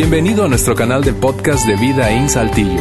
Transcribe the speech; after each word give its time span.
Bienvenido 0.00 0.44
a 0.44 0.48
nuestro 0.48 0.76
canal 0.76 1.02
de 1.02 1.12
podcast 1.12 1.66
de 1.66 1.74
Vida 1.74 2.12
en 2.12 2.28
Saltillo. 2.28 2.80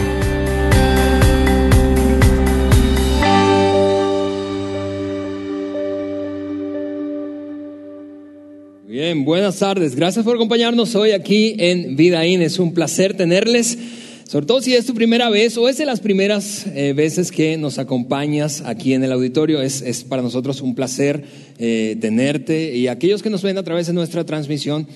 Bien, 8.87 9.25
buenas 9.25 9.57
tardes. 9.57 9.95
Gracias 9.95 10.23
por 10.23 10.35
acompañarnos 10.35 10.93
hoy 10.93 11.09
aquí 11.09 11.55
en 11.57 11.95
Vida 11.95 12.23
In. 12.23 12.43
Es 12.43 12.59
un 12.59 12.75
placer 12.75 13.17
tenerles, 13.17 13.79
sobre 14.25 14.45
todo 14.45 14.61
si 14.61 14.75
es 14.75 14.85
tu 14.85 14.93
primera 14.93 15.31
vez 15.31 15.57
o 15.57 15.67
es 15.67 15.79
de 15.79 15.87
las 15.87 16.01
primeras 16.01 16.67
eh, 16.67 16.93
veces 16.95 17.31
que 17.31 17.57
nos 17.57 17.79
acompañas 17.79 18.61
aquí 18.61 18.93
en 18.93 19.03
el 19.03 19.11
auditorio. 19.11 19.63
Es, 19.63 20.03
para 20.03 20.21
nosotros 20.21 20.61
un 20.61 20.75
placer 20.75 21.23
eh, 21.57 21.97
tenerte 21.99 22.75
y 22.75 22.87
aquellos 22.87 23.23
que 23.23 23.31
nos 23.31 23.41
ven 23.41 23.57
a 23.57 23.63
través 23.63 23.87
de 23.87 23.93
nuestra 23.93 24.23
transmisión 24.23 24.87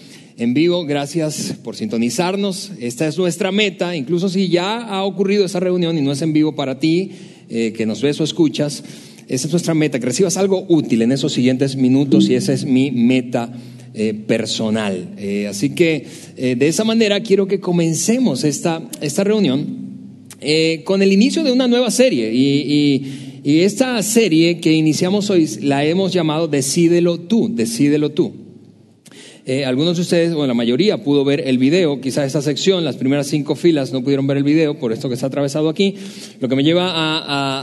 en 0.42 0.56
vivo, 0.56 0.88
gracias 0.88 1.54
por 1.64 1.76
sintonizarnos. 1.76 2.72
Esta 2.80 3.08
es 3.08 3.16
nuestra 3.16 3.52
meta, 3.52 3.96
incluso 3.96 4.28
si 4.28 4.50
ya 4.50 4.80
ha 4.80 5.04
ocurrido 5.04 5.46
esa 5.46 5.60
reunión 5.60 6.00
y 6.00 6.02
no 6.02 6.12
es 6.12 6.24
en 6.24 6.34
vivo 6.34 6.56
para 6.56 6.80
ti, 6.80 7.12
eh, 7.48 7.74
que 7.78 7.86
nos 7.86 8.02
ves 8.02 8.20
o 8.20 8.24
escuchas. 8.24 8.84
Esa 9.28 9.46
es 9.46 9.54
nuestra 9.54 9.76
meta, 9.76 10.00
que 10.00 10.06
recibas 10.08 10.38
algo 10.38 10.66
útil 10.68 11.04
en 11.04 11.12
esos 11.12 11.32
siguientes 11.32 11.76
minutos 11.76 12.28
y 12.28 12.34
esa 12.34 12.54
es 12.54 12.66
mi 12.66 12.90
meta 12.90 13.54
eh, 13.94 14.16
personal. 14.16 15.14
Eh, 15.20 15.46
así 15.48 15.76
que 15.76 16.08
de 16.36 16.68
esa 16.68 16.86
manera 16.86 17.22
quiero 17.22 17.48
que 17.48 17.60
comencemos 17.60 18.44
esta, 18.44 18.82
esta 19.00 19.24
reunión 19.24 19.92
con 20.86 21.04
el 21.04 21.14
inicio 21.14 21.44
de 21.44 21.52
una 21.52 21.68
nueva 21.68 21.92
serie. 21.92 22.34
Y, 22.34 23.42
y, 23.44 23.60
esta 23.60 24.02
serie 24.02 24.60
que 24.60 24.72
iniciamos 24.72 25.30
hoy 25.30 25.48
la 25.62 25.86
hemos 25.86 26.12
llamado 26.14 26.48
Decídelo 26.48 27.20
tú, 27.20 27.52
Decídelo 27.54 28.10
tú. 28.10 28.41
Eh, 29.46 29.66
algunos 29.66 29.96
de 29.96 30.04
ustedes, 30.04 30.34
o 30.34 30.46
la 30.46 30.54
mayoría, 30.54 31.04
pudo 31.04 31.26
ver 31.26 31.48
el 31.48 31.58
video. 31.58 32.00
Quizás 32.00 32.28
esta 32.28 32.42
sección, 32.42 32.86
las 32.86 32.96
primeras 32.96 33.28
cinco 33.28 33.56
filas, 33.56 33.92
no 33.92 34.04
pudieron 34.04 34.28
ver 34.28 34.38
el 34.38 34.44
video 34.44 34.78
por 34.78 34.94
esto 34.94 35.08
que 35.08 35.16
está 35.16 35.28
atravesado 35.28 35.68
aquí. 35.70 35.96
Lo 36.40 36.48
que 36.48 36.56
me 36.56 36.64
lleva 36.64 36.92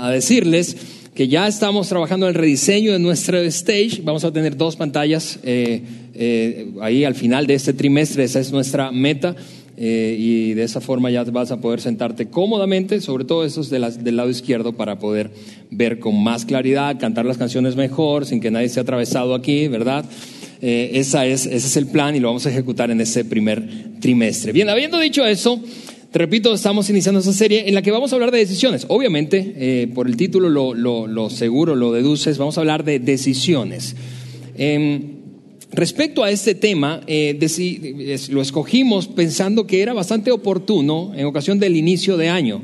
a, 0.05 0.11
decirles 0.11 0.77
que 1.15 1.29
ya 1.29 1.47
estamos 1.47 1.89
trabajando 1.89 2.27
en 2.27 2.31
el 2.31 2.35
rediseño 2.35 2.93
de 2.93 2.99
nuestro 2.99 3.39
stage. 3.39 4.01
Vamos 4.03 4.25
a 4.25 4.33
tener 4.33 4.57
dos 4.57 4.75
pantallas 4.75 5.39
eh, 5.45 5.83
eh, 6.15 6.73
ahí 6.81 7.05
al 7.05 7.15
final 7.15 7.47
de 7.47 7.55
este 7.55 7.73
trimestre. 7.73 8.25
Esa 8.25 8.41
es 8.41 8.51
nuestra 8.51 8.91
meta. 8.91 9.37
y 9.77 10.55
de 10.55 10.65
esa 10.65 10.81
forma 10.81 11.09
ya 11.09 11.23
vas 11.23 11.53
a 11.53 11.61
poder 11.61 11.81
sentarte 11.81 12.27
cómodamente, 12.27 13.01
sobre 13.01 13.25
todo 13.25 13.45
esos 13.45 13.71
del 13.71 14.17
lado 14.17 14.29
izquierdo, 14.29 14.73
para 14.73 14.99
poder 14.99 15.31
ver 15.71 16.01
con 16.01 16.21
más 16.21 16.45
claridad, 16.45 16.99
cantar 16.99 17.25
las 17.25 17.39
canciones 17.39 17.77
mejor, 17.77 18.27
sin 18.27 18.41
que 18.41 18.51
nadie 18.51 18.67
esté 18.67 18.81
atravesado 18.81 19.37
aquí, 19.37 19.69
¿verdad? 19.69 20.05
Eh, 20.61 20.91
esa 20.95 21.25
es, 21.27 21.47
ese 21.47 21.67
es 21.67 21.77
el 21.77 21.87
plan 21.87 22.17
y 22.17 22.21
lo 22.21 22.29
vamos 22.29 22.47
a 22.47 22.51
ejecutar 22.51 22.91
en 22.91 23.01
ese 23.01 23.25
primer 23.25 23.63
trimestre. 24.01 24.53
Bien, 24.53 24.69
habiendo 24.69 24.99
dicho 24.99 25.25
eso, 25.25 25.63
te 26.11 26.19
repito, 26.19 26.53
estamos 26.53 26.91
iniciando 26.91 27.21
esa 27.21 27.33
serie 27.33 27.69
en 27.69 27.75
la 27.75 27.83
que 27.83 27.91
vamos 27.91 28.13
a 28.13 28.17
hablar 28.17 28.31
de 28.31 28.39
decisiones. 28.39 28.85
Obviamente, 28.89 29.55
eh, 29.57 29.89
por 29.95 30.09
el 30.09 30.17
título 30.17 30.49
lo, 30.49 30.75
lo, 30.75 31.31
seguro, 31.31 31.77
lo 31.77 31.93
deduces, 31.93 32.39
vamos 32.39 32.59
a 32.59 32.63
hablar 32.63 32.85
de 32.85 32.99
decisiones. 32.99 33.95
Em, 34.57 35.19
respecto 35.71 36.25
a 36.25 36.31
este 36.31 36.57
tema, 36.57 37.03
eh, 37.07 37.39
lo 38.31 38.43
escogimos 38.43 39.07
pensando 39.07 39.67
que 39.67 39.81
era 39.81 39.93
bastante 39.93 40.33
oportuno 40.33 41.13
en 41.17 41.27
ocasión 41.27 41.61
del 41.61 41.77
inicio 41.77 42.17
de 42.17 42.29
año. 42.29 42.63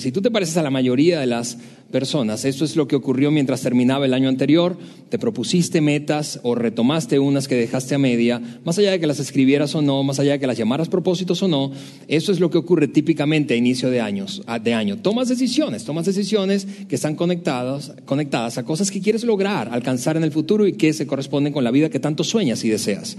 si 0.00 0.10
tú 0.10 0.20
te 0.20 0.32
pareces 0.32 0.56
a 0.56 0.62
la 0.64 0.70
mayoría 0.70 1.20
de 1.20 1.26
las 1.26 1.58
personas. 1.90 2.44
Esto 2.44 2.64
es 2.64 2.76
lo 2.76 2.88
que 2.88 2.96
ocurrió 2.96 3.30
mientras 3.30 3.62
terminaba 3.62 4.04
el 4.04 4.14
año 4.14 4.28
anterior. 4.28 4.76
Te 5.08 5.18
propusiste 5.18 5.80
metas 5.80 6.40
o 6.42 6.54
retomaste 6.54 7.18
unas 7.18 7.48
que 7.48 7.54
dejaste 7.54 7.94
a 7.94 7.98
media, 7.98 8.40
más 8.64 8.78
allá 8.78 8.90
de 8.90 9.00
que 9.00 9.06
las 9.06 9.20
escribieras 9.20 9.74
o 9.74 9.82
no, 9.82 10.02
más 10.02 10.18
allá 10.18 10.32
de 10.32 10.40
que 10.40 10.46
las 10.46 10.58
llamaras 10.58 10.88
propósitos 10.88 11.42
o 11.42 11.48
no. 11.48 11.72
Eso 12.08 12.32
es 12.32 12.40
lo 12.40 12.50
que 12.50 12.58
ocurre 12.58 12.88
típicamente 12.88 13.54
a 13.54 13.56
inicio 13.56 13.90
de, 13.90 14.00
años, 14.00 14.42
de 14.62 14.74
año. 14.74 14.98
Tomas 14.98 15.28
decisiones, 15.28 15.84
tomas 15.84 16.06
decisiones 16.06 16.66
que 16.88 16.96
están 16.96 17.14
conectadas, 17.14 17.92
conectadas 18.04 18.58
a 18.58 18.64
cosas 18.64 18.90
que 18.90 19.00
quieres 19.00 19.24
lograr, 19.24 19.68
alcanzar 19.70 20.16
en 20.16 20.24
el 20.24 20.32
futuro 20.32 20.66
y 20.66 20.72
que 20.72 20.92
se 20.92 21.06
corresponden 21.06 21.52
con 21.52 21.64
la 21.64 21.70
vida 21.70 21.90
que 21.90 22.00
tanto 22.00 22.24
sueñas 22.24 22.64
y 22.64 22.68
deseas. 22.68 23.16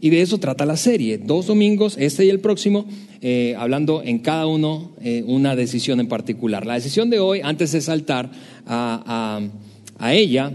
Y 0.00 0.10
de 0.10 0.22
eso 0.22 0.38
trata 0.38 0.64
la 0.64 0.76
serie. 0.76 1.18
Dos 1.18 1.46
domingos, 1.46 1.96
este 1.98 2.24
y 2.24 2.30
el 2.30 2.40
próximo, 2.40 2.86
eh, 3.20 3.54
hablando 3.58 4.02
en 4.02 4.18
cada 4.20 4.46
uno 4.46 4.92
eh, 5.02 5.22
una 5.26 5.54
decisión 5.54 6.00
en 6.00 6.08
particular. 6.08 6.64
La 6.64 6.74
decisión 6.74 7.10
de 7.10 7.20
hoy, 7.20 7.40
antes 7.44 7.72
de 7.72 7.82
saltar 7.82 8.30
a, 8.66 9.40
a 9.98 10.14
ella, 10.14 10.52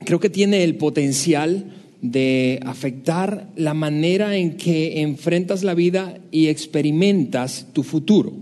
creo 0.00 0.18
que 0.18 0.28
tiene 0.28 0.64
el 0.64 0.74
potencial 0.74 1.72
de 2.02 2.60
afectar 2.66 3.48
la 3.56 3.74
manera 3.74 4.36
en 4.36 4.56
que 4.56 5.00
enfrentas 5.02 5.62
la 5.62 5.74
vida 5.74 6.18
y 6.32 6.48
experimentas 6.48 7.68
tu 7.72 7.84
futuro. 7.84 8.32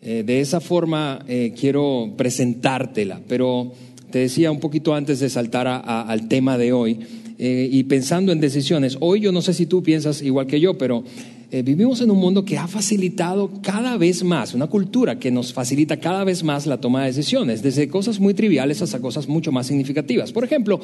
Eh, 0.00 0.22
de 0.24 0.40
esa 0.40 0.60
forma 0.60 1.26
quiero 1.58 2.14
presentártela, 2.16 3.20
pero 3.28 3.72
te 4.10 4.20
decía 4.20 4.50
un 4.50 4.60
poquito 4.60 4.94
antes 4.94 5.20
de 5.20 5.28
saltar 5.28 5.66
al 5.66 6.28
tema 6.28 6.56
de 6.56 6.72
hoy, 6.72 7.00
eh, 7.42 7.70
y 7.72 7.84
pensando 7.84 8.32
en 8.32 8.40
decisiones. 8.40 8.98
Hoy 9.00 9.20
yo 9.20 9.32
no 9.32 9.40
sé 9.40 9.54
si 9.54 9.64
tú 9.64 9.82
piensas 9.82 10.20
igual 10.20 10.46
que 10.46 10.60
yo, 10.60 10.76
pero 10.76 11.02
eh, 11.50 11.62
vivimos 11.62 12.02
en 12.02 12.10
un 12.10 12.18
mundo 12.18 12.44
que 12.44 12.58
ha 12.58 12.68
facilitado 12.68 13.50
cada 13.62 13.96
vez 13.96 14.22
más, 14.22 14.52
una 14.52 14.66
cultura 14.66 15.18
que 15.18 15.30
nos 15.30 15.54
facilita 15.54 15.96
cada 15.96 16.22
vez 16.24 16.44
más 16.44 16.66
la 16.66 16.82
toma 16.82 17.00
de 17.00 17.06
decisiones, 17.06 17.62
desde 17.62 17.88
cosas 17.88 18.20
muy 18.20 18.34
triviales 18.34 18.82
hasta 18.82 19.00
cosas 19.00 19.26
mucho 19.26 19.52
más 19.52 19.68
significativas. 19.68 20.32
Por 20.32 20.44
ejemplo, 20.44 20.80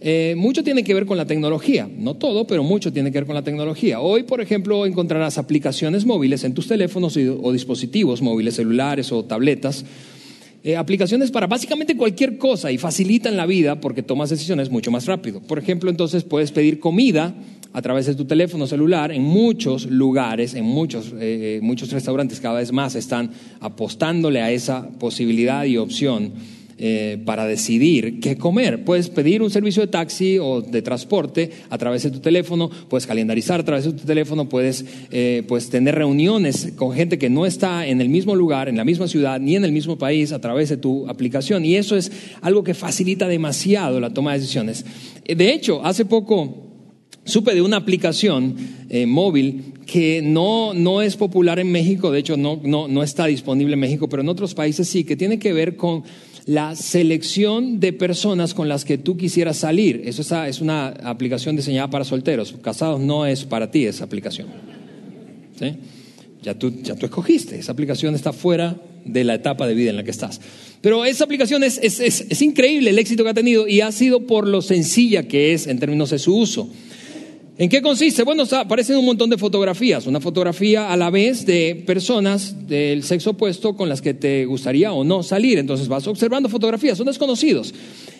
eh, 0.00 0.36
mucho 0.38 0.62
tiene 0.62 0.84
que 0.84 0.94
ver 0.94 1.04
con 1.04 1.16
la 1.16 1.26
tecnología, 1.26 1.90
no 1.92 2.14
todo, 2.14 2.46
pero 2.46 2.62
mucho 2.62 2.92
tiene 2.92 3.10
que 3.10 3.18
ver 3.18 3.26
con 3.26 3.34
la 3.34 3.42
tecnología. 3.42 3.98
Hoy, 3.98 4.22
por 4.22 4.40
ejemplo, 4.40 4.86
encontrarás 4.86 5.36
aplicaciones 5.36 6.06
móviles 6.06 6.44
en 6.44 6.54
tus 6.54 6.68
teléfonos 6.68 7.16
o 7.16 7.52
dispositivos 7.52 8.22
móviles, 8.22 8.54
celulares 8.54 9.10
o 9.10 9.24
tabletas 9.24 9.84
eh, 10.68 10.76
aplicaciones 10.76 11.30
para 11.30 11.46
básicamente 11.46 11.96
cualquier 11.96 12.36
cosa 12.36 12.70
y 12.70 12.76
facilitan 12.76 13.38
la 13.38 13.46
vida 13.46 13.80
porque 13.80 14.02
tomas 14.02 14.28
decisiones 14.28 14.68
mucho 14.68 14.90
más 14.90 15.06
rápido. 15.06 15.40
Por 15.40 15.58
ejemplo, 15.58 15.88
entonces 15.88 16.24
puedes 16.24 16.52
pedir 16.52 16.78
comida 16.78 17.34
a 17.72 17.80
través 17.80 18.04
de 18.04 18.14
tu 18.14 18.26
teléfono 18.26 18.66
celular 18.66 19.10
en 19.10 19.22
muchos 19.22 19.86
lugares, 19.86 20.52
en 20.52 20.66
muchos, 20.66 21.14
eh, 21.18 21.58
muchos 21.62 21.90
restaurantes 21.90 22.38
cada 22.40 22.58
vez 22.58 22.70
más 22.70 22.96
están 22.96 23.30
apostándole 23.60 24.42
a 24.42 24.50
esa 24.50 24.86
posibilidad 24.98 25.64
y 25.64 25.78
opción 25.78 26.34
eh, 26.80 27.20
para 27.24 27.44
decidir 27.44 28.20
qué 28.20 28.36
comer. 28.36 28.84
Puedes 28.84 29.08
pedir 29.08 29.42
un 29.42 29.50
servicio 29.50 29.82
de 29.82 29.88
taxi 29.88 30.38
o 30.38 30.60
de 30.60 30.80
transporte 30.80 31.50
a 31.70 31.76
través 31.76 32.04
de 32.04 32.12
tu 32.12 32.20
teléfono, 32.20 32.70
puedes 32.88 33.04
calendarizar 33.04 33.58
a 33.58 33.64
través 33.64 33.84
de 33.86 33.94
tu 33.94 34.06
teléfono, 34.06 34.48
puedes, 34.48 34.84
eh, 35.10 35.44
tener 35.72 35.96
reuniones 35.96 36.72
con 36.76 36.92
gente 36.92 37.18
que 37.18 37.30
no 37.30 37.46
está 37.46 37.84
en 37.84 38.00
el 38.00 38.08
mismo 38.08 38.36
lugar, 38.36 38.68
en 38.68 38.76
la 38.76 38.84
misma 38.84 39.08
ciudad, 39.08 39.40
ni 39.40 39.56
en 39.56 39.64
el 39.64 39.72
mismo 39.72 39.98
país 39.98 40.30
a 40.30 40.40
través 40.40 40.68
de 40.68 40.76
tu 40.76 41.08
aplicación. 41.08 41.64
Y 41.64 41.74
eso 41.74 41.96
es 41.96 42.12
algo 42.42 42.62
que 42.62 42.74
facilita 42.74 43.26
demasiado 43.26 43.98
la 43.98 44.14
toma 44.14 44.34
de 44.34 44.38
decisiones. 44.38 44.84
Eh, 45.24 45.34
de 45.34 45.52
hecho, 45.52 45.84
hace 45.84 46.04
poco 46.04 46.64
supe 47.24 47.56
de 47.56 47.60
una 47.60 47.78
aplicación 47.78 48.54
móvil 49.06 49.74
que 49.84 50.22
no, 50.22 50.74
no, 50.74 51.02
es 51.02 51.16
popular 51.16 51.58
en 51.58 51.72
México, 51.72 52.10
de 52.10 52.20
hecho 52.20 52.36
no, 52.36 52.60
no, 52.62 52.88
no, 52.88 53.02
está 53.02 53.26
disponible 53.26 53.74
en 53.74 53.80
México, 53.80 54.08
pero 54.08 54.22
en 54.22 54.28
otros 54.28 54.54
países 54.54 54.88
sí, 54.88 55.04
que 55.04 55.16
tiene 55.16 55.38
que 55.38 55.52
ver 55.52 55.76
con 55.76 56.04
la 56.48 56.74
selección 56.74 57.78
de 57.78 57.92
personas 57.92 58.54
con 58.54 58.70
las 58.70 58.86
que 58.86 58.96
tú 58.96 59.18
quisieras 59.18 59.58
salir. 59.58 60.00
Eso 60.06 60.22
es 60.46 60.62
una 60.62 60.88
aplicación 60.88 61.56
diseñada 61.56 61.90
para 61.90 62.06
solteros. 62.06 62.54
Casados 62.62 63.00
no 63.00 63.26
es 63.26 63.44
para 63.44 63.70
ti 63.70 63.84
esa 63.84 64.04
aplicación. 64.04 64.48
Ya, 66.42 66.58
tú, 66.58 66.72
ya 66.82 66.94
tú 66.94 67.04
escogiste. 67.04 67.58
Esa 67.58 67.72
aplicación 67.72 68.14
está 68.14 68.32
fuera 68.32 68.80
de 69.04 69.24
la 69.24 69.34
etapa 69.34 69.66
de 69.66 69.74
vida 69.74 69.90
en 69.90 69.96
la 69.96 70.04
que 70.04 70.10
estás. 70.10 70.40
Pero 70.80 71.04
esa 71.04 71.24
aplicación 71.24 71.62
es, 71.64 71.78
es, 71.82 72.00
es 72.00 72.40
increíble 72.40 72.88
el 72.90 72.98
éxito 72.98 73.24
que 73.24 73.30
ha 73.30 73.34
tenido 73.34 73.68
y 73.68 73.82
ha 73.82 73.92
sido 73.92 74.26
por 74.26 74.48
lo 74.48 74.62
sencilla 74.62 75.24
que 75.28 75.52
es 75.52 75.66
en 75.66 75.78
términos 75.78 76.08
de 76.08 76.18
su 76.18 76.34
uso. 76.34 76.70
¿En 77.60 77.68
qué 77.68 77.82
consiste? 77.82 78.22
Bueno, 78.22 78.44
aparecen 78.52 78.98
un 78.98 79.04
montón 79.04 79.30
de 79.30 79.36
fotografías, 79.36 80.06
una 80.06 80.20
fotografía 80.20 80.92
a 80.92 80.96
la 80.96 81.10
vez 81.10 81.44
de 81.44 81.82
personas 81.84 82.68
del 82.68 83.02
sexo 83.02 83.30
opuesto 83.30 83.74
con 83.74 83.88
las 83.88 84.00
que 84.00 84.14
te 84.14 84.46
gustaría 84.46 84.92
o 84.92 85.02
no 85.02 85.24
salir. 85.24 85.58
Entonces 85.58 85.88
vas 85.88 86.06
observando 86.06 86.48
fotografías, 86.48 86.96
son 86.96 87.08
desconocidos. 87.08 87.74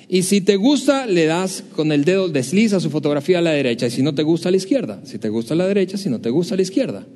Y 0.09 0.25
si 0.25 0.41
te 0.41 0.57
gusta, 0.57 1.07
le 1.07 1.27
das 1.27 1.63
con 1.77 1.93
el 1.93 2.05
dedo, 2.05 2.29
desliza 2.29 2.81
su 2.81 2.91
fotografía 2.91 3.39
a 3.39 3.43
la 3.43 3.53
derecha, 3.53 3.87
y 3.87 3.93
si 3.93 4.03
no 4.03 4.13
te 4.13 4.25
gusta, 4.25 4.49
a 4.49 4.51
la 4.51 4.57
izquierda. 4.57 5.03
Si 5.05 5.21
te 5.21 5.29
gusta 5.29 5.55
a 5.55 5.57
la 5.57 5.69
derecha, 5.69 5.97
si 5.99 6.11
no 6.11 6.21
te 6.21 6.31
gusta, 6.31 6.55
a 6.55 6.57
la 6.57 6.63
izquierda. 6.63 7.07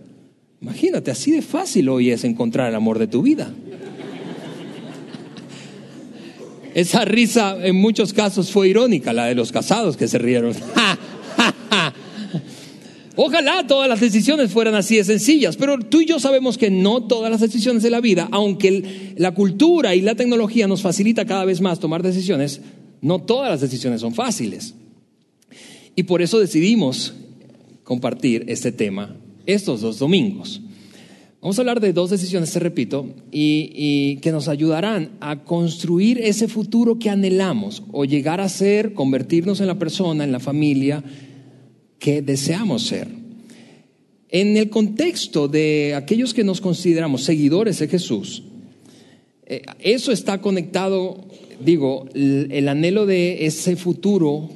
Imagínate, 0.60 1.10
así 1.10 1.32
de 1.32 1.42
fácil 1.42 1.88
hoy 1.88 2.10
es 2.10 2.22
encontrar 2.22 2.68
el 2.68 2.76
amor 2.76 3.00
de 3.00 3.08
tu 3.08 3.22
vida. 3.22 3.50
Esa 6.74 7.04
risa 7.04 7.56
en 7.66 7.74
muchos 7.74 8.12
casos 8.12 8.52
fue 8.52 8.68
irónica, 8.68 9.12
la 9.12 9.26
de 9.26 9.34
los 9.34 9.50
casados 9.50 9.96
que 9.96 10.06
se 10.06 10.18
rieron. 10.18 10.54
Ojalá 13.16 13.66
todas 13.66 13.88
las 13.88 14.00
decisiones 14.00 14.50
fueran 14.50 14.74
así 14.74 14.96
de 14.96 15.04
sencillas, 15.04 15.56
pero 15.56 15.78
tú 15.78 16.00
y 16.00 16.06
yo 16.06 16.18
sabemos 16.18 16.56
que 16.56 16.70
no 16.70 17.02
todas 17.02 17.30
las 17.30 17.40
decisiones 17.40 17.82
de 17.82 17.90
la 17.90 18.00
vida, 18.00 18.28
aunque 18.30 19.14
la 19.16 19.32
cultura 19.32 19.94
y 19.94 20.00
la 20.00 20.14
tecnología 20.14 20.66
nos 20.66 20.82
facilita 20.82 21.26
cada 21.26 21.44
vez 21.44 21.60
más 21.60 21.78
tomar 21.78 22.02
decisiones, 22.02 22.60
no 23.02 23.18
todas 23.18 23.50
las 23.50 23.60
decisiones 23.60 24.00
son 24.00 24.14
fáciles. 24.14 24.74
Y 25.94 26.04
por 26.04 26.22
eso 26.22 26.38
decidimos 26.38 27.12
compartir 27.84 28.44
este 28.48 28.72
tema 28.72 29.16
estos 29.44 29.80
dos 29.80 29.98
domingos. 29.98 30.60
Vamos 31.42 31.58
a 31.58 31.62
hablar 31.62 31.80
de 31.80 31.92
dos 31.92 32.10
decisiones, 32.10 32.52
te 32.52 32.60
repito, 32.60 33.06
y, 33.32 34.16
que 34.18 34.30
nos 34.30 34.46
ayudarán 34.46 35.10
a 35.20 35.42
construir 35.42 36.20
ese 36.20 36.46
futuro 36.46 37.00
que 37.00 37.10
anhelamos 37.10 37.82
o 37.90 38.04
llegar 38.04 38.40
a 38.40 38.48
ser, 38.48 38.94
convertirnos 38.94 39.60
en 39.60 39.66
la 39.66 39.78
persona, 39.78 40.22
en 40.22 40.30
la 40.30 40.38
familia 40.38 41.02
que 42.02 42.20
deseamos 42.20 42.82
ser. 42.82 43.06
En 44.28 44.56
el 44.56 44.70
contexto 44.70 45.46
de 45.46 45.94
aquellos 45.94 46.34
que 46.34 46.42
nos 46.42 46.60
consideramos 46.60 47.22
seguidores 47.22 47.78
de 47.78 47.86
Jesús, 47.86 48.42
eh, 49.46 49.62
eso 49.78 50.10
está 50.10 50.40
conectado, 50.40 51.24
digo, 51.64 52.08
el 52.12 52.68
anhelo 52.68 53.06
de 53.06 53.46
ese 53.46 53.76
futuro 53.76 54.50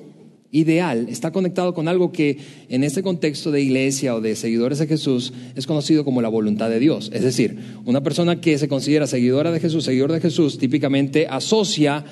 ideal 0.50 1.06
está 1.08 1.31
conectado 1.31 1.72
con 1.72 1.87
algo 1.87 2.10
que 2.10 2.38
en 2.69 2.82
este 2.82 3.04
contexto 3.04 3.52
de 3.52 3.62
iglesia 3.62 4.16
o 4.16 4.20
de 4.20 4.34
seguidores 4.34 4.81
de 4.81 4.88
Jesús 4.88 5.32
es 5.54 5.69
conocido 5.69 6.04
como 6.04 6.22
la 6.22 6.28
voluntad 6.28 6.69
de 6.69 6.81
Dios. 6.81 7.12
Es 7.14 7.22
decir, 7.22 7.58
una 7.84 8.02
persona 8.02 8.40
que 8.40 8.58
se 8.58 8.66
considera 8.66 9.06
seguidora 9.06 9.52
de 9.52 9.60
Jesús, 9.60 9.84
seguidor 9.84 10.10
de 10.10 10.20
Jesús, 10.20 10.58
típicamente 10.58 11.28
asocia 11.28 12.04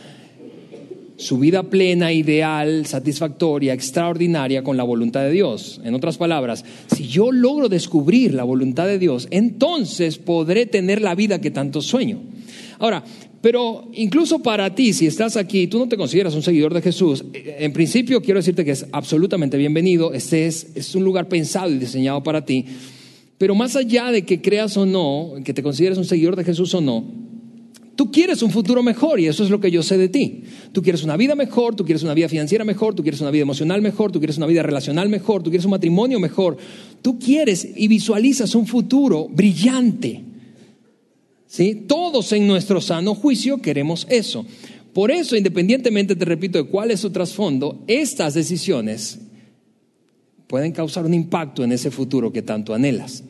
su 1.16 1.38
vida 1.38 1.62
plena, 1.64 2.12
ideal, 2.12 2.86
satisfactoria, 2.86 3.72
extraordinaria 3.72 4.64
con 4.64 4.76
la 4.76 4.82
voluntad 4.82 5.22
de 5.22 5.30
Dios. 5.30 5.80
En 5.84 5.94
otras 5.94 6.16
palabras, 6.18 6.64
si 6.94 7.06
yo 7.06 7.30
logro 7.30 7.68
descubrir 7.68 8.34
la 8.34 8.44
voluntad 8.44 8.86
de 8.86 8.98
Dios, 8.98 9.28
entonces 9.30 10.18
podré 10.18 10.66
tener 10.66 11.00
la 11.00 11.14
vida 11.14 11.40
que 11.40 11.50
tanto 11.50 11.80
sueño. 11.82 12.20
Ahora, 12.78 13.04
pero 13.40 13.90
incluso 13.92 14.40
para 14.42 14.74
ti, 14.74 14.92
si 14.92 15.06
estás 15.06 15.36
aquí, 15.36 15.66
tú 15.66 15.78
no 15.78 15.88
te 15.88 15.96
consideras 15.96 16.34
un 16.34 16.42
seguidor 16.42 16.72
de 16.72 16.82
Jesús, 16.82 17.24
en 17.34 17.72
principio 17.72 18.22
quiero 18.22 18.40
decirte 18.40 18.64
que 18.64 18.70
es 18.70 18.86
absolutamente 18.90 19.58
bienvenido, 19.58 20.14
este 20.14 20.46
es, 20.46 20.68
es 20.74 20.94
un 20.94 21.04
lugar 21.04 21.28
pensado 21.28 21.70
y 21.70 21.78
diseñado 21.78 22.22
para 22.22 22.44
ti, 22.44 22.64
pero 23.36 23.54
más 23.54 23.76
allá 23.76 24.10
de 24.10 24.24
que 24.24 24.40
creas 24.40 24.76
o 24.76 24.86
no, 24.86 25.34
que 25.44 25.52
te 25.52 25.62
consideres 25.62 25.98
un 25.98 26.06
seguidor 26.06 26.36
de 26.36 26.44
Jesús 26.44 26.72
o 26.74 26.80
no, 26.80 27.04
Tú 27.96 28.10
quieres 28.10 28.42
un 28.42 28.50
futuro 28.50 28.82
mejor 28.82 29.20
y 29.20 29.26
eso 29.26 29.44
es 29.44 29.50
lo 29.50 29.60
que 29.60 29.70
yo 29.70 29.82
sé 29.82 29.96
de 29.96 30.08
ti. 30.08 30.42
Tú 30.72 30.82
quieres 30.82 31.04
una 31.04 31.16
vida 31.16 31.34
mejor, 31.34 31.76
tú 31.76 31.84
quieres 31.84 32.02
una 32.02 32.14
vida 32.14 32.28
financiera 32.28 32.64
mejor, 32.64 32.94
tú 32.94 33.02
quieres 33.02 33.20
una 33.20 33.30
vida 33.30 33.42
emocional 33.42 33.82
mejor, 33.82 34.10
tú 34.10 34.18
quieres 34.18 34.36
una 34.36 34.46
vida 34.46 34.62
relacional 34.62 35.08
mejor, 35.08 35.42
tú 35.42 35.50
quieres 35.50 35.64
un 35.64 35.70
matrimonio 35.70 36.18
mejor. 36.18 36.56
Tú 37.02 37.18
quieres 37.18 37.68
y 37.76 37.86
visualizas 37.86 38.54
un 38.54 38.66
futuro 38.66 39.28
brillante. 39.28 40.22
Todos 41.86 42.32
en 42.32 42.48
nuestro 42.48 42.80
sano 42.80 43.14
juicio 43.14 43.58
queremos 43.58 44.06
eso. 44.10 44.44
Por 44.92 45.10
eso, 45.10 45.36
independientemente, 45.36 46.16
te 46.16 46.24
repito, 46.24 46.58
de 46.58 46.64
cuál 46.64 46.90
es 46.90 47.00
su 47.00 47.10
trasfondo, 47.10 47.82
estas 47.86 48.34
decisiones 48.34 49.20
pueden 50.48 50.72
causar 50.72 51.04
un 51.04 51.14
impacto 51.14 51.62
en 51.62 51.72
ese 51.72 51.90
futuro 51.90 52.32
que 52.32 52.42
tanto 52.42 52.74
anhelas. 52.74 53.22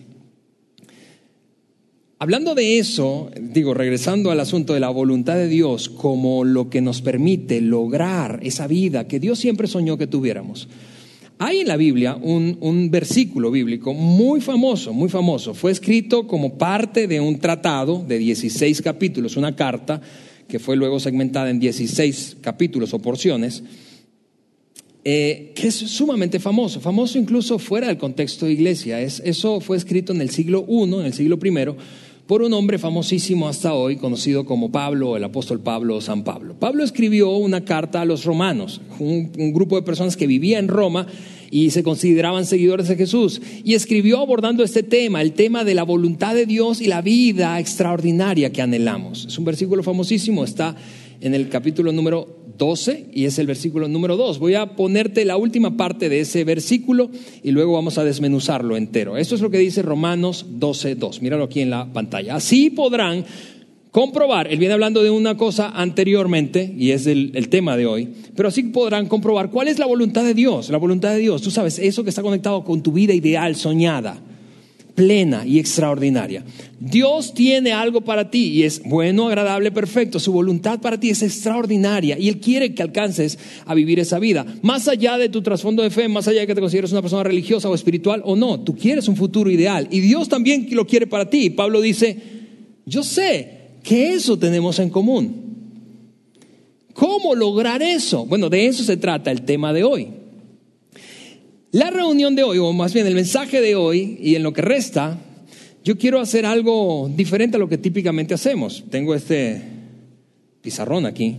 Hablando 2.20 2.54
de 2.54 2.78
eso, 2.78 3.30
digo, 3.40 3.74
regresando 3.74 4.30
al 4.30 4.38
asunto 4.38 4.72
de 4.72 4.80
la 4.80 4.88
voluntad 4.88 5.34
de 5.34 5.48
Dios 5.48 5.88
como 5.88 6.44
lo 6.44 6.70
que 6.70 6.80
nos 6.80 7.02
permite 7.02 7.60
lograr 7.60 8.38
esa 8.42 8.68
vida 8.68 9.08
que 9.08 9.18
Dios 9.18 9.40
siempre 9.40 9.66
soñó 9.66 9.98
que 9.98 10.06
tuviéramos. 10.06 10.68
Hay 11.38 11.58
en 11.58 11.68
la 11.68 11.76
Biblia 11.76 12.14
un, 12.14 12.88
versículo 12.92 13.50
bíblico 13.50 13.92
muy 13.92 14.40
famoso, 14.40 14.92
muy 14.92 15.08
famoso. 15.08 15.54
Fue 15.54 15.72
escrito 15.72 16.28
como 16.28 16.56
parte 16.56 17.08
de 17.08 17.20
un 17.20 17.40
tratado 17.40 18.04
de 18.06 18.18
16 18.18 18.80
capítulos, 18.82 19.36
una 19.36 19.56
carta 19.56 20.00
que 20.46 20.60
fue 20.60 20.76
luego 20.76 21.00
segmentada 21.00 21.50
en 21.50 21.58
16 21.58 22.36
capítulos 22.40 22.94
o 22.94 23.00
porciones, 23.00 23.64
eh, 25.04 25.52
que 25.54 25.68
es 25.68 25.74
sumamente 25.74 26.40
famoso, 26.40 26.80
famoso 26.80 27.18
incluso 27.18 27.58
fuera 27.58 27.88
del 27.88 27.98
contexto 27.98 28.46
de 28.46 28.52
iglesia. 28.52 29.00
eso 29.02 29.60
fue 29.60 29.76
escrito 29.76 30.14
en 30.14 30.22
el 30.22 30.30
siglo 30.30 30.64
I, 30.66 30.82
en 30.84 31.04
el 31.04 31.12
siglo 31.12 31.38
I, 31.44 31.50
por 32.26 32.40
un 32.40 32.54
hombre 32.54 32.78
famosísimo 32.78 33.46
hasta 33.46 33.74
hoy, 33.74 33.96
conocido 33.96 34.46
como 34.46 34.72
Pablo, 34.72 35.16
el 35.16 35.24
apóstol 35.24 35.60
Pablo 35.60 35.96
o 35.96 36.00
San 36.00 36.24
Pablo. 36.24 36.54
Pablo 36.58 36.82
escribió 36.82 37.30
una 37.36 37.66
carta 37.66 38.00
a 38.00 38.06
los 38.06 38.24
romanos, 38.24 38.80
un, 38.98 39.30
grupo 39.52 39.76
de 39.76 39.82
personas 39.82 40.16
que 40.16 40.26
vivía 40.26 40.58
en 40.58 40.68
Roma 40.68 41.06
y 41.50 41.70
se 41.70 41.82
consideraban 41.82 42.46
seguidores 42.46 42.88
de 42.88 42.96
Jesús, 42.96 43.42
y 43.62 43.74
escribió 43.74 44.20
abordando 44.20 44.64
este 44.64 44.82
tema, 44.82 45.20
el 45.20 45.34
tema 45.34 45.64
de 45.64 45.74
la 45.74 45.82
voluntad 45.82 46.34
de 46.34 46.46
Dios 46.46 46.80
y 46.80 46.86
la 46.86 47.02
vida 47.02 47.60
extraordinaria 47.60 48.50
que 48.50 48.62
anhelamos. 48.62 49.26
Es 49.26 49.38
un 49.38 49.44
versículo 49.44 49.82
famosísimo, 49.82 50.44
está 50.44 50.74
en 51.20 51.34
el 51.34 51.48
capítulo 51.48 51.92
número 51.92 52.44
12 52.56 53.06
y 53.12 53.24
es 53.24 53.38
el 53.38 53.46
versículo 53.46 53.88
número 53.88 54.16
2. 54.16 54.38
Voy 54.38 54.54
a 54.54 54.76
ponerte 54.76 55.24
la 55.24 55.36
última 55.36 55.76
parte 55.76 56.08
de 56.08 56.20
ese 56.20 56.44
versículo 56.44 57.10
y 57.42 57.50
luego 57.50 57.72
vamos 57.72 57.98
a 57.98 58.04
desmenuzarlo 58.04 58.76
entero. 58.76 59.16
Esto 59.16 59.34
es 59.34 59.40
lo 59.40 59.50
que 59.50 59.58
dice 59.58 59.82
Romanos 59.82 60.46
12, 60.50 60.94
2. 60.94 61.22
Míralo 61.22 61.44
aquí 61.44 61.60
en 61.60 61.70
la 61.70 61.92
pantalla. 61.92 62.36
Así 62.36 62.70
podrán 62.70 63.24
comprobar, 63.90 64.48
él 64.50 64.58
viene 64.58 64.74
hablando 64.74 65.04
de 65.04 65.10
una 65.10 65.36
cosa 65.36 65.68
anteriormente 65.68 66.74
y 66.76 66.90
es 66.90 67.06
el, 67.06 67.30
el 67.34 67.48
tema 67.48 67.76
de 67.76 67.86
hoy, 67.86 68.08
pero 68.34 68.48
así 68.48 68.64
podrán 68.64 69.06
comprobar 69.06 69.50
cuál 69.50 69.68
es 69.68 69.78
la 69.78 69.86
voluntad 69.86 70.24
de 70.24 70.34
Dios. 70.34 70.68
La 70.70 70.78
voluntad 70.78 71.12
de 71.12 71.18
Dios, 71.18 71.42
tú 71.42 71.52
sabes, 71.52 71.78
eso 71.78 72.02
que 72.02 72.10
está 72.10 72.22
conectado 72.22 72.64
con 72.64 72.82
tu 72.82 72.90
vida 72.90 73.14
ideal, 73.14 73.54
soñada 73.54 74.20
plena 74.94 75.44
y 75.44 75.58
extraordinaria. 75.58 76.44
Dios 76.78 77.34
tiene 77.34 77.72
algo 77.72 78.02
para 78.02 78.30
ti 78.30 78.48
y 78.52 78.62
es 78.62 78.82
bueno, 78.84 79.28
agradable, 79.28 79.72
perfecto. 79.72 80.20
Su 80.20 80.32
voluntad 80.32 80.80
para 80.80 80.98
ti 80.98 81.10
es 81.10 81.22
extraordinaria 81.22 82.18
y 82.18 82.28
Él 82.28 82.40
quiere 82.40 82.74
que 82.74 82.82
alcances 82.82 83.38
a 83.66 83.74
vivir 83.74 83.98
esa 83.98 84.18
vida. 84.18 84.46
Más 84.62 84.88
allá 84.88 85.18
de 85.18 85.28
tu 85.28 85.42
trasfondo 85.42 85.82
de 85.82 85.90
fe, 85.90 86.08
más 86.08 86.28
allá 86.28 86.40
de 86.40 86.46
que 86.46 86.54
te 86.54 86.60
consideres 86.60 86.92
una 86.92 87.02
persona 87.02 87.24
religiosa 87.24 87.68
o 87.68 87.74
espiritual 87.74 88.22
o 88.24 88.36
no, 88.36 88.60
tú 88.60 88.76
quieres 88.76 89.08
un 89.08 89.16
futuro 89.16 89.50
ideal 89.50 89.88
y 89.90 90.00
Dios 90.00 90.28
también 90.28 90.68
lo 90.70 90.86
quiere 90.86 91.06
para 91.06 91.28
ti. 91.28 91.50
Pablo 91.50 91.80
dice, 91.80 92.16
yo 92.86 93.02
sé 93.02 93.78
que 93.82 94.14
eso 94.14 94.38
tenemos 94.38 94.78
en 94.78 94.90
común. 94.90 95.42
¿Cómo 96.92 97.34
lograr 97.34 97.82
eso? 97.82 98.24
Bueno, 98.24 98.48
de 98.48 98.66
eso 98.66 98.84
se 98.84 98.96
trata 98.96 99.32
el 99.32 99.42
tema 99.42 99.72
de 99.72 99.82
hoy. 99.82 100.23
La 101.74 101.90
reunión 101.90 102.36
de 102.36 102.44
hoy, 102.44 102.58
o 102.58 102.72
más 102.72 102.94
bien 102.94 103.04
el 103.08 103.16
mensaje 103.16 103.60
de 103.60 103.74
hoy 103.74 104.16
y 104.20 104.36
en 104.36 104.44
lo 104.44 104.52
que 104.52 104.62
resta, 104.62 105.18
yo 105.82 105.98
quiero 105.98 106.20
hacer 106.20 106.46
algo 106.46 107.10
diferente 107.16 107.56
a 107.56 107.58
lo 107.58 107.68
que 107.68 107.78
típicamente 107.78 108.32
hacemos. 108.32 108.84
Tengo 108.90 109.12
este 109.12 109.60
pizarrón 110.62 111.04
aquí. 111.04 111.36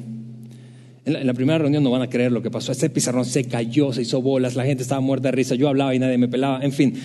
En 1.05 1.25
la, 1.25 1.33
primera 1.33 1.59
reunión 1.59 1.81
no 1.81 1.89
van 1.89 2.01
a 2.01 2.09
creer 2.09 2.33
lo 2.33 2.41
que 2.41 2.51
pasó. 2.51 2.73
Este 2.73 2.89
pizarrón 2.89 3.23
se 3.23 3.45
cayó, 3.45 3.93
se 3.93 4.01
hizo 4.01 4.21
bolas, 4.21 4.57
la 4.57 4.65
gente 4.65 4.83
estaba 4.83 4.99
muerta 4.99 5.29
de 5.29 5.37
risa, 5.37 5.55
yo 5.55 5.69
hablaba 5.69 5.95
y 5.95 5.99
nadie 5.99 6.17
me 6.17 6.27
pelaba, 6.27 6.59
en 6.61 6.73
fin. 6.73 6.95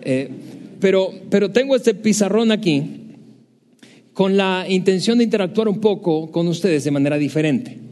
Eh, 0.00 0.30
pero, 0.80 1.10
pero 1.28 1.50
tengo 1.50 1.76
este 1.76 1.92
pizarrón 1.92 2.50
aquí 2.52 2.84
con 4.14 4.38
la 4.38 4.64
intención 4.66 5.18
de 5.18 5.24
interactuar 5.24 5.68
un 5.68 5.80
poco 5.82 6.30
con 6.30 6.48
ustedes 6.48 6.84
de 6.84 6.90
manera 6.90 7.18
diferente. 7.18 7.87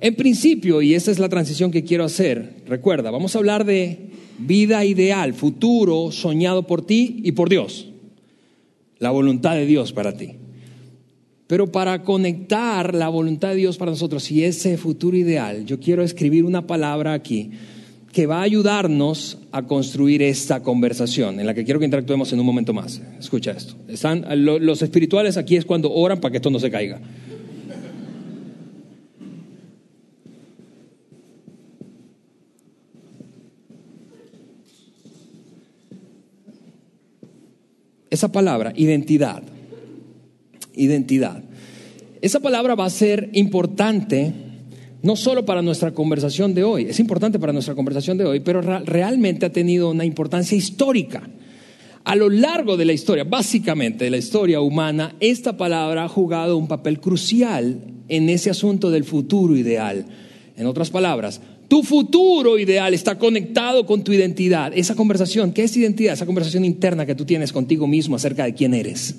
En 0.00 0.14
principio, 0.14 0.80
y 0.80 0.94
esta 0.94 1.10
es 1.10 1.18
la 1.18 1.28
transición 1.28 1.70
que 1.70 1.84
quiero 1.84 2.04
hacer, 2.04 2.62
recuerda, 2.66 3.10
vamos 3.10 3.34
a 3.34 3.38
hablar 3.38 3.66
de 3.66 3.98
vida 4.38 4.84
ideal, 4.86 5.34
futuro 5.34 6.10
soñado 6.10 6.66
por 6.66 6.86
ti 6.86 7.20
y 7.22 7.32
por 7.32 7.50
Dios, 7.50 7.88
la 8.98 9.10
voluntad 9.10 9.56
de 9.56 9.66
Dios 9.66 9.92
para 9.92 10.16
ti. 10.16 10.30
Pero 11.46 11.70
para 11.70 12.02
conectar 12.02 12.94
la 12.94 13.08
voluntad 13.08 13.48
de 13.50 13.56
Dios 13.56 13.76
para 13.76 13.90
nosotros 13.90 14.30
y 14.30 14.44
ese 14.44 14.78
futuro 14.78 15.16
ideal, 15.16 15.66
yo 15.66 15.80
quiero 15.80 16.02
escribir 16.02 16.44
una 16.44 16.66
palabra 16.66 17.12
aquí 17.12 17.50
que 18.12 18.26
va 18.26 18.38
a 18.38 18.42
ayudarnos 18.42 19.38
a 19.52 19.66
construir 19.66 20.22
esta 20.22 20.62
conversación 20.62 21.38
en 21.40 21.46
la 21.46 21.54
que 21.54 21.64
quiero 21.64 21.78
que 21.78 21.84
interactuemos 21.84 22.32
en 22.32 22.40
un 22.40 22.46
momento 22.46 22.72
más. 22.72 23.02
Escucha 23.18 23.52
esto. 23.52 23.74
Están, 23.86 24.24
los 24.44 24.82
espirituales 24.82 25.36
aquí 25.36 25.56
es 25.56 25.64
cuando 25.64 25.92
oran 25.92 26.20
para 26.20 26.32
que 26.32 26.38
esto 26.38 26.50
no 26.50 26.58
se 26.58 26.70
caiga. 26.70 27.00
Esa 38.10 38.32
palabra, 38.32 38.72
identidad. 38.76 39.42
Identidad. 40.74 41.42
Esa 42.20 42.40
palabra 42.40 42.74
va 42.74 42.84
a 42.84 42.90
ser 42.90 43.30
importante 43.32 44.32
no 45.02 45.16
solo 45.16 45.46
para 45.46 45.62
nuestra 45.62 45.92
conversación 45.92 46.52
de 46.54 46.64
hoy, 46.64 46.84
es 46.84 47.00
importante 47.00 47.38
para 47.38 47.52
nuestra 47.52 47.74
conversación 47.74 48.18
de 48.18 48.26
hoy, 48.26 48.40
pero 48.40 48.60
realmente 48.60 49.46
ha 49.46 49.52
tenido 49.52 49.90
una 49.90 50.04
importancia 50.04 50.58
histórica. 50.58 51.22
A 52.04 52.16
lo 52.16 52.28
largo 52.28 52.76
de 52.76 52.84
la 52.84 52.92
historia, 52.92 53.24
básicamente 53.24 54.04
de 54.04 54.10
la 54.10 54.16
historia 54.18 54.60
humana, 54.60 55.14
esta 55.20 55.56
palabra 55.56 56.04
ha 56.04 56.08
jugado 56.08 56.56
un 56.56 56.68
papel 56.68 57.00
crucial 57.00 57.80
en 58.08 58.28
ese 58.28 58.50
asunto 58.50 58.90
del 58.90 59.04
futuro 59.04 59.56
ideal. 59.56 60.04
En 60.56 60.66
otras 60.66 60.90
palabras, 60.90 61.40
tu 61.70 61.84
futuro 61.84 62.58
ideal 62.58 62.92
está 62.94 63.16
conectado 63.16 63.86
con 63.86 64.02
tu 64.02 64.12
identidad. 64.12 64.72
Esa 64.74 64.96
conversación, 64.96 65.52
¿qué 65.52 65.62
es 65.62 65.76
identidad? 65.76 66.14
Esa 66.14 66.26
conversación 66.26 66.64
interna 66.64 67.06
que 67.06 67.14
tú 67.14 67.24
tienes 67.24 67.52
contigo 67.52 67.86
mismo 67.86 68.16
acerca 68.16 68.44
de 68.44 68.54
quién 68.54 68.74
eres. 68.74 69.14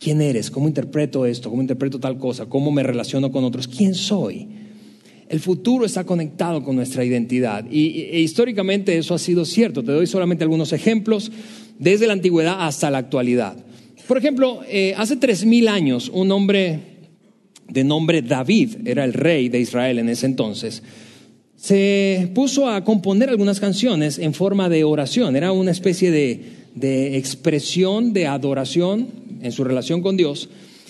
¿Quién 0.00 0.20
eres? 0.20 0.50
¿Cómo 0.50 0.66
interpreto 0.66 1.24
esto? 1.24 1.50
¿Cómo 1.50 1.62
interpreto 1.62 2.00
tal 2.00 2.18
cosa? 2.18 2.46
¿Cómo 2.46 2.72
me 2.72 2.82
relaciono 2.82 3.30
con 3.30 3.44
otros? 3.44 3.68
¿Quién 3.68 3.94
soy? 3.94 4.48
el 5.28 5.40
futuro 5.40 5.86
está 5.86 6.04
conectado 6.04 6.62
con 6.62 6.76
nuestra 6.76 7.06
identidad. 7.06 7.64
Y, 7.70 8.02
e 8.02 8.20
históricamente 8.20 8.98
eso 8.98 9.14
ha 9.14 9.18
sido 9.18 9.46
cierto. 9.46 9.82
Te 9.82 9.92
doy 9.92 10.06
solamente 10.06 10.44
algunos 10.44 10.74
ejemplos 10.74 11.32
desde 11.78 12.06
la 12.06 12.12
antigüedad 12.12 12.66
hasta 12.66 12.90
la 12.90 12.98
actualidad. 12.98 13.56
Por 14.06 14.18
ejemplo, 14.18 14.60
eh, 14.68 14.92
hace 14.94 15.16
tres 15.16 15.46
mil 15.46 15.68
años 15.68 16.10
un 16.12 16.30
hombre 16.32 16.80
de 17.66 17.82
nombre 17.82 18.20
David, 18.20 18.86
era 18.86 19.06
el 19.06 19.14
rey 19.14 19.48
de 19.48 19.60
Israel 19.60 20.00
en 20.00 20.10
ese 20.10 20.26
entonces, 20.26 20.82
se 21.62 22.28
puso 22.34 22.68
a 22.68 22.82
componer 22.82 23.28
algunas 23.28 23.60
canciones 23.60 24.18
en 24.18 24.34
forma 24.34 24.68
de 24.68 24.82
oración. 24.82 25.36
Era 25.36 25.52
una 25.52 25.70
especie 25.70 26.10
de, 26.10 26.40
de 26.74 27.16
expresión 27.16 28.12
de 28.12 28.26
adoración 28.26 29.06
en 29.40 29.52
su 29.52 29.62
relación 29.62 30.02
con 30.02 30.16
Dios. 30.16 30.48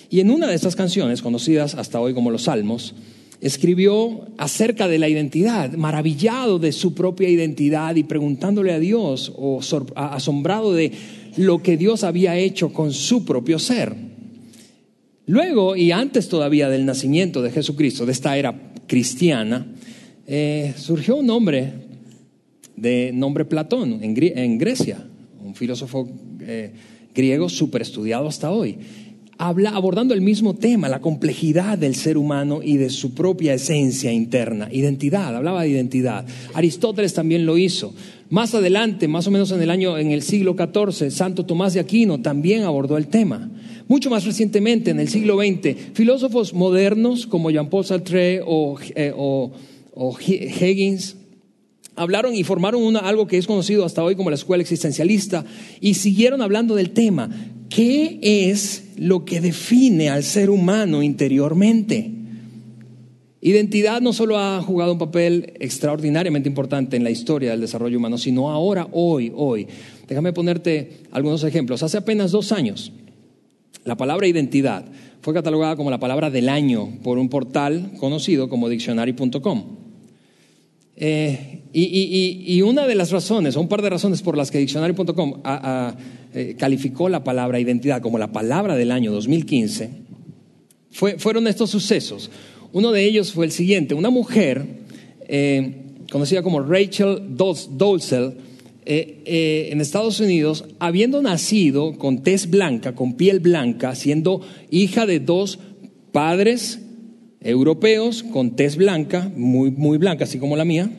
Y 0.09 0.19
en 0.19 0.31
una 0.31 0.47
de 0.47 0.55
estas 0.55 0.75
canciones, 0.75 1.21
conocidas 1.21 1.75
hasta 1.75 1.99
hoy 1.99 2.15
como 2.15 2.31
los 2.31 2.45
Salmos, 2.45 2.95
escribió 3.39 4.25
acerca 4.39 4.87
de 4.87 4.97
la 4.97 5.07
identidad, 5.07 5.73
maravillado 5.73 6.57
de 6.57 6.71
su 6.71 6.95
propia 6.95 7.29
identidad 7.29 7.95
y 7.95 8.03
preguntándole 8.03 8.73
a 8.73 8.79
Dios 8.79 9.31
o 9.35 9.59
asombrado 9.95 10.73
de 10.73 10.91
lo 11.37 11.61
que 11.61 11.77
Dios 11.77 12.03
había 12.03 12.35
hecho 12.35 12.73
con 12.73 12.93
su 12.93 13.25
propio 13.25 13.59
ser. 13.59 13.93
Luego, 15.27 15.75
y 15.75 15.91
antes 15.91 16.29
todavía 16.29 16.67
del 16.67 16.87
nacimiento 16.87 17.43
de 17.43 17.51
Jesucristo, 17.51 18.07
de 18.07 18.11
esta 18.11 18.35
era 18.39 18.73
cristiana, 18.87 19.67
eh, 20.27 20.73
surgió 20.77 21.15
un 21.15 21.29
hombre 21.29 21.73
de 22.75 23.11
nombre 23.13 23.45
Platón 23.45 23.99
en, 24.01 24.57
Grecia, 24.57 25.05
un 25.43 25.55
filósofo 25.55 26.09
eh, 26.41 26.71
griego 27.13 27.49
súper 27.49 27.81
estudiado 27.81 28.27
hasta 28.27 28.51
hoy 28.51 28.77
abordando 29.37 30.13
el 30.13 30.21
mismo 30.21 30.55
tema, 30.55 30.87
la 30.87 31.01
complejidad 31.01 31.77
del 31.77 31.95
ser 31.95 32.17
humano 32.17 32.61
y 32.63 32.77
de 32.77 32.89
su 32.89 33.13
propia 33.13 33.53
esencia 33.53 34.11
interna, 34.11 34.69
identidad, 34.71 35.35
hablaba 35.35 35.63
de 35.63 35.69
identidad. 35.69 36.25
Aristóteles 36.53 37.13
también 37.13 37.45
lo 37.45 37.57
hizo. 37.57 37.93
Más 38.29 38.55
adelante, 38.55 39.07
más 39.07 39.27
o 39.27 39.31
menos 39.31 39.51
en 39.51 39.61
el 39.61 39.69
año, 39.69 39.97
en 39.97 40.11
el 40.11 40.21
siglo 40.21 40.55
XIV, 40.57 41.11
Santo 41.11 41.45
Tomás 41.45 41.73
de 41.73 41.79
Aquino 41.79 42.21
también 42.21 42.63
abordó 42.63 42.97
el 42.97 43.07
tema. 43.07 43.49
Mucho 43.87 44.09
más 44.09 44.25
recientemente, 44.25 44.91
en 44.91 44.99
el 44.99 45.09
siglo 45.09 45.37
XX, 45.37 45.75
filósofos 45.93 46.53
modernos 46.53 47.27
como 47.27 47.51
Jean-Paul 47.51 47.85
Sartre 47.85 48.41
o, 48.45 48.77
eh, 48.95 49.11
Higgins 49.95 51.15
hablaron 51.95 52.35
y 52.35 52.43
formaron 52.43 52.97
algo 52.97 53.27
que 53.27 53.37
es 53.37 53.47
conocido 53.47 53.85
hasta 53.85 54.03
hoy 54.03 54.15
como 54.15 54.29
la 54.29 54.35
escuela 54.35 54.61
existencialista 54.61 55.45
y 55.79 55.93
siguieron 55.95 56.41
hablando 56.41 56.75
del 56.75 56.91
tema. 56.91 57.29
¿Qué 57.69 58.19
es 58.21 58.91
lo 58.97 59.25
que 59.25 59.41
define 59.41 60.09
al 60.09 60.23
ser 60.23 60.49
humano 60.49 61.01
interiormente? 61.01 62.11
Identidad 63.41 63.99
no 63.99 64.13
solo 64.13 64.37
ha 64.37 64.61
jugado 64.61 64.93
un 64.93 64.99
papel 64.99 65.53
extraordinariamente 65.59 66.47
importante 66.47 66.95
en 66.95 67.03
la 67.03 67.09
historia 67.09 67.51
del 67.51 67.61
desarrollo 67.61 67.97
humano, 67.97 68.17
sino 68.17 68.49
ahora, 68.49 68.87
hoy, 68.93 69.33
hoy. 69.35 69.67
Déjame 70.07 70.31
ponerte 70.31 71.01
algunos 71.11 71.43
ejemplos. 71.43 71.83
Hace 71.83 71.97
apenas 71.97 72.31
dos 72.31 72.53
años, 72.53 72.93
la 73.83 73.97
palabra 73.97 74.27
identidad 74.27 74.85
fue 75.21 75.33
catalogada 75.33 75.75
como 75.75 75.89
la 75.89 75.99
palabra 75.99 76.29
del 76.29 76.47
año 76.47 76.99
por 77.03 77.17
un 77.17 77.27
portal 77.27 77.91
conocido 77.99 78.47
como 78.47 78.69
diccionary.com. 78.69 79.82
Eh, 80.95 81.61
y, 81.73 82.61
una 82.61 82.85
de 82.85 82.95
las 82.95 83.11
razones, 83.11 83.55
o 83.55 83.61
un 83.61 83.67
par 83.67 83.81
de 83.81 83.89
razones 83.89 84.21
por 84.21 84.37
las 84.37 84.51
que 84.51 84.59
diccionary.com 84.59 85.41
eh, 86.35 86.55
calificó 86.57 87.09
la 87.09 87.23
palabra 87.23 87.59
identidad 87.59 88.01
como 88.01 88.19
la 88.19 88.31
palabra 88.31 88.75
del 88.75 88.91
año 88.91 89.11
2015, 89.11 89.89
fueron 90.91 91.47
estos 91.47 91.71
sucesos. 91.71 92.29
Uno 92.71 92.91
de 92.91 93.03
ellos 93.05 93.31
fue 93.31 93.45
el 93.45 93.51
siguiente, 93.51 93.95
una 93.95 94.11
mujer 94.11 94.65
eh, 95.27 95.73
conocida 96.11 96.43
como 96.43 96.61
Rachel 96.61 97.35
Dolezal, 97.35 98.37
en 98.85 99.79
Estados 99.79 100.19
Unidos, 100.19 100.65
habiendo 100.77 101.21
nacido 101.21 101.97
con 101.97 102.21
tez 102.21 102.49
blanca, 102.49 102.93
con 102.93 103.13
piel 103.13 103.39
blanca, 103.39 103.95
siendo 103.95 104.41
hija 104.69 105.05
de 105.05 105.21
dos 105.21 105.57
padres 106.11 106.82
europeos 107.43 108.23
con 108.23 108.55
tez 108.55 108.75
blanca, 108.75 109.31
muy, 109.35 109.71
muy 109.71 109.97
blanca, 109.97 110.23
así 110.23 110.39
como 110.39 110.55
la 110.55 110.65
mía. 110.65 110.89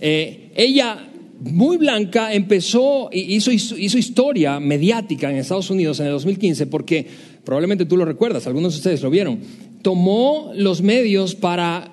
Eh, 0.00 0.50
ella, 0.54 1.08
muy 1.40 1.76
blanca, 1.76 2.32
empezó, 2.32 3.08
hizo, 3.12 3.50
hizo 3.50 3.98
historia 3.98 4.60
mediática 4.60 5.30
en 5.30 5.36
Estados 5.36 5.70
Unidos 5.70 6.00
en 6.00 6.06
el 6.06 6.12
2015 6.12 6.66
porque, 6.66 7.06
probablemente 7.44 7.86
tú 7.86 7.96
lo 7.96 8.04
recuerdas, 8.04 8.46
algunos 8.46 8.74
de 8.74 8.78
ustedes 8.78 9.02
lo 9.02 9.10
vieron, 9.10 9.38
tomó 9.82 10.52
los 10.54 10.82
medios 10.82 11.34
para 11.34 11.90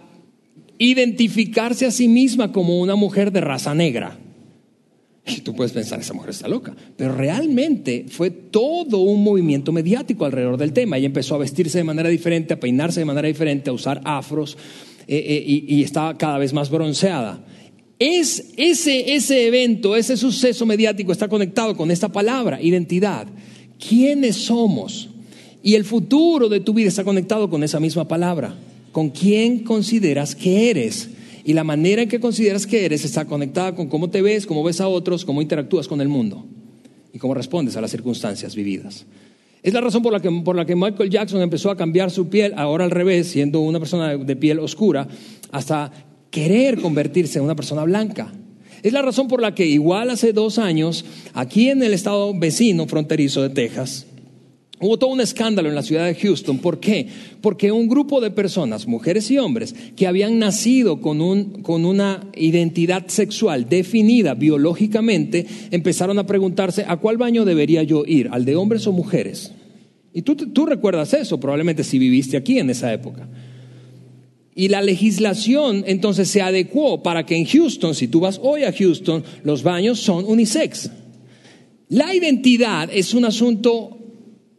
identificarse 0.77 1.85
a 1.85 1.91
sí 1.91 2.07
misma 2.07 2.51
como 2.51 2.79
una 2.79 2.95
mujer 2.95 3.31
de 3.31 3.41
raza 3.41 3.75
negra. 3.75 4.17
Y 5.25 5.41
tú 5.41 5.55
puedes 5.55 5.71
pensar, 5.71 5.99
esa 5.99 6.13
mujer 6.13 6.31
está 6.31 6.47
loca. 6.47 6.75
Pero 6.97 7.13
realmente 7.13 8.05
fue 8.09 8.31
todo 8.31 8.99
un 8.99 9.23
movimiento 9.23 9.71
mediático 9.71 10.25
alrededor 10.25 10.57
del 10.57 10.73
tema. 10.73 10.97
Ella 10.97 11.07
empezó 11.07 11.35
a 11.35 11.39
vestirse 11.39 11.77
de 11.77 11.83
manera 11.83 12.09
diferente, 12.09 12.53
a 12.53 12.59
peinarse 12.59 13.01
de 13.01 13.05
manera 13.05 13.27
diferente, 13.27 13.69
a 13.69 13.73
usar 13.73 14.01
afros 14.03 14.57
eh, 15.07 15.17
eh, 15.17 15.43
y, 15.45 15.75
y, 15.75 15.83
estaba 15.83 16.17
cada 16.17 16.37
vez 16.37 16.53
más 16.53 16.69
bronceada. 16.69 17.45
Es 17.99 18.53
ese, 18.57 19.13
ese 19.13 19.45
evento, 19.45 19.95
ese 19.95 20.17
suceso 20.17 20.65
mediático 20.65 21.11
está 21.11 21.27
conectado 21.27 21.77
con 21.77 21.91
esta 21.91 22.09
palabra, 22.09 22.61
identidad. 22.61 23.27
¿Quiénes 23.77 24.37
somos? 24.37 25.09
Y 25.61 25.75
el 25.75 25.85
futuro 25.85 26.49
de 26.49 26.59
tu 26.59 26.73
vida 26.73 26.87
está 26.87 27.03
conectado 27.03 27.49
con 27.49 27.63
esa 27.63 27.79
misma 27.79 28.07
palabra. 28.07 28.55
¿Con 28.91 29.09
quién 29.09 29.59
consideras 29.59 30.35
que 30.35 30.71
eres? 30.71 31.09
Y 31.43 31.53
la 31.53 31.63
manera 31.63 32.01
en 32.01 32.09
que 32.09 32.19
consideras 32.19 32.67
que 32.67 32.85
eres 32.85 33.05
está 33.05 33.25
conectada 33.25 33.75
con 33.75 33.87
cómo 33.87 34.09
te 34.09 34.21
ves, 34.21 34.45
cómo 34.45 34.63
ves 34.63 34.81
a 34.81 34.87
otros, 34.87 35.25
cómo 35.25 35.41
interactúas 35.41 35.87
con 35.87 36.01
el 36.01 36.07
mundo 36.07 36.45
y 37.13 37.19
cómo 37.19 37.33
respondes 37.33 37.75
a 37.77 37.81
las 37.81 37.91
circunstancias 37.91 38.55
vividas. 38.55 39.05
Es 39.63 39.73
la 39.73 39.81
razón 39.81 40.01
por 40.01 40.11
la, 40.11 40.19
que, 40.19 40.31
por 40.43 40.55
la 40.55 40.65
que 40.65 40.75
Michael 40.75 41.09
Jackson 41.09 41.41
empezó 41.41 41.69
a 41.69 41.77
cambiar 41.77 42.09
su 42.09 42.29
piel, 42.29 42.53
ahora 42.57 42.83
al 42.83 42.91
revés, 42.91 43.27
siendo 43.27 43.59
una 43.59 43.79
persona 43.79 44.17
de 44.17 44.35
piel 44.35 44.59
oscura, 44.59 45.07
hasta 45.51 45.91
querer 46.31 46.81
convertirse 46.81 47.37
en 47.37 47.45
una 47.45 47.55
persona 47.55 47.83
blanca. 47.83 48.31
Es 48.81 48.93
la 48.93 49.03
razón 49.03 49.27
por 49.27 49.41
la 49.41 49.53
que 49.53 49.67
igual 49.67 50.09
hace 50.09 50.33
dos 50.33 50.57
años, 50.57 51.05
aquí 51.33 51.69
en 51.69 51.83
el 51.83 51.93
estado 51.93 52.33
vecino 52.37 52.87
fronterizo 52.87 53.43
de 53.43 53.49
Texas, 53.49 54.07
Hubo 54.81 54.97
todo 54.97 55.11
un 55.11 55.21
escándalo 55.21 55.69
en 55.69 55.75
la 55.75 55.83
ciudad 55.83 56.07
de 56.07 56.15
Houston. 56.15 56.57
¿Por 56.57 56.79
qué? 56.79 57.07
Porque 57.39 57.71
un 57.71 57.87
grupo 57.87 58.19
de 58.19 58.31
personas, 58.31 58.87
mujeres 58.87 59.29
y 59.29 59.37
hombres, 59.37 59.75
que 59.95 60.07
habían 60.07 60.39
nacido 60.39 61.01
con, 61.01 61.21
un, 61.21 61.61
con 61.61 61.85
una 61.85 62.27
identidad 62.35 63.07
sexual 63.07 63.69
definida 63.69 64.33
biológicamente, 64.33 65.45
empezaron 65.69 66.17
a 66.17 66.25
preguntarse, 66.25 66.83
¿a 66.87 66.97
cuál 66.97 67.17
baño 67.17 67.45
debería 67.45 67.83
yo 67.83 68.05
ir? 68.07 68.29
¿Al 68.31 68.43
de 68.43 68.55
hombres 68.55 68.87
o 68.87 68.91
mujeres? 68.91 69.51
Y 70.13 70.23
tú, 70.23 70.35
tú 70.35 70.65
recuerdas 70.65 71.13
eso, 71.13 71.39
probablemente 71.39 71.83
si 71.83 71.99
viviste 71.99 72.35
aquí 72.35 72.57
en 72.57 72.71
esa 72.71 72.91
época. 72.91 73.29
Y 74.55 74.69
la 74.69 74.81
legislación 74.81 75.83
entonces 75.85 76.27
se 76.27 76.41
adecuó 76.41 77.03
para 77.03 77.25
que 77.27 77.35
en 77.35 77.45
Houston, 77.45 77.93
si 77.93 78.07
tú 78.07 78.19
vas 78.19 78.39
hoy 78.41 78.63
a 78.63 78.73
Houston, 78.73 79.23
los 79.43 79.61
baños 79.61 79.99
son 79.99 80.25
unisex. 80.25 80.89
La 81.87 82.15
identidad 82.15 82.89
es 82.91 83.13
un 83.13 83.25
asunto 83.25 84.00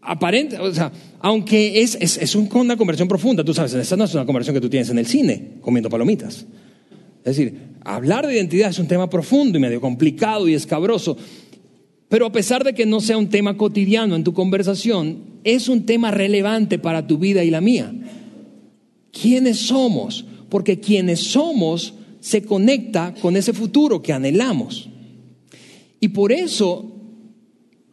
aparente, 0.02 0.58
o 0.58 0.74
sea, 0.74 0.92
aunque 1.20 1.80
es, 1.80 1.96
es, 2.00 2.34
una 2.34 2.76
conversión 2.76 3.08
profunda, 3.08 3.44
tú 3.44 3.54
sabes, 3.54 3.72
esta 3.74 3.96
no 3.96 4.04
es 4.04 4.14
una 4.14 4.26
conversión 4.26 4.54
que 4.54 4.60
tú 4.60 4.68
tienes 4.68 4.90
en 4.90 4.98
el 4.98 5.06
cine 5.06 5.52
comiendo 5.60 5.88
palomitas. 5.88 6.44
Es 7.24 7.36
decir, 7.36 7.54
hablar 7.84 8.26
de 8.26 8.34
identidad 8.34 8.70
es 8.70 8.80
un 8.80 8.88
tema 8.88 9.08
profundo 9.08 9.56
y 9.56 9.60
medio 9.60 9.80
complicado 9.80 10.48
y 10.48 10.54
escabroso, 10.54 11.16
pero 12.08 12.26
a 12.26 12.32
pesar 12.32 12.64
de 12.64 12.74
que 12.74 12.84
no 12.84 13.00
sea 13.00 13.16
un 13.16 13.28
tema 13.28 13.56
cotidiano 13.56 14.16
en 14.16 14.24
tu 14.24 14.34
conversación, 14.34 15.18
es 15.44 15.68
un 15.68 15.86
tema 15.86 16.10
relevante 16.10 16.78
para 16.78 17.06
tu 17.06 17.18
vida 17.18 17.44
y 17.44 17.50
la 17.50 17.60
mía. 17.60 17.94
¿Quiénes 19.12 19.58
somos? 19.58 20.24
Porque 20.48 20.80
quienes 20.80 21.20
somos 21.20 21.94
se 22.20 22.42
conecta 22.42 23.14
con 23.14 23.36
ese 23.36 23.52
futuro 23.52 24.02
que 24.02 24.12
anhelamos. 24.12 24.88
Y 26.00 26.08
por 26.08 26.32
eso 26.32 26.92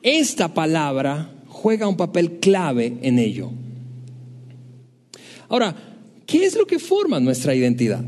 esta 0.01 0.53
palabra 0.53 1.38
juega 1.59 1.87
un 1.87 1.97
papel 1.97 2.39
clave 2.39 2.97
en 3.01 3.19
ello. 3.19 3.51
Ahora, 5.49 5.75
¿qué 6.25 6.45
es 6.45 6.55
lo 6.55 6.65
que 6.65 6.79
forma 6.79 7.19
nuestra 7.19 7.53
identidad? 7.53 8.03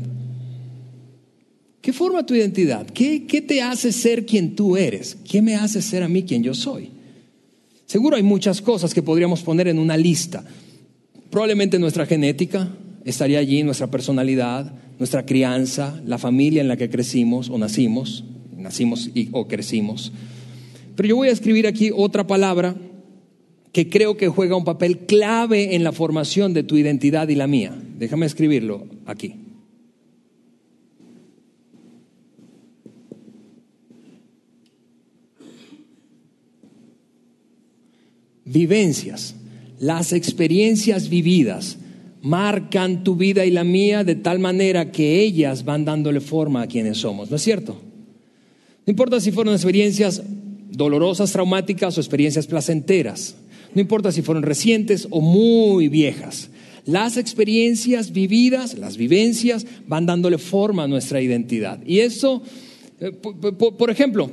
¿Qué 1.82 1.92
forma 1.92 2.24
tu 2.24 2.34
identidad? 2.34 2.86
¿Qué, 2.86 3.20
te 3.46 3.60
hace 3.60 3.92
ser 3.92 4.24
quien 4.24 4.54
tú 4.54 4.76
eres? 4.76 5.18
¿Qué 5.28 5.42
me 5.42 5.56
hace 5.56 5.82
ser 5.82 6.02
a 6.02 6.08
mí 6.08 6.22
quien 6.22 6.42
yo 6.42 6.54
soy? 6.54 6.90
Seguro 7.84 8.16
hay 8.16 8.22
muchas 8.22 8.62
cosas 8.62 8.94
que 8.94 9.02
podríamos 9.02 9.42
poner 9.42 9.68
en 9.68 9.78
una 9.78 9.96
lista. 9.96 10.44
Probablemente 11.28 11.78
nuestra 11.78 12.06
genética 12.06 12.70
estaría 13.04 13.40
allí, 13.40 13.62
nuestra 13.64 13.90
personalidad, 13.90 14.72
nuestra 14.98 15.26
crianza, 15.26 16.00
la 16.06 16.18
familia 16.18 16.62
en 16.62 16.68
la 16.68 16.76
que 16.76 16.88
crecimos 16.88 17.50
o 17.50 17.58
nacimos, 17.58 18.24
nacimos 18.56 19.10
o 19.32 19.48
crecimos. 19.48 20.12
Pero 20.94 21.08
yo 21.08 21.16
voy 21.16 21.28
a 21.28 21.32
escribir 21.32 21.66
aquí 21.66 21.90
otra 21.94 22.26
palabra 22.26 22.76
que 23.72 23.88
creo 23.88 24.16
que 24.16 24.28
juega 24.28 24.56
un 24.56 24.64
papel 24.64 24.98
clave 25.06 25.74
en 25.74 25.82
la 25.82 25.92
formación 25.92 26.52
de 26.52 26.62
tu 26.62 26.76
identidad 26.76 27.28
y 27.28 27.34
la 27.34 27.46
mía. 27.46 27.74
Déjame 27.98 28.26
escribirlo. 28.26 28.86
aquí. 29.06 29.34
Vivencias, 38.44 39.34
las 39.78 40.12
experiencias 40.12 41.08
vividas 41.08 41.78
marcan 42.20 43.02
tu 43.02 43.16
vida 43.16 43.46
y 43.46 43.50
la 43.50 43.64
mía 43.64 44.04
de 44.04 44.14
tal 44.14 44.38
manera 44.40 44.92
que 44.92 45.20
ellas 45.20 45.64
van 45.64 45.86
dándole 45.86 46.20
forma 46.20 46.62
a 46.62 46.66
quienes 46.66 46.98
somos, 46.98 47.30
¿no 47.30 47.36
es 47.36 47.42
cierto? 47.42 47.80
No 48.84 48.90
importa 48.90 49.20
si 49.20 49.32
fueron 49.32 49.54
experiencias 49.54 50.22
dolorosas, 50.70 51.32
traumáticas 51.32 51.96
o 51.96 52.00
experiencias 52.00 52.46
placenteras, 52.46 53.36
no 53.74 53.80
importa 53.80 54.12
si 54.12 54.22
fueron 54.22 54.42
recientes 54.42 55.06
o 55.10 55.20
muy 55.20 55.88
viejas. 55.88 56.50
Las 56.84 57.16
experiencias 57.16 58.12
vividas, 58.12 58.76
las 58.76 58.96
vivencias, 58.96 59.66
van 59.86 60.06
dándole 60.06 60.38
forma 60.38 60.84
a 60.84 60.88
nuestra 60.88 61.20
identidad. 61.20 61.78
Y 61.86 62.00
eso, 62.00 62.42
eh, 63.00 63.12
por 63.12 63.90
ejemplo, 63.90 64.30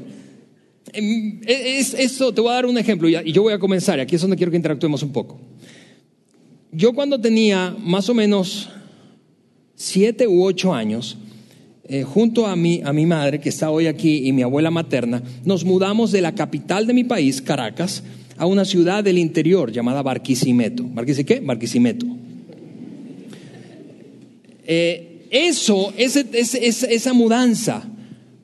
em, 0.94 1.40
es, 1.46 1.94
eso, 1.94 2.34
te 2.34 2.42
voy 2.42 2.52
a 2.52 2.56
dar 2.56 2.66
un 2.66 2.78
ejemplo 2.78 3.08
y 3.08 3.32
yo 3.32 3.44
voy 3.44 3.54
a 3.54 3.60
comenzar, 3.60 4.00
aquí 4.00 4.16
es 4.16 4.22
donde 4.22 4.36
quiero 4.36 4.52
que 4.52 4.58
interactuemos 4.58 5.04
un 5.04 5.12
poco. 5.12 5.40
Yo 6.72 6.94
cuando 6.94 7.20
tenía 7.20 7.76
más 7.80 8.10
o 8.10 8.14
menos 8.14 8.70
siete 9.76 10.28
u 10.28 10.44
ocho 10.44 10.74
años, 10.74 11.18
eh, 11.88 12.04
junto 12.04 12.46
a 12.46 12.56
mi, 12.56 12.82
a 12.84 12.94
mi 12.94 13.08
madre, 13.08 13.40
que 13.40 13.50
está 13.50 13.72
hoy 13.72 13.88
aquí, 13.88 14.28
y 14.28 14.34
mi 14.34 14.44
abuela 14.44 14.70
materna, 14.70 15.24
nos 15.46 15.66
mudamos 15.66 16.12
de 16.12 16.22
la 16.22 16.36
capital 16.36 16.86
de 16.86 16.94
mi 16.94 17.04
país, 17.04 17.42
Caracas, 17.42 18.04
a 18.40 18.46
una 18.46 18.64
ciudad 18.64 19.04
del 19.04 19.18
interior 19.18 19.70
llamada 19.70 20.02
Barquisimeto. 20.02 20.84
¿Barquisi 20.86 21.26
qué? 21.26 21.42
Barquisimeto. 21.42 22.06
Eh, 24.66 25.26
eso, 25.30 25.94
esa 25.98 27.14
mudanza, 27.14 27.84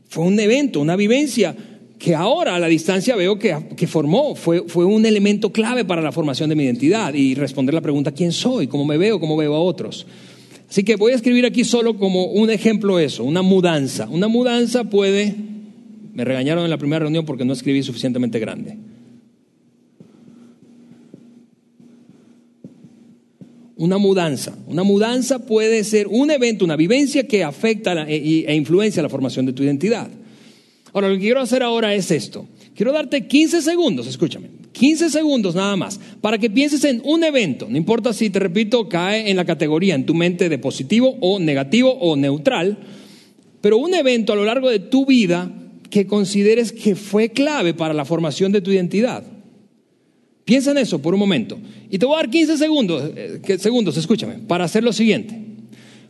fue 0.09 0.25
un 0.25 0.37
evento, 0.37 0.81
una 0.81 0.97
vivencia 0.97 1.55
que 1.97 2.13
ahora 2.13 2.55
a 2.55 2.59
la 2.59 2.67
distancia 2.67 3.15
veo 3.15 3.39
que, 3.39 3.55
que 3.77 3.87
formó, 3.87 4.35
fue, 4.35 4.67
fue, 4.67 4.83
un 4.83 5.05
elemento 5.05 5.53
clave 5.53 5.85
para 5.85 6.01
la 6.01 6.11
formación 6.11 6.49
de 6.49 6.55
mi 6.55 6.65
identidad 6.65 7.13
y 7.13 7.33
responder 7.33 7.73
la 7.73 7.79
pregunta 7.79 8.11
quién 8.11 8.33
soy, 8.33 8.67
cómo 8.67 8.83
me 8.83 8.97
veo, 8.97 9.21
cómo 9.21 9.37
veo 9.37 9.55
a 9.55 9.59
otros. 9.59 10.05
Así 10.69 10.83
que 10.83 10.97
voy 10.97 11.13
a 11.13 11.15
escribir 11.15 11.45
aquí 11.45 11.63
solo 11.63 11.97
como 11.97 12.25
un 12.25 12.49
ejemplo 12.49 12.99
eso, 12.99 13.23
una 13.23 13.41
mudanza. 13.41 14.09
Una 14.09 14.27
mudanza 14.27 14.83
puede, 14.83 15.35
me 16.13 16.25
regañaron 16.25 16.65
en 16.65 16.69
la 16.69 16.77
primera 16.77 16.99
reunión 16.99 17.25
porque 17.25 17.45
no 17.45 17.53
escribí 17.53 17.81
suficientemente 17.81 18.39
grande. 18.39 18.77
Una 23.77 23.97
mudanza. 23.97 24.57
Una 24.67 24.83
mudanza 24.83 25.45
puede 25.45 25.83
ser 25.83 26.07
un 26.07 26.31
evento, 26.31 26.65
una 26.65 26.75
vivencia 26.75 27.27
que 27.27 27.43
afecta 27.43 28.09
e, 28.09 28.45
e, 28.47 28.55
influencia 28.55 29.03
la 29.03 29.09
formación 29.09 29.45
de 29.45 29.53
tu 29.53 29.63
identidad. 29.63 30.09
Ahora, 30.93 31.09
lo 31.09 31.15
que 31.15 31.21
quiero 31.21 31.41
hacer 31.41 31.61
ahora 31.61 31.93
es 31.93 32.09
esto. 32.11 32.47
Quiero 32.73 32.91
darte 32.91 33.27
15 33.27 33.61
segundos, 33.61 34.07
escúchame, 34.07 34.49
15 34.71 35.09
segundos 35.09 35.55
nada 35.55 35.75
más, 35.75 35.99
para 36.21 36.37
que 36.37 36.49
pienses 36.49 36.83
en 36.83 37.01
un 37.05 37.23
evento, 37.23 37.67
no 37.69 37.77
importa 37.77 38.11
si, 38.11 38.29
te 38.29 38.39
repito, 38.39 38.89
cae 38.89 39.29
en 39.29 39.37
la 39.37 39.45
categoría 39.45 39.95
en 39.95 40.05
tu 40.05 40.13
mente 40.13 40.49
de 40.49 40.57
positivo 40.57 41.17
o 41.21 41.39
negativo 41.39 41.91
o 41.91 42.17
neutral, 42.17 42.77
pero 43.61 43.77
un 43.77 43.93
evento 43.93 44.33
a 44.33 44.35
lo 44.35 44.43
largo 44.43 44.69
de 44.69 44.79
tu 44.79 45.05
vida 45.05 45.51
que 45.89 46.05
consideres 46.05 46.73
que 46.73 46.95
fue 46.95 47.29
clave 47.29 47.73
para 47.73 47.93
la 47.93 48.03
formación 48.03 48.51
de 48.51 48.61
tu 48.61 48.71
identidad. 48.71 49.23
Piensa 50.45 50.71
en 50.71 50.77
eso 50.77 50.99
por 50.99 51.15
un 51.15 51.19
momento. 51.19 51.57
Y 51.89 51.97
te 51.97 52.05
voy 52.05 52.15
a 52.15 52.17
dar 52.19 52.29
15 52.29 52.57
segundos, 52.57 53.11
eh, 53.15 53.57
segundos, 53.59 53.97
escúchame, 53.97 54.35
para 54.47 54.65
hacer 54.65 54.83
lo 54.83 54.93
siguiente. 54.93 55.41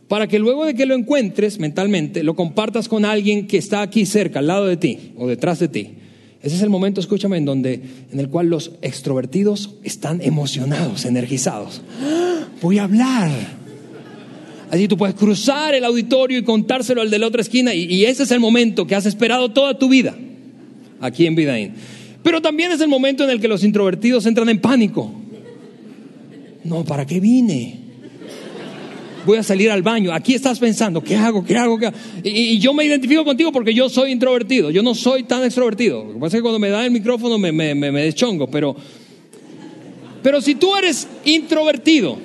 Para 0.08 0.28
que 0.28 0.38
luego 0.38 0.66
de 0.66 0.74
que 0.74 0.84
lo 0.84 0.94
encuentres 0.94 1.58
mentalmente, 1.58 2.22
lo 2.22 2.36
compartas 2.36 2.86
con 2.88 3.06
alguien 3.06 3.46
que 3.46 3.56
está 3.56 3.80
aquí 3.80 4.04
cerca, 4.04 4.38
al 4.38 4.46
lado 4.46 4.66
de 4.66 4.76
ti 4.76 5.12
o 5.16 5.26
detrás 5.26 5.58
de 5.58 5.68
ti. 5.68 5.90
Ese 6.42 6.54
es 6.54 6.62
el 6.62 6.68
momento, 6.68 7.00
escúchame, 7.00 7.38
en 7.38 7.46
donde 7.46 7.80
en 8.12 8.20
el 8.20 8.28
cual 8.28 8.48
los 8.48 8.72
extrovertidos 8.82 9.74
están 9.82 10.20
emocionados, 10.20 11.06
energizados. 11.06 11.80
¡Ah! 12.02 12.46
Voy 12.62 12.78
a 12.78 12.84
hablar. 12.84 13.30
Así 14.70 14.86
tú 14.88 14.96
puedes 14.96 15.14
cruzar 15.14 15.74
el 15.74 15.84
auditorio 15.84 16.38
y 16.38 16.42
contárselo 16.42 17.00
al 17.00 17.10
de 17.10 17.18
la 17.18 17.26
otra 17.26 17.40
esquina 17.40 17.74
y, 17.74 17.84
y 17.84 18.04
ese 18.04 18.24
es 18.24 18.30
el 18.30 18.40
momento 18.40 18.86
que 18.86 18.94
has 18.94 19.06
esperado 19.06 19.50
toda 19.50 19.78
tu 19.78 19.88
vida 19.88 20.16
aquí 21.00 21.26
en 21.26 21.34
Vidaín. 21.34 21.72
Pero 22.26 22.42
también 22.42 22.72
es 22.72 22.80
el 22.80 22.88
momento 22.88 23.22
en 23.22 23.30
el 23.30 23.40
que 23.40 23.46
los 23.46 23.62
introvertidos 23.62 24.26
entran 24.26 24.48
en 24.48 24.60
pánico. 24.60 25.12
No, 26.64 26.84
¿para 26.84 27.06
qué 27.06 27.20
vine? 27.20 27.78
Voy 29.24 29.38
a 29.38 29.44
salir 29.44 29.70
al 29.70 29.82
baño. 29.82 30.12
Aquí 30.12 30.34
estás 30.34 30.58
pensando, 30.58 31.00
¿qué 31.00 31.14
hago? 31.14 31.44
¿Qué 31.44 31.56
hago? 31.56 31.78
Y, 32.24 32.58
yo 32.58 32.74
me 32.74 32.84
identifico 32.84 33.24
contigo 33.24 33.52
porque 33.52 33.72
yo 33.72 33.88
soy 33.88 34.10
introvertido. 34.10 34.72
Yo 34.72 34.82
no 34.82 34.92
soy 34.96 35.22
tan 35.22 35.44
extrovertido. 35.44 36.02
Lo 36.02 36.14
que 36.14 36.18
pasa 36.18 36.36
es 36.36 36.40
que 36.40 36.42
cuando 36.42 36.58
me 36.58 36.68
da 36.68 36.84
el 36.84 36.90
micrófono 36.90 37.38
me, 37.38 37.52
me, 37.52 37.76
me, 37.76 38.02
deschongo. 38.02 38.50
Pero, 38.50 38.74
pero 40.20 40.40
si 40.40 40.56
tú 40.56 40.74
eres 40.74 41.06
introvertido, 41.24 42.18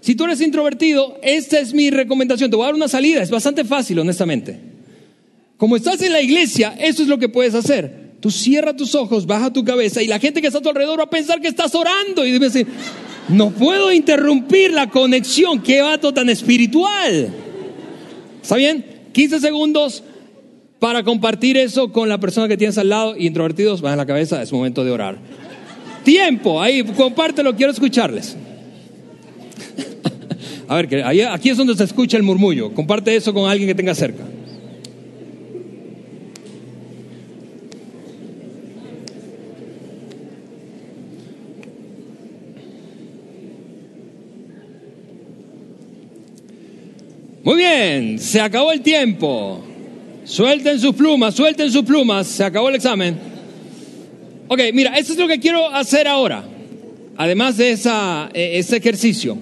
si 0.00 0.16
tú 0.16 0.24
eres 0.24 0.40
introvertido, 0.40 1.20
esta 1.22 1.60
es 1.60 1.72
mi 1.72 1.90
recomendación. 1.90 2.50
Te 2.50 2.56
voy 2.56 2.64
a 2.64 2.66
dar 2.66 2.74
una 2.74 2.88
salida. 2.88 3.22
Es 3.22 3.30
bastante 3.30 3.64
fácil, 3.64 4.00
honestamente. 4.00 4.58
Como 5.56 5.76
estás 5.76 6.02
en 6.02 6.10
la 6.10 6.20
iglesia, 6.20 6.74
eso 6.80 7.02
es 7.04 7.08
lo 7.08 7.20
que 7.20 7.28
puedes 7.28 7.54
hacer 7.54 8.05
Tú 8.26 8.32
cierra 8.32 8.74
tus 8.74 8.96
ojos, 8.96 9.24
baja 9.24 9.52
tu 9.52 9.64
cabeza 9.64 10.02
y 10.02 10.08
la 10.08 10.18
gente 10.18 10.40
que 10.40 10.48
está 10.48 10.58
a 10.58 10.60
tu 10.60 10.68
alrededor 10.68 10.98
va 10.98 11.04
a 11.04 11.10
pensar 11.10 11.40
que 11.40 11.46
estás 11.46 11.72
orando 11.76 12.26
y 12.26 12.32
debe 12.32 12.66
no 13.28 13.52
puedo 13.52 13.92
interrumpir 13.92 14.72
la 14.72 14.90
conexión, 14.90 15.62
qué 15.62 15.80
vato 15.80 16.12
tan 16.12 16.28
espiritual. 16.28 17.32
¿Está 18.42 18.56
bien? 18.56 18.84
15 19.12 19.38
segundos 19.38 20.02
para 20.80 21.04
compartir 21.04 21.56
eso 21.56 21.92
con 21.92 22.08
la 22.08 22.18
persona 22.18 22.48
que 22.48 22.56
tienes 22.56 22.76
al 22.78 22.88
lado 22.88 23.16
introvertidos, 23.16 23.80
baja 23.80 23.94
la 23.94 24.06
cabeza, 24.06 24.42
es 24.42 24.52
momento 24.52 24.82
de 24.82 24.90
orar. 24.90 25.18
Tiempo, 26.02 26.60
ahí, 26.60 26.82
compártelo, 26.82 27.54
quiero 27.54 27.70
escucharles. 27.70 28.36
A 30.66 30.74
ver, 30.74 31.28
aquí 31.30 31.50
es 31.50 31.56
donde 31.56 31.76
se 31.76 31.84
escucha 31.84 32.16
el 32.16 32.24
murmullo. 32.24 32.74
Comparte 32.74 33.14
eso 33.14 33.32
con 33.32 33.48
alguien 33.48 33.68
que 33.68 33.76
tenga 33.76 33.94
cerca. 33.94 34.24
Se 48.18 48.40
acabó 48.40 48.72
el 48.72 48.80
tiempo. 48.80 49.62
Suelten 50.24 50.80
sus 50.80 50.94
plumas, 50.94 51.34
suelten 51.34 51.70
sus 51.70 51.84
plumas, 51.84 52.26
se 52.26 52.44
acabó 52.44 52.68
el 52.68 52.74
examen. 52.74 53.16
Ok, 54.48 54.60
mira, 54.72 54.96
eso 54.96 55.12
es 55.12 55.18
lo 55.18 55.28
que 55.28 55.38
quiero 55.38 55.68
hacer 55.68 56.06
ahora, 56.06 56.44
además 57.16 57.56
de 57.56 57.70
esa, 57.70 58.28
e, 58.32 58.58
ese 58.58 58.76
ejercicio. 58.76 59.36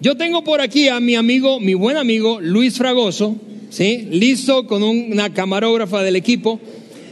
Yo 0.00 0.16
tengo 0.16 0.44
por 0.44 0.60
aquí 0.60 0.88
a 0.88 1.00
mi 1.00 1.14
amigo, 1.14 1.60
mi 1.60 1.74
buen 1.74 1.96
amigo 1.96 2.40
Luis 2.40 2.76
Fragoso, 2.76 3.36
¿sí? 3.70 4.08
Listo 4.10 4.66
con 4.66 4.82
una 4.82 5.32
camarógrafa 5.32 6.02
del 6.02 6.16
equipo. 6.16 6.60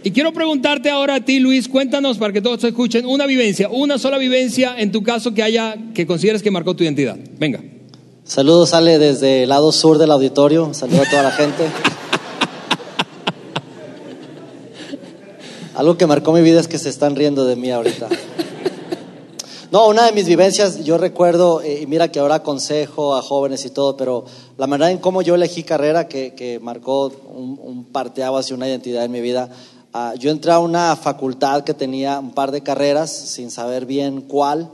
Y 0.04 0.10
quiero 0.10 0.32
preguntarte 0.32 0.90
ahora 0.90 1.16
a 1.16 1.24
ti, 1.24 1.38
Luis, 1.38 1.68
cuéntanos 1.68 2.18
para 2.18 2.32
que 2.32 2.40
todos 2.40 2.62
escuchen 2.64 3.06
una 3.06 3.26
vivencia, 3.26 3.68
una 3.68 3.98
sola 3.98 4.18
vivencia 4.18 4.74
en 4.76 4.90
tu 4.90 5.02
caso 5.02 5.32
que 5.32 5.42
haya, 5.42 5.76
que 5.94 6.06
consideres 6.06 6.42
que 6.42 6.50
marcó 6.50 6.74
tu 6.74 6.82
identidad. 6.84 7.16
Venga. 7.38 7.60
Saludos 8.24 8.70
sale 8.70 9.00
desde 9.00 9.42
el 9.42 9.48
lado 9.48 9.72
sur 9.72 9.98
del 9.98 10.12
auditorio. 10.12 10.72
Saludo 10.74 11.02
a 11.02 11.10
toda 11.10 11.24
la 11.24 11.32
gente. 11.32 11.68
Algo 15.74 15.98
que 15.98 16.06
marcó 16.06 16.32
mi 16.32 16.40
vida 16.40 16.60
es 16.60 16.68
que 16.68 16.78
se 16.78 16.88
están 16.88 17.16
riendo 17.16 17.44
de 17.44 17.56
mí 17.56 17.72
ahorita. 17.72 18.08
No, 19.72 19.88
una 19.88 20.06
de 20.06 20.12
mis 20.12 20.26
vivencias, 20.26 20.84
yo 20.84 20.98
recuerdo, 20.98 21.62
eh, 21.62 21.80
y 21.82 21.86
mira 21.86 22.12
que 22.12 22.20
ahora 22.20 22.36
aconsejo 22.36 23.16
a 23.16 23.22
jóvenes 23.22 23.64
y 23.64 23.70
todo, 23.70 23.96
pero 23.96 24.24
la 24.56 24.68
manera 24.68 24.90
en 24.90 24.98
cómo 24.98 25.22
yo 25.22 25.34
elegí 25.34 25.64
carrera, 25.64 26.06
que, 26.06 26.60
marcó 26.62 27.06
un, 27.06 27.58
un 27.60 27.84
parteaguas 27.86 28.50
una 28.52 28.68
identidad 28.68 29.04
en 29.04 29.10
mi 29.10 29.20
vida, 29.20 29.48
ah, 29.94 30.14
yo 30.16 30.30
entré 30.30 30.52
a 30.52 30.58
una 30.60 30.94
facultad 30.94 31.64
que 31.64 31.74
tenía 31.74 32.20
un 32.20 32.32
par 32.32 32.52
de 32.52 32.62
carreras 32.62 33.10
sin 33.10 33.50
saber 33.50 33.84
bien 33.84 34.20
cuál. 34.20 34.70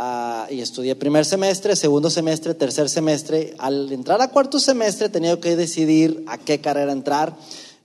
Ah, 0.00 0.46
y 0.48 0.60
estudié 0.60 0.94
primer 0.94 1.24
semestre, 1.24 1.74
segundo 1.74 2.08
semestre, 2.08 2.54
tercer 2.54 2.88
semestre. 2.88 3.54
Al 3.58 3.90
entrar 3.90 4.22
a 4.22 4.30
cuarto 4.30 4.60
semestre 4.60 5.08
tenía 5.08 5.40
que 5.40 5.56
decidir 5.56 6.22
a 6.28 6.38
qué 6.38 6.60
carrera 6.60 6.92
entrar. 6.92 7.34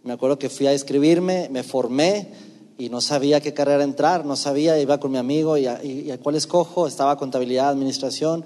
Me 0.04 0.14
acuerdo 0.14 0.38
que 0.38 0.50
fui 0.50 0.68
a 0.68 0.74
inscribirme, 0.74 1.50
me 1.50 1.64
formé 1.64 2.30
y 2.78 2.90
no 2.90 3.02
sabía 3.02 3.38
a 3.38 3.42
qué 3.42 3.56
carrera 3.56 3.84
entrar, 3.84 4.26
no 4.26 4.36
sabía, 4.36 4.80
iba 4.80 5.00
con 5.00 5.12
mi 5.12 5.18
amigo 5.18 5.58
y 5.58 5.66
a, 5.66 5.80
cuál 6.22 6.36
escojo, 6.36 6.86
estaba 6.86 7.18
contabilidad, 7.18 7.70
administración. 7.70 8.46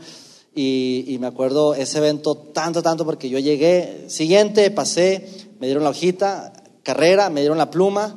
Y, 0.56 1.04
y, 1.06 1.20
me 1.20 1.28
acuerdo 1.28 1.76
ese 1.76 1.98
evento 1.98 2.36
tanto, 2.36 2.82
tanto, 2.82 3.04
porque 3.04 3.30
yo 3.30 3.38
llegué, 3.38 4.06
siguiente, 4.08 4.72
pasé, 4.72 5.28
me 5.60 5.68
dieron 5.68 5.84
la 5.84 5.90
hojita, 5.90 6.54
carrera, 6.84 7.30
me 7.30 7.42
dieron 7.42 7.58
la 7.58 7.70
pluma. 7.70 8.16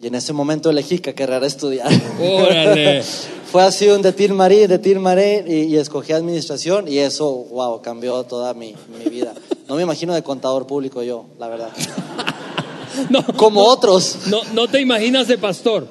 Y 0.00 0.06
en 0.06 0.14
ese 0.14 0.32
momento 0.32 0.70
elegí 0.70 1.00
qué 1.00 1.12
carrera 1.12 1.44
estudiar. 1.44 1.90
Órale. 2.20 3.02
fue 3.54 3.62
así 3.62 3.88
un 3.88 4.02
de 4.02 4.12
Tir 4.12 4.34
Marí, 4.34 4.66
de 4.66 4.80
Tir 4.80 4.98
Maré, 4.98 5.44
y, 5.46 5.72
y 5.72 5.76
escogí 5.76 6.12
administración 6.12 6.88
y 6.88 6.98
eso, 6.98 7.30
wow, 7.52 7.80
cambió 7.82 8.24
toda 8.24 8.52
mi, 8.52 8.74
mi 8.98 9.08
vida. 9.08 9.32
No 9.68 9.76
me 9.76 9.82
imagino 9.82 10.12
de 10.12 10.24
contador 10.24 10.66
público 10.66 11.04
yo, 11.04 11.26
la 11.38 11.46
verdad. 11.46 11.68
No, 13.10 13.24
Como 13.36 13.62
otros. 13.62 14.26
no, 14.26 14.40
no 14.54 14.66
te 14.66 14.80
imaginas 14.80 15.28
de 15.28 15.38
pastor. 15.38 15.86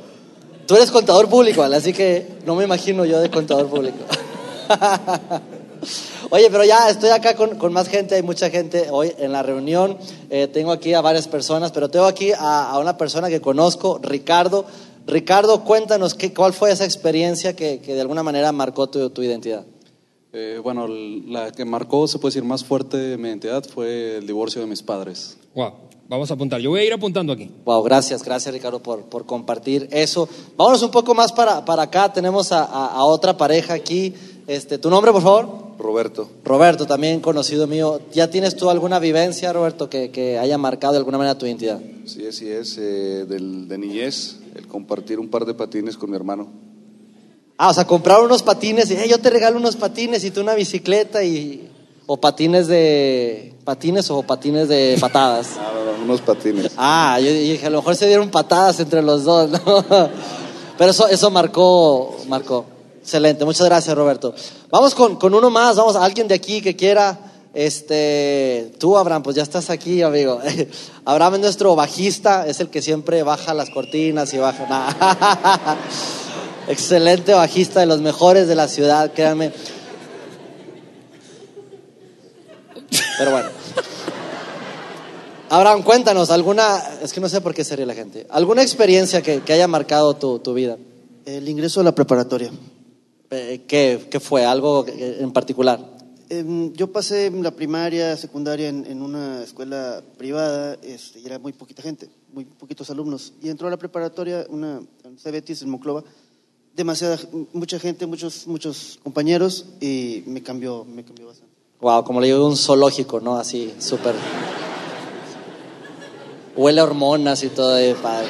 Tú 0.68 0.76
eres 0.76 0.92
contador 0.92 1.30
público, 1.30 1.64
así 1.64 1.94
que 1.94 2.28
no 2.46 2.56
me 2.56 2.66
imagino 2.66 3.06
yo 3.06 3.22
de 3.22 3.30
contador 3.32 3.68
público. 3.68 4.00
Oye, 6.32 6.50
pero 6.52 6.66
ya 6.66 6.90
estoy 6.90 7.12
acá 7.12 7.34
con, 7.36 7.58
con 7.58 7.72
más 7.72 7.88
gente, 7.88 8.16
hay 8.16 8.24
mucha 8.24 8.50
gente 8.50 8.88
hoy 8.92 9.14
en 9.18 9.32
la 9.32 9.42
reunión. 9.42 9.98
Eh, 10.30 10.48
tengo 10.48 10.74
aquí 10.74 10.94
a 10.94 11.00
varias 11.00 11.30
personas, 11.30 11.72
pero 11.72 11.90
tengo 11.90 12.08
aquí 12.08 12.34
a, 12.34 12.72
a 12.72 12.80
una 12.80 12.98
persona 12.98 13.30
que 13.30 13.40
conozco, 13.40 14.00
Ricardo. 14.02 14.66
Ricardo, 15.06 15.64
cuéntanos 15.64 16.14
qué, 16.14 16.34
cuál 16.34 16.54
fue 16.54 16.72
esa 16.72 16.86
experiencia 16.86 17.56
que, 17.56 17.80
que 17.80 17.94
de 17.94 18.02
alguna 18.02 18.24
manera 18.24 18.52
marcó 18.52 18.88
tu, 18.88 19.10
tu 19.10 19.22
identidad. 19.22 19.66
Eh, 20.32 20.60
bueno, 20.64 20.88
la 20.88 21.52
que 21.52 21.64
marcó, 21.66 22.08
se 22.08 22.18
puede 22.20 22.32
decir, 22.34 22.44
más 22.48 22.64
fuerte 22.64 23.18
mi 23.18 23.28
identidad 23.28 23.64
fue 23.66 24.18
el 24.18 24.26
divorcio 24.28 24.62
de 24.62 24.68
mis 24.68 24.82
padres. 24.82 25.38
Wow, 25.54 25.74
vamos 26.08 26.32
a 26.32 26.34
apuntar. 26.34 26.60
Yo 26.60 26.72
voy 26.72 26.80
a 26.80 26.84
ir 26.86 26.94
apuntando 26.94 27.34
aquí. 27.34 27.52
Wow, 27.66 27.84
gracias, 27.84 28.24
gracias 28.24 28.52
Ricardo 28.54 28.82
por, 28.82 29.04
por 29.04 29.26
compartir 29.28 29.88
eso. 29.92 30.28
Vámonos 30.58 30.82
un 30.82 30.90
poco 30.92 31.14
más 31.14 31.32
para, 31.32 31.64
para 31.66 31.84
acá, 31.84 32.12
tenemos 32.12 32.52
a, 32.52 32.64
a- 32.64 32.88
a 32.96 33.04
otra 33.04 33.38
pareja 33.38 33.74
aquí. 33.76 34.14
Este, 34.48 34.78
¿Tu 34.78 34.90
nombre, 34.90 35.12
por 35.12 35.22
favor? 35.22 35.63
Roberto, 35.84 36.30
Roberto, 36.44 36.86
también 36.88 37.20
conocido 37.20 37.68
mío. 37.68 38.00
¿Ya 38.14 38.30
tienes 38.30 38.56
tú 38.56 38.70
alguna 38.70 38.98
vivencia, 39.00 39.52
Roberto, 39.54 39.90
que, 39.90 40.10
que 40.12 40.40
haya 40.40 40.58
marcado 40.58 40.94
de 40.94 41.00
alguna 41.00 41.18
manera 41.18 41.38
tu 41.38 41.46
identidad? 41.46 41.80
sí, 42.06 42.26
así 42.26 42.50
es, 42.50 42.78
eh, 42.80 43.26
del, 43.28 43.68
de 43.68 43.78
niñez, 43.78 44.38
el 44.56 44.68
compartir 44.68 45.20
un 45.20 45.30
par 45.30 45.46
de 45.46 45.54
patines 45.54 45.98
con 45.98 46.10
mi 46.10 46.16
hermano. 46.16 46.48
Ah, 47.58 47.70
o 47.70 47.74
sea, 47.74 47.86
comprar 47.86 48.22
unos 48.22 48.42
patines 48.42 48.90
y 48.90 48.96
"Eh, 48.96 49.08
yo 49.08 49.20
te 49.20 49.30
regalo 49.30 49.58
unos 49.58 49.76
patines 49.76 50.24
y 50.24 50.32
tú 50.32 50.42
una 50.42 50.56
bicicleta 50.56 51.24
y... 51.24 51.70
O 52.06 52.18
patines 52.18 52.68
de... 52.68 53.54
¿Patines 53.64 54.10
o 54.12 54.24
patines 54.24 54.68
de 54.68 54.98
patadas? 55.00 55.48
Ah, 55.60 55.72
no, 55.74 55.98
no, 55.98 56.04
unos 56.04 56.22
patines. 56.22 56.72
Ah, 56.78 57.20
yo 57.22 57.32
dije, 57.32 57.66
a 57.66 57.70
lo 57.70 57.78
mejor 57.78 57.96
se 57.96 58.08
dieron 58.08 58.30
patadas 58.30 58.80
entre 58.80 59.02
los 59.02 59.24
dos, 59.24 59.50
¿no? 59.66 59.86
Pero 60.78 60.92
eso, 60.92 61.08
eso 61.08 61.30
marcó, 61.32 62.18
marcó. 62.28 62.66
Excelente, 63.04 63.44
muchas 63.44 63.68
gracias, 63.68 63.94
Roberto. 63.98 64.34
Vamos 64.70 64.96
con, 64.96 65.18
con 65.18 65.36
uno 65.36 65.50
más, 65.50 65.76
vamos 65.76 65.98
a 65.98 66.06
alguien 66.06 66.26
de 66.26 66.36
aquí 66.36 66.62
que 66.62 66.74
quiera, 66.74 67.20
este, 67.54 68.72
tú, 68.80 68.98
Abraham, 68.98 69.24
pues 69.24 69.36
ya 69.36 69.44
estás 69.44 69.70
aquí, 69.70 70.02
amigo. 70.02 70.40
Abraham 71.06 71.34
es 71.34 71.40
nuestro 71.42 71.76
bajista, 71.76 72.48
es 72.48 72.62
el 72.62 72.70
que 72.70 72.82
siempre 72.82 73.22
baja 73.24 73.54
las 73.54 73.70
cortinas 73.72 74.34
y 74.34 74.38
baja. 74.38 74.66
Nah. 74.70 75.76
Excelente 76.70 77.34
bajista, 77.34 77.82
de 77.82 77.88
los 77.88 78.00
mejores 78.00 78.48
de 78.48 78.56
la 78.56 78.70
ciudad, 78.70 79.12
créanme. 79.12 79.52
Pero 83.18 83.32
bueno. 83.32 83.50
Abraham, 85.50 85.84
cuéntanos, 85.84 86.30
alguna, 86.30 86.82
es 87.04 87.12
que 87.12 87.20
no 87.20 87.28
sé 87.28 87.42
por 87.42 87.54
qué 87.54 87.66
se 87.66 87.76
ríe 87.76 87.86
la 87.86 87.96
gente, 87.96 88.26
alguna 88.30 88.64
experiencia 88.64 89.22
que, 89.22 89.42
que 89.42 89.52
haya 89.52 89.68
marcado 89.68 90.16
tu, 90.16 90.40
tu 90.40 90.54
vida. 90.54 90.78
El 91.26 91.50
ingreso 91.50 91.82
a 91.82 91.84
la 91.84 91.94
preparatoria. 91.94 92.50
Eh, 93.34 93.64
¿Qué, 93.68 94.08
qué 94.10 94.20
fue? 94.20 94.46
¿Algo 94.46 94.86
en 94.88 95.32
particular? 95.32 95.80
Em, 96.30 96.74
yo 96.74 96.92
pasé 96.92 97.30
la 97.30 97.52
primaria, 97.52 98.16
secundaria 98.18 98.70
en, 98.70 98.86
en 98.86 99.02
una 99.02 99.44
escuela 99.44 100.02
privada 100.18 100.78
este, 100.82 101.20
y 101.20 101.26
era 101.26 101.38
muy 101.38 101.54
poquita 101.54 101.82
gente, 101.82 102.10
muy 102.32 102.46
poquitos 102.46 102.90
alumnos. 102.90 103.34
Y 103.42 103.50
entró 103.50 103.68
a 103.68 103.72
la 103.72 103.78
preparatoria, 103.78 104.46
una 104.50 104.82
en 105.04 105.18
Cebetis, 105.18 105.62
en 105.62 105.70
Monclova, 105.70 106.04
demasiada, 106.76 107.20
mucha 107.54 107.78
gente, 107.78 108.06
muchos, 108.06 108.48
muchos 108.48 109.00
compañeros 109.04 109.66
y 109.80 110.24
me 110.26 110.42
cambió, 110.42 110.86
me 110.86 111.04
cambió 111.04 111.28
bastante. 111.28 111.54
Wow, 111.82 112.04
como 112.04 112.22
le 112.22 112.28
digo, 112.28 112.48
un 112.48 112.58
zoológico, 112.58 113.20
¿no? 113.20 113.36
Así, 113.36 113.74
súper. 113.78 114.16
Huele 116.56 116.82
a 116.82 116.84
hormonas 116.84 117.44
y 117.44 117.50
todo, 117.50 117.78
eh, 117.78 117.96
padre. 118.02 118.30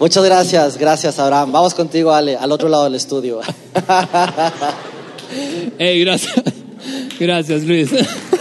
Muchas 0.00 0.24
gracias, 0.24 0.78
gracias, 0.78 1.18
Abraham. 1.18 1.50
Vamos 1.50 1.74
contigo, 1.74 2.12
Ale, 2.12 2.36
al 2.36 2.52
otro 2.52 2.68
lado 2.68 2.84
del 2.84 2.94
estudio. 2.94 3.40
Hey, 5.78 6.00
gracias. 6.00 6.42
Gracias, 7.20 7.64
Luis. 7.64 7.90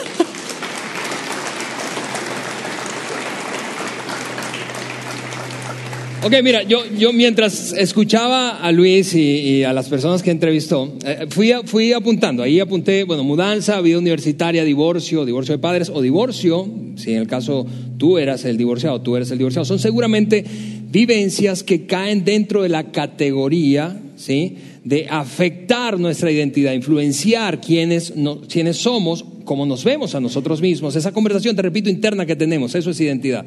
Ok, 6.28 6.34
mira, 6.44 6.64
yo, 6.64 6.80
yo 6.98 7.14
mientras 7.14 7.72
escuchaba 7.72 8.58
a 8.58 8.74
Luis 8.74 9.16
y, 9.16 9.64
a 9.64 9.72
las 9.72 9.88
personas 9.88 10.22
que 10.22 10.30
entrevistó, 10.30 10.92
eh, 11.06 11.28
fui, 11.30 11.54
fui 11.64 11.94
apuntando. 11.94 12.44
Ahí 12.44 12.60
apunté, 12.60 13.06
bueno, 13.06 13.24
mudanza, 13.24 13.80
vida 13.80 13.98
universitaria, 13.98 14.66
divorcio, 14.66 15.24
divorcio 15.24 15.54
de 15.56 15.60
padres 15.60 15.90
o 15.90 16.02
divorcio, 16.02 16.68
si 16.98 17.14
en 17.14 17.20
el 17.20 17.28
caso 17.28 17.66
tú 17.98 18.18
eras 18.18 18.44
el 18.44 18.58
divorciado, 18.58 19.00
tú 19.00 19.16
eres 19.16 19.32
el 19.32 19.38
divorciado. 19.38 19.64
Son 19.64 19.80
seguramente 19.80 20.44
vivencias 20.90 21.64
que 21.64 21.86
caen 21.86 22.24
dentro 22.24 22.64
de 22.64 22.70
la 22.70 22.92
categoría, 22.92 24.00
¿sí? 24.16 24.58
De 24.84 25.08
afectar 25.10 26.00
nuestra 26.00 26.32
identidad, 26.32 26.74
influenciar 26.74 27.60
quiénes, 27.60 28.16
no- 28.16 28.42
somos, 28.78 29.26
cómo 29.44 29.66
nos 29.66 29.84
vemos 29.84 30.16
a 30.16 30.20
nosotros 30.20 30.62
mismos. 30.62 30.96
Esa 30.96 31.12
conversación, 31.12 31.56
te 31.56 31.62
repito, 31.62 31.90
interna 31.90 32.26
que 32.26 32.36
tenemos, 32.36 32.74
eso 32.76 32.92
es 32.92 33.00
identidad. 33.02 33.46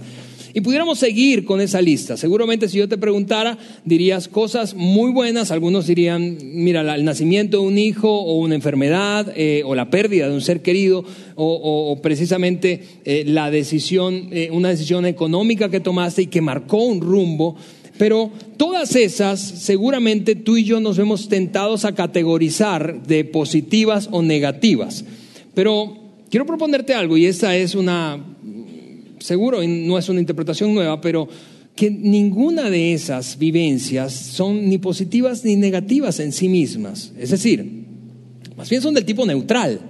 Y 0.53 0.61
pudiéramos 0.63 0.99
seguir 0.99 1.45
con 1.45 1.61
esa 1.61 1.81
lista. 1.81 2.17
Seguramente 2.17 2.69
si 2.69 2.79
yo 2.79 2.89
te 2.89 2.99
preguntara, 2.99 3.57
dirías 3.85 4.29
cosas 4.29 4.75
muy 4.75 5.13
buenas. 5.13 5.51
Algunos 5.51 5.87
dirían, 5.87 6.39
mira, 6.43 6.81
el 6.95 7.05
nacimiento 7.05 7.61
de 7.61 7.67
un 7.67 7.79
hijo 7.79 8.11
o 8.11 8.39
una 8.39 8.55
enfermedad 8.55 9.33
eh, 9.37 9.63
o 9.65 9.75
la 9.75 9.91
pérdida 9.91 10.29
de 10.29 10.35
un 10.35 10.41
ser 10.41 10.63
querido 10.63 11.05
o 11.37 11.99
precisamente 12.03 12.83
eh, 13.05 13.25
la 13.27 13.51
decisión, 13.51 14.29
eh, 14.31 14.51
una 14.53 14.69
decisión 14.69 15.07
económica 15.07 15.71
que 15.71 15.81
tomaste 15.81 16.23
y 16.23 16.27
que 16.27 16.41
marcó 16.41 16.85
un 16.85 17.01
rumbo. 17.01 17.57
Pero 17.97 18.31
todas 18.57 18.97
esas, 18.97 19.41
seguramente 19.41 20.35
tú 20.35 20.57
y 20.57 20.65
yo 20.65 20.81
nos 20.81 20.97
vemos 20.97 21.29
tentados 21.29 21.85
a 21.85 21.95
categorizar 21.95 23.03
de 23.03 23.25
positivas 23.25 24.09
o 24.11 24.23
negativas. 24.23 25.05
Pero 25.55 25.99
quiero 26.31 26.47
proponerte 26.47 26.95
algo 26.95 27.17
y 27.17 27.27
esta 27.27 27.57
es 27.57 27.75
una 27.75 28.25
seguro 29.21 29.61
no 29.67 29.99
es 29.99 30.09
una 30.09 30.21
interpretación 30.21 30.75
nueva, 30.75 31.01
pero 31.01 31.29
que 31.77 31.91
ninguna 31.91 32.69
de 32.69 32.93
esas 32.93 33.39
vivencias 33.39 34.13
son 34.13 34.69
ni 34.69 34.79
positivas 34.79 35.45
ni 35.45 35.57
negativas 35.57 36.21
en 36.21 36.33
sí 36.33 36.49
mismas. 36.49 37.13
Es 37.19 37.31
decir, 37.31 37.87
más 38.57 38.69
bien 38.69 38.83
son 38.83 38.95
del 38.95 39.05
tipo 39.05 39.25
neutral. 39.25 39.81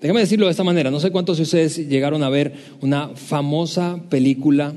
Déjame 0.00 0.20
decirlo 0.20 0.46
de 0.46 0.52
esta 0.52 0.64
manera, 0.64 0.90
no 0.90 1.00
sé 1.00 1.10
cuántos 1.10 1.36
de 1.36 1.42
ustedes 1.42 1.76
llegaron 1.88 2.22
a 2.22 2.30
ver 2.30 2.54
una 2.80 3.10
famosa 3.16 4.02
película 4.08 4.72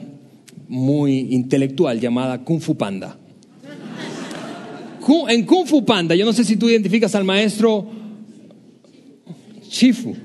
muy 0.68 1.34
intelectual 1.34 2.00
llamada 2.00 2.44
Kung 2.44 2.60
Fu 2.60 2.76
Panda. 2.76 3.18
En 5.30 5.46
Kung 5.46 5.66
Fu 5.66 5.86
Panda, 5.86 6.16
yo 6.16 6.26
no 6.26 6.34
sé 6.34 6.44
si 6.44 6.58
tú 6.58 6.70
identificas 6.70 7.16
al 7.16 7.24
maestro 7.24 7.88
Shifu. 9.70 10.16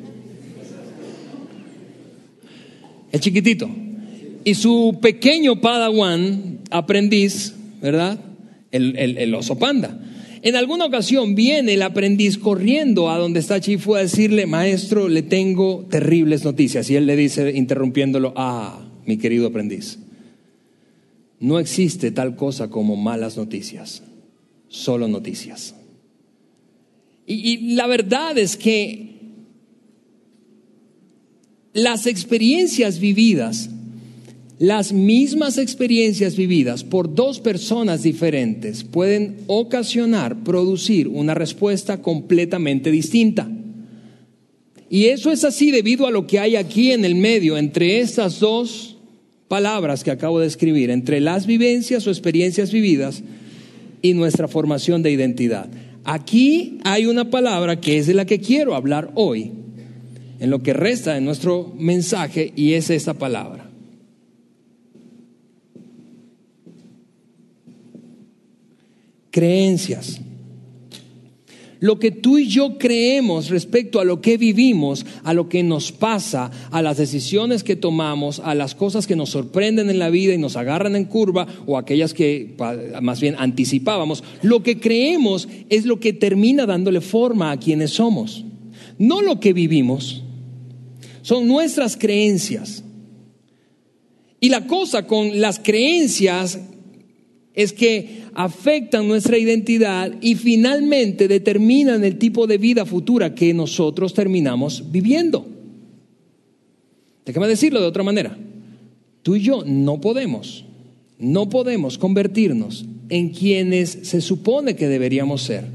El 3.12 3.20
chiquitito. 3.20 3.68
Y 4.44 4.54
su 4.54 4.98
pequeño 5.00 5.60
padawan, 5.60 6.60
aprendiz, 6.70 7.54
¿verdad? 7.82 8.18
El, 8.70 8.96
el- 8.96 9.34
oso 9.34 9.58
panda. 9.58 10.00
En 10.42 10.54
alguna 10.54 10.84
ocasión 10.84 11.34
viene 11.34 11.74
el 11.74 11.82
aprendiz 11.82 12.38
corriendo 12.38 13.10
a 13.10 13.18
donde 13.18 13.40
está 13.40 13.60
Chifu 13.60 13.96
a 13.96 14.00
decirle, 14.02 14.46
maestro, 14.46 15.08
le 15.08 15.22
tengo 15.22 15.86
terribles 15.90 16.44
noticias. 16.44 16.88
Y 16.90 16.96
él 16.96 17.06
le 17.06 17.16
dice, 17.16 17.50
interrumpiéndolo, 17.56 18.32
ah, 18.36 18.88
mi 19.04 19.16
querido 19.16 19.48
aprendiz, 19.48 19.98
no 21.40 21.58
existe 21.58 22.10
tal 22.10 22.36
cosa 22.36 22.68
como 22.70 22.94
malas 22.94 23.36
noticias, 23.36 24.02
solo 24.68 25.08
noticias. 25.08 25.74
Y 27.26 27.74
la 27.74 27.86
verdad 27.86 28.38
es 28.38 28.56
que 28.56 29.17
las 31.82 32.06
experiencias 32.06 32.98
vividas, 32.98 33.70
las 34.58 34.92
mismas 34.92 35.58
experiencias 35.58 36.36
vividas 36.36 36.82
por 36.82 37.14
dos 37.14 37.38
personas 37.38 38.02
diferentes 38.02 38.82
pueden 38.82 39.36
ocasionar, 39.46 40.42
producir 40.42 41.06
una 41.08 41.34
respuesta 41.34 42.02
completamente 42.02 42.90
distinta. 42.90 43.48
Y 44.90 45.06
eso 45.06 45.30
es 45.30 45.44
así 45.44 45.70
debido 45.70 46.06
a 46.06 46.10
lo 46.10 46.26
que 46.26 46.40
hay 46.40 46.56
aquí 46.56 46.92
en 46.92 47.04
el 47.04 47.14
medio 47.14 47.56
entre 47.56 48.00
estas 48.00 48.40
dos 48.40 48.96
palabras 49.46 50.02
que 50.02 50.10
acabo 50.10 50.40
de 50.40 50.46
escribir, 50.46 50.90
entre 50.90 51.20
las 51.20 51.46
vivencias 51.46 52.06
o 52.06 52.10
experiencias 52.10 52.72
vividas 52.72 53.22
y 54.02 54.14
nuestra 54.14 54.48
formación 54.48 55.02
de 55.02 55.12
identidad. 55.12 55.68
Aquí 56.04 56.78
hay 56.84 57.06
una 57.06 57.30
palabra 57.30 57.80
que 57.80 57.98
es 57.98 58.06
de 58.06 58.14
la 58.14 58.24
que 58.24 58.40
quiero 58.40 58.74
hablar 58.74 59.10
hoy, 59.14 59.52
en 60.40 60.50
lo 60.50 60.62
que 60.62 60.72
resta 60.72 61.14
de 61.14 61.20
nuestro 61.20 61.72
mensaje, 61.78 62.52
y 62.54 62.74
es 62.74 62.90
esta 62.90 63.14
palabra. 63.14 63.70
Creencias. 69.30 70.20
Lo 71.80 72.00
que 72.00 72.10
tú 72.10 72.38
y 72.38 72.48
yo 72.48 72.76
creemos 72.76 73.50
respecto 73.50 74.00
a 74.00 74.04
lo 74.04 74.20
que 74.20 74.36
vivimos, 74.36 75.06
a 75.22 75.32
lo 75.32 75.48
que 75.48 75.62
nos 75.62 75.92
pasa, 75.92 76.50
a 76.72 76.82
las 76.82 76.96
decisiones 76.96 77.62
que 77.62 77.76
tomamos, 77.76 78.40
a 78.40 78.56
las 78.56 78.74
cosas 78.74 79.06
que 79.06 79.14
nos 79.14 79.30
sorprenden 79.30 79.88
en 79.88 80.00
la 80.00 80.10
vida 80.10 80.34
y 80.34 80.38
nos 80.38 80.56
agarran 80.56 80.96
en 80.96 81.04
curva 81.04 81.46
o 81.66 81.78
aquellas 81.78 82.14
que 82.14 82.56
más 83.00 83.20
bien 83.20 83.36
anticipábamos, 83.38 84.24
lo 84.42 84.64
que 84.64 84.80
creemos 84.80 85.48
es 85.70 85.86
lo 85.86 86.00
que 86.00 86.12
termina 86.12 86.66
dándole 86.66 87.00
forma 87.00 87.52
a 87.52 87.58
quienes 87.58 87.92
somos. 87.92 88.44
No 88.98 89.22
lo 89.22 89.38
que 89.38 89.52
vivimos, 89.52 90.24
son 91.28 91.46
nuestras 91.46 91.94
creencias. 91.94 92.82
Y 94.40 94.48
la 94.48 94.66
cosa 94.66 95.06
con 95.06 95.42
las 95.42 95.58
creencias 95.58 96.58
es 97.52 97.74
que 97.74 98.22
afectan 98.32 99.06
nuestra 99.06 99.36
identidad 99.36 100.10
y 100.22 100.36
finalmente 100.36 101.28
determinan 101.28 102.02
el 102.02 102.16
tipo 102.16 102.46
de 102.46 102.56
vida 102.56 102.86
futura 102.86 103.34
que 103.34 103.52
nosotros 103.52 104.14
terminamos 104.14 104.90
viviendo. 104.90 105.46
Déjame 107.26 107.46
decirlo 107.46 107.82
de 107.82 107.88
otra 107.88 108.04
manera. 108.04 108.38
Tú 109.20 109.36
y 109.36 109.42
yo 109.42 109.64
no 109.66 110.00
podemos, 110.00 110.64
no 111.18 111.50
podemos 111.50 111.98
convertirnos 111.98 112.86
en 113.10 113.34
quienes 113.34 113.90
se 113.90 114.22
supone 114.22 114.76
que 114.76 114.88
deberíamos 114.88 115.42
ser. 115.42 115.66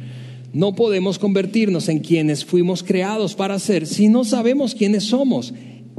No 0.53 0.75
podemos 0.75 1.17
convertirnos 1.17 1.89
en 1.89 1.99
quienes 1.99 2.45
fuimos 2.45 2.83
creados 2.83 3.33
para 3.33 3.57
ser 3.57 3.87
si 3.87 4.07
no 4.07 4.23
sabemos 4.23 4.75
quiénes 4.75 5.05
somos. 5.05 5.53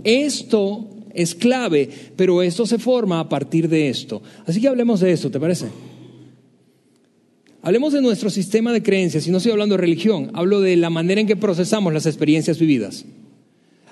Esto 0.05 0.89
es 1.13 1.35
clave, 1.35 1.89
pero 2.17 2.41
esto 2.41 2.65
se 2.65 2.79
forma 2.79 3.19
a 3.19 3.29
partir 3.29 3.69
de 3.69 3.89
esto. 3.89 4.23
Así 4.47 4.61
que 4.61 4.69
hablemos 4.69 5.01
de 5.01 5.11
esto, 5.11 5.31
¿te 5.31 5.41
parece? 5.41 5.67
Hablemos 7.63 7.93
de 7.95 8.03
nuestro 8.03 8.31
sistema 8.31 8.73
de 8.73 8.83
creencias, 8.83 9.27
y 9.27 9.31
no 9.31 9.39
estoy 9.39 9.53
hablando 9.53 9.75
de 9.75 9.81
religión, 9.81 10.31
hablo 10.35 10.61
de 10.61 10.77
la 10.77 10.91
manera 10.91 11.21
en 11.21 11.27
que 11.27 11.35
procesamos 11.35 11.95
las 11.95 12.05
experiencias 12.07 12.59
vividas. 12.59 13.07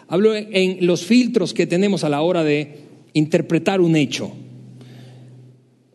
Hablo 0.08 0.34
en 0.36 0.86
los 0.86 1.06
filtros 1.06 1.54
que 1.54 1.66
tenemos 1.66 2.04
a 2.04 2.10
la 2.10 2.20
hora 2.20 2.44
de 2.44 2.82
interpretar 3.14 3.80
un 3.80 3.96
hecho. 3.96 4.30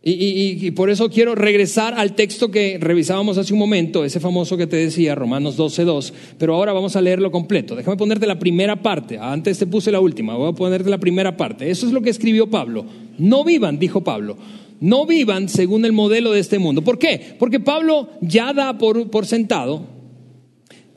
Y, 0.09 0.71
por 0.71 0.89
eso 0.89 1.09
quiero 1.09 1.35
regresar 1.35 1.93
al 1.95 2.15
texto 2.15 2.49
que 2.49 2.77
revisábamos 2.79 3.37
hace 3.37 3.51
un 3.51 3.59
momento, 3.59 4.05
ese 4.05 4.21
famoso 4.21 4.55
que 4.55 4.65
te 4.65 4.77
decía, 4.77 5.15
Romanos 5.15 5.57
12.2, 5.57 6.13
pero 6.37 6.55
ahora 6.55 6.71
vamos 6.71 6.95
a 6.95 7.01
leerlo 7.01 7.29
completo. 7.29 7.75
Déjame 7.75 7.97
ponerte 7.97 8.25
la 8.25 8.39
primera 8.39 8.81
parte, 8.81 9.17
antes 9.17 9.59
te 9.59 9.67
puse 9.67 9.91
la 9.91 9.99
última, 9.99 10.35
voy 10.35 10.49
a 10.49 10.53
ponerte 10.53 10.89
la 10.89 10.97
primera 10.97 11.35
parte. 11.35 11.69
Eso 11.69 11.85
es 11.85 11.91
lo 11.91 12.01
que 12.01 12.09
escribió 12.09 12.49
Pablo. 12.49 12.85
No 13.17 13.43
vivan, 13.43 13.79
dijo 13.79 14.01
Pablo, 14.01 14.37
no 14.79 15.05
vivan 15.05 15.49
según 15.49 15.83
el 15.83 15.91
modelo 15.91 16.31
de 16.31 16.39
este 16.39 16.57
mundo. 16.57 16.83
¿Por 16.83 16.99
qué? 16.99 17.35
Porque 17.37 17.59
Pablo 17.59 18.07
ya 18.21 18.53
da 18.53 18.77
por, 18.77 19.09
por 19.09 19.25
sentado 19.25 19.87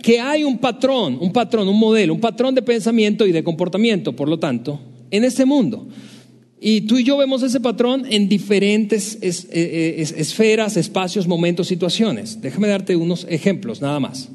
que 0.01 0.21
hay 0.21 0.45
un 0.45 0.59
patrón, 0.59 1.19
un 1.21 1.33
patrón, 1.33 1.69
un 1.69 1.81
modelo, 1.81 2.15
un 2.15 2.21
patrón 2.21 2.55
de 2.55 2.63
pensamiento 2.63 3.27
y 3.27 3.33
de 3.33 3.43
comportamiento, 3.43 4.15
por 4.15 4.29
lo 4.29 4.39
tanto, 4.39 4.79
en 5.11 5.25
este 5.25 5.45
mundo. 5.45 5.89
Y 6.63 6.83
tú 6.83 6.99
y 6.99 7.05
yo 7.05 7.17
vemos 7.17 7.43
ese 7.43 7.59
patrón 7.59 8.05
en 8.11 8.29
diferentes 8.29 9.19
eh, 9.23 9.49
eh, 9.51 10.07
esferas, 10.19 10.77
espacios, 10.77 11.27
momentos, 11.27 11.67
situaciones. 11.67 12.43
Déjame 12.43 12.69
darte 12.69 12.97
unos 12.97 13.27
ejemplos, 13.31 13.81
nada 13.81 13.99
más. 13.99 14.29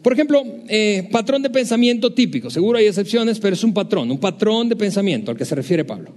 Por 0.00 0.12
ejemplo, 0.12 0.44
eh, 0.68 1.08
patrón 1.10 1.42
de 1.42 1.50
pensamiento 1.50 2.12
típico. 2.12 2.50
Seguro 2.50 2.78
hay 2.78 2.86
excepciones, 2.86 3.40
pero 3.40 3.54
es 3.54 3.64
un 3.64 3.74
patrón, 3.74 4.12
un 4.12 4.18
patrón 4.18 4.68
de 4.68 4.76
pensamiento 4.76 5.32
al 5.32 5.36
que 5.36 5.44
se 5.44 5.56
refiere 5.56 5.84
Pablo. 5.84 6.12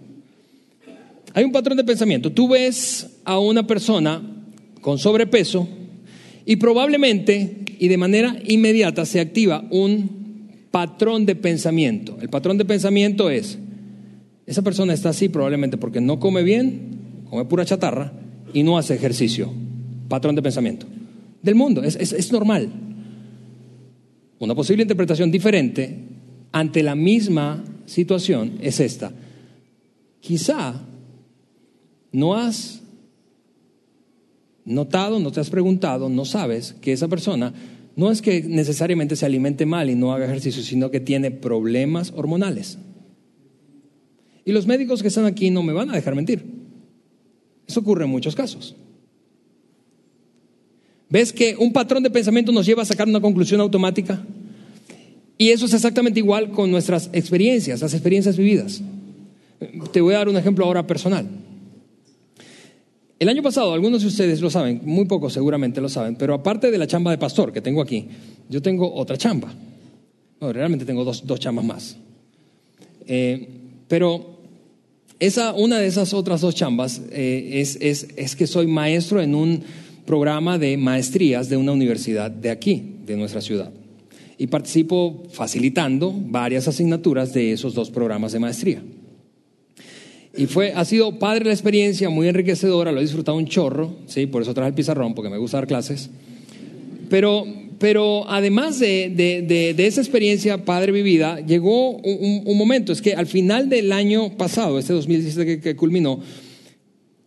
Hay 1.34 1.44
un 1.44 1.52
patrón 1.52 1.78
de 1.78 1.84
pensamiento. 1.84 2.32
Tú 2.32 2.50
ves 2.50 3.08
a 3.24 3.40
una 3.40 3.66
persona 3.66 4.22
con 4.82 5.00
sobrepeso 5.00 5.68
y 6.46 6.58
probablemente 6.58 7.66
y 7.80 7.88
de 7.88 7.98
manera 7.98 8.38
inmediata 8.46 9.06
se 9.06 9.20
activa 9.20 9.66
un 9.72 10.70
patrón 10.70 11.26
de 11.26 11.36
pensamiento. 11.36 12.18
El 12.22 12.30
patrón 12.30 12.58
de 12.58 12.66
pensamiento 12.66 13.30
es, 13.30 13.58
esa 14.48 14.62
persona 14.62 14.94
está 14.94 15.10
así 15.10 15.28
probablemente 15.28 15.78
porque 15.78 16.00
no 16.00 16.20
come 16.20 16.42
bien, 16.42 17.26
come 17.30 17.46
pura 17.46 17.66
chatarra 17.66 18.14
y 18.54 18.64
no 18.64 18.78
hace 18.78 18.96
ejercicio. 18.96 19.52
Patrón 20.08 20.36
de 20.36 20.42
pensamiento. 20.42 20.88
Del 21.44 21.56
mundo, 21.56 21.84
es, 21.84 21.98
es 21.98 22.32
normal. 22.32 22.72
Una 24.40 24.56
posible 24.56 24.84
interpretación 24.84 25.30
diferente 25.30 26.00
ante 26.54 26.82
la 26.82 26.96
misma 26.96 27.64
situación 27.86 28.58
es 28.62 28.80
esta. 28.80 29.12
Quizá 30.22 30.82
no 32.14 32.36
has 32.36 32.82
notado, 34.64 35.20
no 35.20 35.32
te 35.32 35.42
has 35.42 35.50
preguntado, 35.50 36.08
no 36.08 36.24
sabes 36.24 36.74
que 36.82 36.94
esa 36.94 37.10
persona 37.10 37.54
no 37.98 38.12
es 38.12 38.22
que 38.22 38.44
necesariamente 38.44 39.18
se 39.18 39.26
alimente 39.26 39.66
mal 39.66 39.90
y 39.90 39.96
no 39.96 40.14
haga 40.14 40.26
ejercicio, 40.26 40.64
sino 40.64 40.90
que 40.90 41.02
tiene 41.02 41.32
problemas 41.32 42.14
hormonales. 42.16 42.78
Y 44.48 44.54
los 44.54 44.66
médicos 44.66 45.02
que 45.02 45.10
están 45.10 45.26
aquí 45.26 45.52
no 45.52 45.62
me 45.62 45.74
van 45.74 45.90
a 45.90 45.94
dejar 45.94 46.16
mentir. 46.16 46.42
Eso 47.68 47.82
ocurre 47.82 48.06
en 48.06 48.10
muchos 48.10 48.34
casos. 48.34 48.78
¿Ves 51.10 51.34
que 51.34 51.58
un 51.58 51.74
patrón 51.74 52.02
de 52.02 52.10
pensamiento 52.10 52.54
nos 52.54 52.66
lleva 52.66 52.84
a 52.84 52.86
sacar 52.86 53.10
una 53.10 53.20
conclusión 53.20 53.60
automática? 53.60 54.26
Y 55.38 55.50
eso 55.50 55.66
es 55.66 55.74
exactamente 55.74 56.22
igual 56.22 56.52
con 56.52 56.72
nuestras 56.72 57.10
experiencias, 57.12 57.82
las 57.82 57.94
experiencias 57.94 58.38
vividas. 58.38 58.82
Te 59.92 60.00
voy 60.00 60.14
a 60.14 60.20
dar 60.20 60.30
un 60.30 60.38
ejemplo 60.38 60.64
ahora 60.64 60.88
personal. 60.88 61.28
El 63.20 63.28
año 63.28 63.44
pasado, 63.44 63.74
algunos 63.74 64.02
de 64.04 64.08
ustedes 64.08 64.40
lo 64.40 64.50
saben, 64.50 64.80
muy 64.86 65.04
pocos 65.08 65.34
seguramente 65.34 65.82
lo 65.82 65.90
saben, 65.90 66.16
pero 66.16 66.34
aparte 66.34 66.72
de 66.72 66.78
la 66.78 66.88
chamba 66.88 67.12
de 67.12 67.18
pastor 67.18 67.52
que 67.52 67.60
tengo 67.60 67.82
aquí, 67.82 68.08
yo 68.48 68.62
tengo 68.62 68.94
otra 68.94 69.18
chamba. 69.18 69.54
Realmente 70.40 70.86
tengo 70.86 71.04
dos, 71.04 71.28
dos 71.28 71.38
chambas 71.38 71.66
más. 71.66 71.98
Eh, 73.06 73.50
pero 73.90 74.37
esa, 75.20 75.54
una 75.54 75.80
de 75.80 75.88
esas 75.88 76.14
otras 76.14 76.42
dos 76.42 76.56
chambas 76.56 77.02
eh, 77.12 77.52
es, 77.54 77.78
es, 77.82 78.08
es 78.16 78.36
que 78.36 78.46
soy 78.46 78.68
maestro 78.68 79.22
en 79.22 79.34
un 79.34 79.64
programa 80.06 80.58
de 80.58 80.78
maestrías 80.78 81.50
de 81.50 81.58
una 81.58 81.72
universidad 81.72 82.32
de 82.32 82.50
aquí, 82.50 82.96
de 83.06 83.18
nuestra 83.18 83.42
ciudad. 83.42 83.72
Y 84.38 84.48
participo 84.48 85.24
facilitando 85.32 86.14
varias 86.16 86.68
asignaturas 86.68 87.34
de 87.34 87.52
esos 87.52 87.74
dos 87.74 87.90
programas 87.90 88.32
de 88.32 88.40
maestría. 88.40 88.82
Y 90.38 90.46
fue, 90.46 90.72
ha 90.74 90.86
sido 90.86 91.18
padre 91.18 91.46
la 91.46 91.52
experiencia, 91.52 92.10
muy 92.10 92.28
enriquecedora, 92.28 92.92
lo 92.92 93.00
he 93.00 93.02
disfrutado 93.02 93.38
un 93.38 93.48
chorro, 93.48 93.96
¿sí? 94.06 94.28
por 94.28 94.44
eso 94.44 94.54
traje 94.54 94.70
el 94.70 94.76
pizarrón, 94.76 95.16
porque 95.16 95.32
me 95.32 95.38
gusta 95.40 95.58
dar 95.58 95.68
clases. 95.68 96.12
Pero 97.10 97.46
pero 97.80 98.28
además 98.28 98.80
de, 98.80 99.76
esa 99.78 100.02
experiencia 100.02 100.66
padre 100.66 100.92
vivida, 100.92 101.40
llegó 101.42 101.98
un, 101.98 102.58
momento, 102.58 102.92
es 102.92 103.02
que 103.02 103.14
al 103.14 103.28
final 103.28 103.70
del 103.70 103.92
año 103.92 104.36
pasado, 104.36 104.80
este 104.80 104.94
2017 104.94 105.60
que, 105.62 105.76
culminó, 105.76 106.20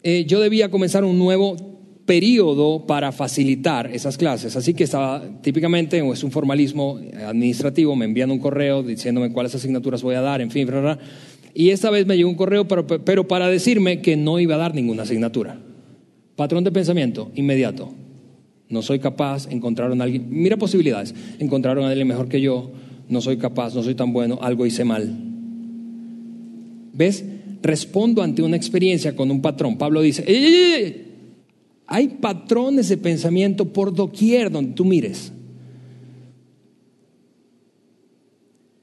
eh, 0.02 0.24
yo 0.26 0.40
debía 0.40 0.70
comenzar 0.70 1.04
un 1.04 1.18
nuevo 1.18 1.56
periodo 2.04 2.86
para 2.86 3.12
facilitar 3.12 3.94
esas 3.94 4.16
clases. 4.16 4.56
Así 4.56 4.74
que 4.74 4.84
estaba 4.84 5.22
típicamente, 5.42 6.02
es 6.12 6.24
un 6.24 6.32
formalismo 6.32 6.98
administrativo, 7.24 7.94
me 7.94 8.06
envían 8.06 8.32
un 8.32 8.40
correo 8.40 8.82
diciéndome 8.82 9.32
cuáles 9.32 9.54
asignaturas 9.54 10.02
voy 10.02 10.16
a 10.16 10.20
dar, 10.20 10.40
en 10.40 10.50
fin, 10.50 10.68
y 11.54 11.70
esta 11.70 11.90
vez 11.90 12.06
me 12.06 12.16
llegó 12.16 12.28
un 12.28 12.36
correo, 12.36 12.66
pero 12.66 13.28
para 13.28 13.48
decirme 13.48 14.00
que 14.00 14.16
no 14.16 14.40
iba 14.40 14.56
a 14.56 14.58
dar 14.58 14.74
ninguna 14.74 15.02
asignatura. 15.02 15.60
Patrón 16.34 16.64
de 16.64 16.72
pensamiento, 16.72 17.30
inmediato 17.34 17.99
no 18.70 18.82
soy 18.82 19.00
capaz, 19.00 19.48
encontraron 19.50 20.00
a 20.00 20.04
alguien, 20.04 20.26
mira 20.30 20.56
posibilidades, 20.56 21.12
encontraron 21.40 21.84
a 21.84 21.88
alguien 21.88 22.06
mejor 22.06 22.28
que 22.28 22.40
yo, 22.40 22.70
no 23.08 23.20
soy 23.20 23.36
capaz, 23.36 23.74
no 23.74 23.82
soy 23.82 23.96
tan 23.96 24.12
bueno, 24.12 24.38
algo 24.40 24.64
hice 24.64 24.84
mal. 24.84 25.12
¿Ves? 26.92 27.24
Respondo 27.62 28.22
ante 28.22 28.42
una 28.42 28.56
experiencia 28.56 29.16
con 29.16 29.30
un 29.30 29.42
patrón. 29.42 29.76
Pablo 29.76 30.00
dice, 30.00 30.24
hay 31.86 32.08
patrones 32.20 32.88
de 32.88 32.96
pensamiento 32.96 33.72
por 33.72 33.92
doquier 33.92 34.52
donde 34.52 34.72
tú 34.72 34.84
mires. 34.84 35.32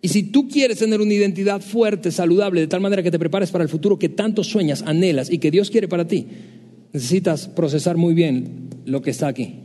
Y 0.02 0.10
si 0.10 0.24
tú 0.24 0.50
quieres 0.50 0.80
tener 0.80 1.00
una 1.00 1.14
identidad 1.14 1.62
fuerte, 1.62 2.12
saludable, 2.12 2.60
de 2.60 2.68
tal 2.68 2.82
manera 2.82 3.02
que 3.02 3.12
te 3.12 3.20
prepares 3.20 3.52
para 3.52 3.64
el 3.64 3.70
futuro 3.70 3.98
que 3.98 4.10
tanto 4.10 4.44
sueñas, 4.44 4.84
anhelas 4.86 5.32
y 5.32 5.38
que 5.38 5.50
Dios 5.50 5.72
quiere 5.72 5.88
para 5.88 6.08
ti, 6.08 6.28
necesitas 6.92 7.48
procesar 7.48 7.96
muy 7.96 8.14
bien 8.14 8.68
lo 8.86 9.02
que 9.02 9.12
está 9.12 9.30
aquí 9.30 9.62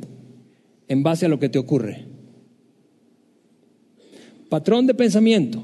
en 0.88 1.03
base 1.03 1.27
a 1.27 1.29
lo 1.29 1.38
que 1.38 1.49
te 1.49 1.59
ocurre. 1.59 2.05
Patrón 4.49 4.87
de 4.87 4.95
pensamiento. 4.95 5.62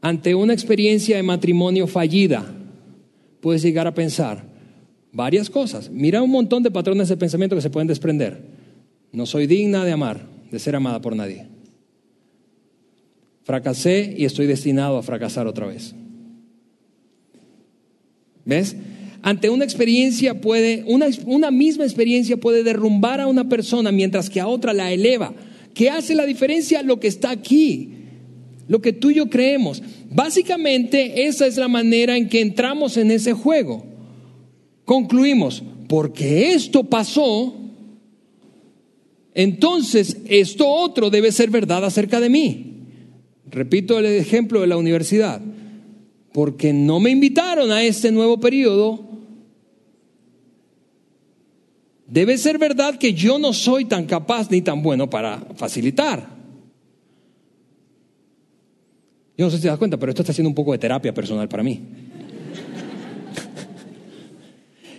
Ante 0.00 0.34
una 0.34 0.52
experiencia 0.52 1.16
de 1.16 1.22
matrimonio 1.24 1.86
fallida, 1.86 2.44
puedes 3.40 3.62
llegar 3.62 3.86
a 3.86 3.94
pensar 3.94 4.44
varias 5.12 5.50
cosas. 5.50 5.90
Mira 5.90 6.22
un 6.22 6.30
montón 6.30 6.62
de 6.62 6.70
patrones 6.70 7.08
de 7.08 7.16
pensamiento 7.16 7.56
que 7.56 7.62
se 7.62 7.70
pueden 7.70 7.88
desprender. 7.88 8.42
No 9.10 9.26
soy 9.26 9.46
digna 9.46 9.84
de 9.84 9.92
amar, 9.92 10.26
de 10.50 10.58
ser 10.58 10.76
amada 10.76 11.00
por 11.00 11.16
nadie. 11.16 11.48
Fracasé 13.42 14.14
y 14.16 14.24
estoy 14.24 14.46
destinado 14.46 14.98
a 14.98 15.02
fracasar 15.02 15.46
otra 15.46 15.66
vez. 15.66 15.94
¿Ves? 18.44 18.76
Ante 19.22 19.50
una 19.50 19.64
experiencia 19.64 20.40
puede, 20.40 20.84
una, 20.86 21.06
una 21.26 21.50
misma 21.50 21.84
experiencia 21.84 22.36
puede 22.36 22.62
derrumbar 22.62 23.20
a 23.20 23.26
una 23.26 23.48
persona 23.48 23.92
mientras 23.92 24.30
que 24.30 24.40
a 24.40 24.46
otra 24.46 24.72
la 24.72 24.92
eleva. 24.92 25.34
¿Qué 25.74 25.90
hace 25.90 26.14
la 26.14 26.26
diferencia? 26.26 26.82
Lo 26.82 27.00
que 27.00 27.08
está 27.08 27.30
aquí, 27.30 27.90
lo 28.68 28.80
que 28.80 28.92
tú 28.92 29.10
y 29.10 29.14
yo 29.14 29.28
creemos. 29.28 29.82
Básicamente 30.10 31.26
esa 31.26 31.46
es 31.46 31.56
la 31.56 31.68
manera 31.68 32.16
en 32.16 32.28
que 32.28 32.40
entramos 32.40 32.96
en 32.96 33.10
ese 33.10 33.32
juego. 33.32 33.84
Concluimos, 34.84 35.62
porque 35.88 36.52
esto 36.52 36.84
pasó, 36.84 37.54
entonces 39.34 40.16
esto 40.26 40.68
otro 40.68 41.10
debe 41.10 41.30
ser 41.30 41.50
verdad 41.50 41.84
acerca 41.84 42.20
de 42.20 42.30
mí. 42.30 42.74
Repito 43.50 43.98
el 43.98 44.06
ejemplo 44.06 44.60
de 44.60 44.66
la 44.66 44.76
universidad. 44.76 45.40
Porque 46.32 46.72
no 46.72 47.00
me 47.00 47.10
invitaron 47.10 47.72
a 47.72 47.82
este 47.82 48.12
nuevo 48.12 48.38
periodo, 48.38 49.07
debe 52.08 52.38
ser 52.38 52.58
verdad 52.58 52.98
que 52.98 53.12
yo 53.12 53.38
no 53.38 53.52
soy 53.52 53.84
tan 53.84 54.06
capaz 54.06 54.50
ni 54.50 54.62
tan 54.62 54.82
bueno 54.82 55.08
para 55.08 55.46
facilitar. 55.56 56.38
Yo 59.36 59.44
no 59.44 59.50
sé 59.50 59.58
si 59.58 59.62
te 59.62 59.68
das 59.68 59.78
cuenta, 59.78 59.98
pero 59.98 60.10
esto 60.10 60.22
está 60.22 60.32
siendo 60.32 60.48
un 60.48 60.54
poco 60.54 60.72
de 60.72 60.78
terapia 60.78 61.14
personal 61.14 61.48
para 61.48 61.62
mí. 61.62 61.80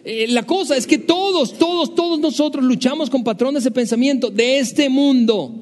Eh, 0.01 0.27
la 0.29 0.43
cosa 0.43 0.77
es 0.77 0.87
que 0.87 0.97
todos, 0.97 1.59
todos, 1.59 1.93
todos 1.93 2.19
nosotros 2.19 2.63
luchamos 2.63 3.09
con 3.09 3.21
patrones 3.23 3.65
de 3.65 3.69
pensamiento 3.69 4.29
de 4.29 4.57
este 4.57 4.89
mundo, 4.89 5.53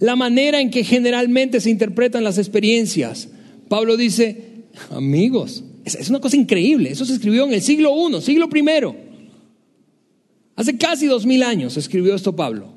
la 0.00 0.16
manera 0.16 0.58
en 0.58 0.70
que 0.70 0.82
generalmente 0.82 1.60
se 1.60 1.68
interpretan 1.70 2.24
las 2.24 2.38
experiencias. 2.38 3.28
Pablo 3.68 3.98
dice, 3.98 4.64
amigos, 4.90 5.62
es 5.84 6.08
una 6.08 6.18
cosa 6.18 6.36
increíble, 6.36 6.90
eso 6.90 7.04
se 7.04 7.12
escribió 7.12 7.44
en 7.44 7.52
el 7.52 7.60
siglo 7.60 7.94
I, 8.08 8.22
siglo 8.22 8.48
I. 8.52 9.03
Hace 10.56 10.76
casi 10.76 11.06
dos 11.06 11.26
mil 11.26 11.42
años 11.42 11.76
escribió 11.76 12.14
esto 12.14 12.36
Pablo. 12.36 12.72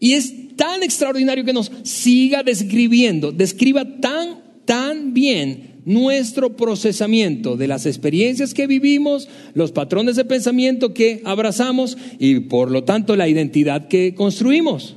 Y 0.00 0.12
es 0.12 0.56
tan 0.56 0.82
extraordinario 0.82 1.44
que 1.44 1.52
nos 1.52 1.70
siga 1.82 2.42
describiendo, 2.42 3.32
describa 3.32 4.00
tan, 4.00 4.42
tan 4.64 5.14
bien 5.14 5.80
nuestro 5.84 6.56
procesamiento 6.56 7.56
de 7.56 7.68
las 7.68 7.86
experiencias 7.86 8.54
que 8.54 8.66
vivimos, 8.66 9.28
los 9.54 9.72
patrones 9.72 10.16
de 10.16 10.24
pensamiento 10.24 10.94
que 10.94 11.22
abrazamos 11.24 11.96
y 12.18 12.40
por 12.40 12.70
lo 12.70 12.84
tanto 12.84 13.16
la 13.16 13.28
identidad 13.28 13.88
que 13.88 14.14
construimos. 14.14 14.96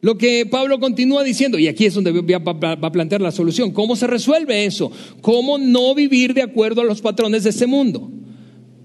Lo 0.00 0.18
que 0.18 0.46
Pablo 0.46 0.78
continúa 0.78 1.24
diciendo, 1.24 1.58
y 1.58 1.68
aquí 1.68 1.86
es 1.86 1.94
donde 1.94 2.12
va 2.12 2.86
a 2.86 2.92
plantear 2.92 3.20
la 3.20 3.32
solución, 3.32 3.72
¿cómo 3.72 3.96
se 3.96 4.06
resuelve 4.06 4.66
eso? 4.66 4.92
¿Cómo 5.20 5.58
no 5.58 5.94
vivir 5.94 6.34
de 6.34 6.42
acuerdo 6.42 6.82
a 6.82 6.84
los 6.84 7.00
patrones 7.00 7.44
de 7.44 7.50
este 7.50 7.66
mundo? 7.66 8.10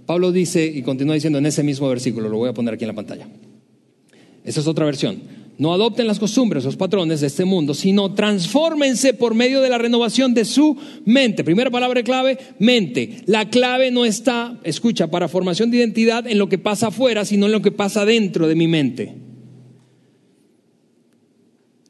Pablo 0.05 0.31
dice, 0.31 0.65
y 0.65 0.81
continúa 0.81 1.15
diciendo 1.15 1.39
en 1.39 1.45
ese 1.45 1.63
mismo 1.63 1.87
versículo, 1.89 2.29
lo 2.29 2.37
voy 2.37 2.49
a 2.49 2.53
poner 2.53 2.73
aquí 2.73 2.85
en 2.85 2.89
la 2.89 2.95
pantalla. 2.95 3.27
Esa 4.43 4.61
es 4.61 4.67
otra 4.67 4.85
versión. 4.85 5.41
No 5.57 5.73
adopten 5.73 6.07
las 6.07 6.17
costumbres, 6.17 6.63
los 6.63 6.75
patrones 6.75 7.21
de 7.21 7.27
este 7.27 7.45
mundo, 7.45 7.75
sino 7.75 8.15
transfórmense 8.15 9.13
por 9.13 9.35
medio 9.35 9.61
de 9.61 9.69
la 9.69 9.77
renovación 9.77 10.33
de 10.33 10.43
su 10.43 10.75
mente. 11.05 11.43
Primera 11.43 11.69
palabra 11.69 12.01
clave, 12.01 12.39
mente. 12.57 13.17
La 13.27 13.49
clave 13.49 13.91
no 13.91 14.05
está, 14.05 14.59
escucha, 14.63 15.11
para 15.11 15.27
formación 15.27 15.69
de 15.69 15.77
identidad 15.77 16.25
en 16.25 16.39
lo 16.39 16.49
que 16.49 16.57
pasa 16.57 16.87
afuera, 16.87 17.25
sino 17.25 17.45
en 17.45 17.51
lo 17.51 17.61
que 17.61 17.71
pasa 17.71 18.05
dentro 18.05 18.47
de 18.47 18.55
mi 18.55 18.67
mente. 18.67 19.30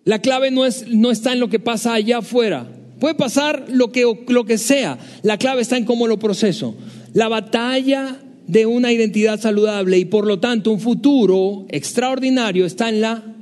La 0.03 0.19
clave 0.19 0.51
no, 0.51 0.65
es, 0.65 0.87
no 0.87 1.11
está 1.11 1.33
en 1.33 1.39
lo 1.39 1.49
que 1.49 1.59
pasa 1.59 1.93
allá 1.93 2.19
afuera. 2.19 2.67
Puede 2.99 3.15
pasar 3.15 3.65
lo 3.69 3.91
que, 3.91 4.05
lo 4.27 4.45
que 4.45 4.57
sea. 4.57 4.97
La 5.23 5.37
clave 5.37 5.61
está 5.61 5.77
en 5.77 5.85
cómo 5.85 6.07
lo 6.07 6.19
proceso. 6.19 6.75
La 7.13 7.27
batalla 7.27 8.17
de 8.47 8.65
una 8.65 8.91
identidad 8.91 9.39
saludable 9.39 9.97
y 9.97 10.05
por 10.05 10.25
lo 10.25 10.39
tanto 10.39 10.71
un 10.71 10.79
futuro 10.79 11.65
extraordinario 11.69 12.65
está 12.65 12.89
en 12.89 13.01
la 13.01 13.35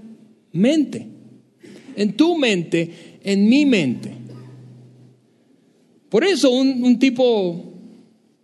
mente. 0.52 1.08
En 1.96 2.14
tu 2.14 2.38
mente, 2.38 3.20
en 3.24 3.50
mi 3.50 3.66
mente. 3.66 4.12
Por 6.10 6.24
eso 6.24 6.50
un, 6.50 6.98
tipo 6.98 7.74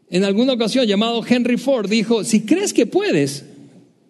en 0.10 0.24
alguna 0.24 0.54
ocasión 0.54 0.86
llamado 0.86 1.24
Henry 1.28 1.58
Ford 1.58 1.90
dijo, 1.90 2.24
si 2.24 2.42
crees 2.42 2.74
que 2.74 2.86
puedes, 2.86 3.46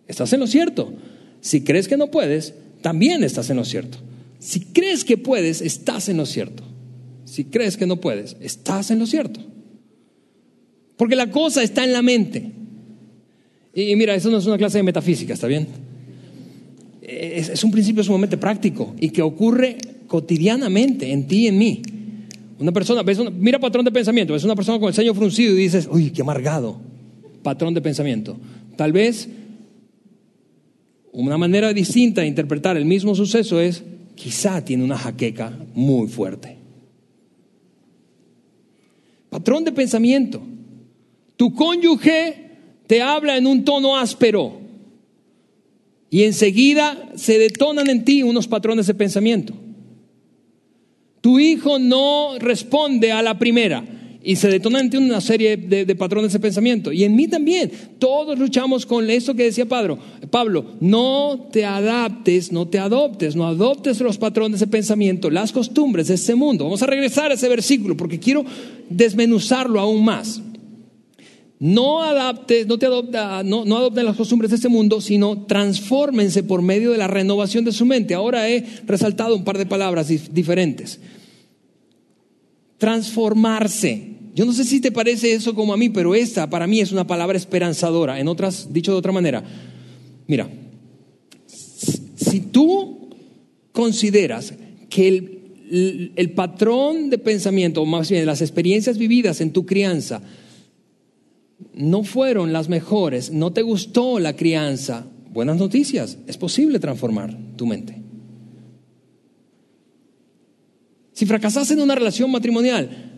estás 0.07 0.33
en 0.33 0.41
lo 0.41 0.47
cierto. 0.47 0.93
Si 1.41 1.63
crees 1.63 1.87
que 1.87 1.97
no 1.97 2.11
puedes, 2.11 2.53
también 2.85 3.23
estás 3.23 3.49
en 3.49 3.57
lo 3.57 3.65
cierto. 3.65 3.97
Si 4.37 4.59
crees 4.59 5.03
que 5.03 5.17
puedes, 5.17 5.59
estás 5.61 6.07
en 6.07 6.17
lo 6.17 6.27
cierto. 6.27 6.61
Si 7.23 7.45
crees 7.45 7.77
que 7.77 7.87
no 7.87 7.99
puedes, 7.99 8.37
estás 8.39 8.91
en 8.91 8.99
lo 8.99 9.07
cierto. 9.07 9.39
Porque 10.95 11.15
la 11.15 11.31
cosa 11.31 11.63
está 11.63 11.83
en 11.83 11.93
la 11.93 12.03
mente. 12.03 12.51
Y 13.73 13.95
mira, 13.95 14.13
eso 14.13 14.29
no 14.29 14.37
es 14.37 14.45
una 14.45 14.59
clase 14.59 14.77
de 14.77 14.83
metafísica, 14.83 15.33
¿está 15.33 15.47
bien? 15.47 15.65
es, 17.01 17.63
un 17.63 17.71
principio 17.71 18.03
sumamente 18.03 18.37
práctico 18.37 18.93
y 18.99 19.09
que 19.09 19.23
ocurre 19.23 19.77
cotidianamente 20.05 21.11
en 21.11 21.25
ti 21.25 21.45
y 21.45 21.47
en 21.47 21.57
mí. 21.57 21.81
Una 22.59 22.71
persona, 22.71 23.01
mira 23.31 23.57
patrón 23.57 23.83
de 23.83 23.91
pensamiento, 23.91 24.33
ves 24.33 24.43
una 24.43 24.55
persona 24.55 24.77
con 24.77 24.89
el 24.89 24.93
ceño 24.93 25.15
fruncido 25.15 25.53
y 25.53 25.57
dices, 25.57 25.89
uy, 25.91 26.11
qué 26.11 26.21
amargado, 26.21 26.79
patrón 27.41 27.73
de 27.73 27.81
pensamiento. 27.81 28.37
Tal 28.75 28.91
vez 28.91 29.27
una 31.15 31.37
manera 31.37 31.73
distinta 31.73 32.21
de 32.21 32.27
interpretar 32.27 32.75
el 32.75 32.85
mismo 32.85 33.15
suceso 33.15 33.59
es, 33.59 33.83
quizá 34.15 34.63
tiene 34.63 34.83
una 34.83 34.97
jaqueca 34.97 35.57
muy 35.73 36.07
fuerte. 36.07 36.57
Patrón 39.29 39.63
de 39.63 39.71
pensamiento. 39.71 40.41
Tu 41.37 41.53
cónyuge 41.53 42.51
te 42.87 43.01
habla 43.01 43.37
en 43.37 43.47
un 43.47 43.63
tono 43.63 43.97
áspero 43.97 44.61
y 46.09 46.23
enseguida 46.23 47.11
se 47.15 47.37
detonan 47.39 47.89
en 47.89 48.05
ti 48.05 48.23
unos 48.23 48.47
patrones 48.47 48.87
de 48.87 48.93
pensamiento. 48.93 49.53
Tu 51.21 51.39
hijo 51.39 51.79
no 51.79 52.37
responde 52.39 53.11
a 53.11 53.21
la 53.21 53.39
primera 53.39 53.83
y 54.25 54.35
se 54.37 54.47
detona 54.47 54.79
en 54.79 54.89
ti 54.89 54.97
una 54.97 55.21
serie 55.21 55.55
de, 55.55 55.95
patrones 55.95 56.33
de 56.33 56.39
pensamiento. 56.39 56.91
Y 56.91 57.03
en 57.03 57.15
mí 57.15 57.27
también. 57.27 57.71
Todos 57.99 58.37
luchamos 58.39 58.85
con 58.85 59.07
eso 59.09 59.35
que 59.35 59.43
decía 59.43 59.67
Pablo. 59.67 59.99
Pablo, 60.31 60.65
no 60.79 61.47
te 61.51 61.63
adaptes, 61.63 62.51
no 62.51 62.67
te 62.67 62.79
adoptes, 62.79 63.35
no 63.35 63.45
adoptes 63.45 64.01
los 64.01 64.17
patrones 64.17 64.59
de 64.59 64.67
pensamiento, 64.67 65.29
las 65.29 65.51
costumbres 65.51 66.07
de 66.07 66.15
este 66.15 66.33
mundo. 66.33 66.63
Vamos 66.63 66.81
a 66.81 66.87
regresar 66.87 67.29
a 67.29 67.35
ese 67.35 67.47
versículo 67.47 67.95
porque 67.95 68.19
quiero 68.19 68.43
desmenuzarlo 68.89 69.79
aún 69.79 70.03
más. 70.03 70.41
No 71.59 72.01
adaptes, 72.01 72.65
no 72.65 72.79
te 72.79 72.87
adopta, 72.87 73.43
no, 73.43 73.63
no 73.63 73.77
adopten 73.77 74.05
las 74.05 74.17
costumbres 74.17 74.49
de 74.49 74.55
este 74.55 74.69
mundo, 74.69 75.01
sino 75.01 75.45
transfórmense 75.45 76.41
por 76.41 76.63
medio 76.63 76.91
de 76.91 76.97
la 76.97 77.07
renovación 77.07 77.63
de 77.63 77.71
su 77.71 77.85
mente. 77.85 78.15
Ahora 78.15 78.49
he 78.49 78.65
resaltado 78.87 79.35
un 79.35 79.43
par 79.43 79.59
de 79.59 79.67
palabras 79.67 80.07
diferentes. 80.33 80.99
Transformarse. 82.79 84.14
Yo 84.35 84.43
no 84.43 84.51
sé 84.51 84.65
si 84.65 84.81
te 84.81 84.91
parece 84.91 85.33
eso 85.33 85.55
como 85.55 85.73
a 85.73 85.77
mí, 85.77 85.87
pero 85.87 86.13
esta 86.13 86.49
para 86.49 86.67
mí 86.67 86.81
es 86.81 86.91
una 86.91 87.07
palabra 87.07 87.37
esperanzadora. 87.37 88.19
En 88.19 88.27
otras, 88.27 88.73
dicho 88.73 88.91
de 88.91 88.97
otra 88.97 89.13
manera, 89.13 89.41
mira, 90.27 90.49
si 91.47 92.41
tú 92.41 93.11
consideras 93.71 94.53
que 94.89 95.07
el, 95.07 96.31
patrón 96.35 97.09
de 97.09 97.17
pensamiento, 97.17 97.81
o 97.81 97.85
más 97.85 98.11
bien 98.11 98.25
las 98.25 98.41
experiencias 98.41 98.97
vividas 98.97 99.39
en 99.39 99.53
tu 99.53 99.65
crianza, 99.65 100.21
no 101.73 102.03
fueron 102.03 102.51
las 102.51 102.67
mejores, 102.67 103.31
no 103.31 103.53
te 103.53 103.61
gustó 103.61 104.19
la 104.19 104.35
crianza, 104.35 105.07
buenas 105.31 105.55
noticias, 105.55 106.17
es 106.27 106.35
posible 106.35 106.79
transformar 106.79 107.37
tu 107.55 107.65
mente. 107.65 108.01
Si 111.13 111.25
fracasas 111.25 111.71
en 111.71 111.79
una 111.79 111.95
relación 111.95 112.29
matrimonial 112.29 113.14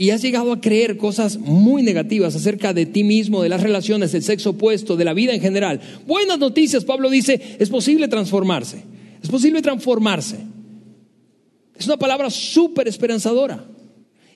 y 0.00 0.10
has 0.10 0.22
llegado 0.22 0.52
a 0.52 0.60
creer 0.60 0.96
cosas 0.96 1.38
muy 1.38 1.82
negativas 1.82 2.36
acerca 2.36 2.72
de 2.72 2.86
ti 2.86 3.02
mismo, 3.02 3.42
de 3.42 3.48
las 3.48 3.62
relaciones, 3.62 4.12
del 4.12 4.22
sexo 4.22 4.50
opuesto, 4.50 4.96
de 4.96 5.04
la 5.04 5.12
vida 5.12 5.34
en 5.34 5.40
general, 5.40 5.80
buenas 6.06 6.38
noticias, 6.38 6.84
Pablo 6.84 7.10
dice, 7.10 7.56
es 7.58 7.68
posible 7.68 8.06
transformarse, 8.06 8.84
es 9.20 9.28
posible 9.28 9.60
transformarse. 9.60 10.36
Es 11.76 11.86
una 11.86 11.96
palabra 11.96 12.30
súper 12.30 12.88
esperanzadora. 12.88 13.64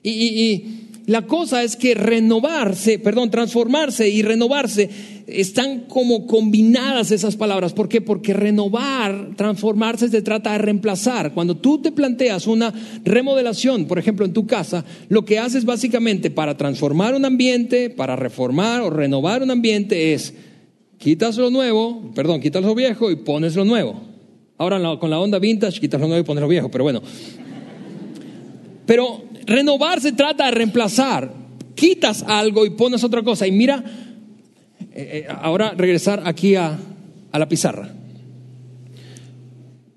Y, 0.01 0.11
y 0.11 0.83
la 1.05 1.27
cosa 1.27 1.63
es 1.63 1.75
que 1.75 1.93
renovarse, 1.93 2.99
perdón, 2.99 3.31
transformarse 3.31 4.07
y 4.09 4.21
renovarse 4.21 4.89
están 5.27 5.81
como 5.81 6.27
combinadas 6.27 7.11
esas 7.11 7.35
palabras. 7.35 7.73
¿Por 7.73 7.87
qué? 7.87 8.01
Porque 8.01 8.33
renovar, 8.33 9.31
transformarse 9.35 10.09
se 10.09 10.21
trata 10.21 10.51
de 10.51 10.57
reemplazar. 10.57 11.33
Cuando 11.33 11.57
tú 11.57 11.81
te 11.81 11.91
planteas 11.91 12.47
una 12.47 12.73
remodelación, 13.03 13.85
por 13.85 13.99
ejemplo, 13.99 14.25
en 14.25 14.33
tu 14.33 14.45
casa, 14.45 14.83
lo 15.09 15.25
que 15.25 15.39
haces 15.39 15.65
básicamente 15.65 16.31
para 16.31 16.57
transformar 16.57 17.15
un 17.15 17.25
ambiente, 17.25 17.89
para 17.89 18.15
reformar 18.15 18.81
o 18.81 18.89
renovar 18.89 19.43
un 19.43 19.51
ambiente 19.51 20.13
es 20.13 20.33
quitas 20.97 21.37
lo 21.37 21.49
nuevo, 21.49 22.11
perdón, 22.15 22.41
quitas 22.41 22.63
lo 22.63 22.75
viejo 22.75 23.11
y 23.11 23.17
pones 23.17 23.55
lo 23.55 23.65
nuevo. 23.65 24.01
Ahora 24.57 24.79
con 24.99 25.09
la 25.09 25.19
onda 25.19 25.39
vintage, 25.39 25.79
quitas 25.79 25.99
lo 25.99 26.07
nuevo 26.07 26.21
y 26.21 26.25
pones 26.25 26.41
lo 26.41 26.47
viejo, 26.47 26.69
pero 26.69 26.83
bueno. 26.83 27.01
Pero 28.85 29.23
renovar 29.45 30.01
se 30.01 30.11
trata 30.11 30.45
de 30.45 30.51
reemplazar. 30.51 31.33
Quitas 31.75 32.23
algo 32.27 32.65
y 32.65 32.71
pones 32.71 33.03
otra 33.03 33.23
cosa. 33.23 33.47
Y 33.47 33.51
mira, 33.51 33.83
eh, 34.95 35.19
eh, 35.19 35.27
ahora 35.29 35.73
regresar 35.75 36.23
aquí 36.25 36.55
a, 36.55 36.77
a 37.31 37.39
la 37.39 37.49
pizarra. 37.49 37.93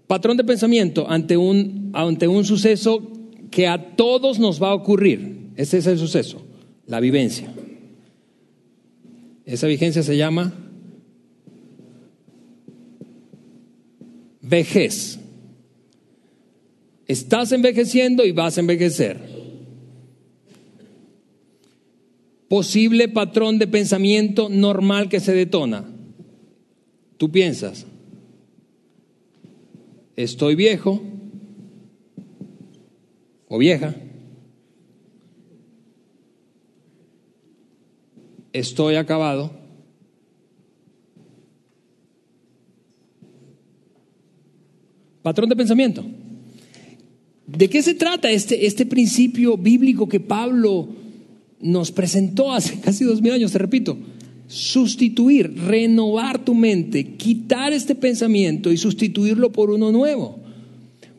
Patrón 0.07 0.37
de 0.37 0.45
pensamiento 0.45 1.11
ante 1.11 1.37
un, 1.37 1.91
ante 1.93 2.29
un 2.29 2.45
suceso 2.45 3.03
que 3.51 3.67
a 3.67 3.97
todos 3.97 4.39
nos 4.39 4.63
va 4.63 4.71
a 4.71 4.75
ocurrir. 4.75 5.51
Ese 5.57 5.79
es 5.79 5.87
el 5.87 5.99
suceso, 5.99 6.45
la 6.87 7.01
vivencia. 7.01 7.53
Esa 9.45 9.67
vigencia 9.67 10.03
se 10.03 10.17
llama 10.17 10.53
vejez. 14.43 15.19
Estás 17.07 17.53
envejeciendo 17.53 18.25
y 18.25 18.33
vas 18.33 18.57
a 18.57 18.61
envejecer. 18.61 19.36
Posible 22.49 23.09
patrón 23.09 23.59
de 23.59 23.67
pensamiento 23.67 24.49
normal 24.49 25.09
que 25.09 25.19
se 25.19 25.33
detona. 25.33 25.85
Tú 27.17 27.31
piensas, 27.31 27.87
estoy 30.15 30.55
viejo 30.55 31.03
o 33.49 33.59
vieja, 33.59 33.97
estoy 38.53 38.97
acabado, 38.97 39.51
patrón 45.23 45.49
de 45.49 45.57
pensamiento. 45.57 46.05
¿De 47.47 47.69
qué 47.71 47.83
se 47.83 47.95
trata 47.95 48.31
este, 48.31 48.67
este 48.67 48.87
principio 48.87 49.57
bíblico 49.57 50.09
que 50.09 50.21
Pablo 50.21 51.06
nos 51.61 51.93
presentó 51.93 52.53
hace 52.53 52.81
casi 52.85 53.05
dos 53.05 53.23
mil 53.23 53.33
años? 53.33 53.53
Te 53.53 53.59
repito, 53.59 53.97
sustituir, 54.49 55.55
renovar 55.67 56.45
tu 56.45 56.55
mente, 56.55 57.17
quitar 57.17 57.73
este 57.73 57.95
pensamiento 57.95 58.73
y 58.73 58.77
sustituirlo 58.77 59.53
por 59.53 59.71
uno 59.71 59.91
nuevo. 59.93 60.47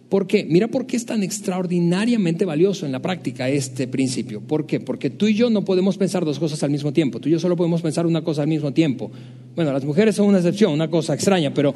¿Por 0.10 0.26
qué? 0.26 0.46
Mira 0.46 0.70
por 0.70 0.86
qué 0.86 0.96
es 0.96 1.06
tan 1.06 1.22
extraordinariamente 1.22 2.46
valioso 2.46 2.86
en 2.86 2.94
la 2.94 3.02
práctica 3.02 3.50
este 3.50 3.88
principio. 3.88 4.40
¿Por 4.40 4.66
qué? 4.66 4.80
Porque 4.80 5.10
tú 5.10 5.28
y 5.28 5.34
yo 5.34 5.50
no 5.50 5.66
podemos 5.66 5.98
pensar 5.98 6.24
dos 6.24 6.40
cosas 6.40 6.64
al 6.64 6.70
mismo 6.70 6.94
tiempo. 6.94 7.20
Tú 7.20 7.28
y 7.28 7.34
yo 7.34 7.40
solo 7.40 7.58
podemos 7.58 7.82
pensar 7.82 8.06
una 8.06 8.22
cosa 8.22 8.44
al 8.44 8.48
mismo 8.48 8.72
tiempo. 8.72 9.12
Bueno, 9.56 9.74
las 9.74 9.84
mujeres 9.84 10.16
son 10.16 10.28
una 10.28 10.38
excepción, 10.38 10.72
una 10.72 10.90
cosa 10.90 11.14
extraña, 11.14 11.54
pero 11.54 11.74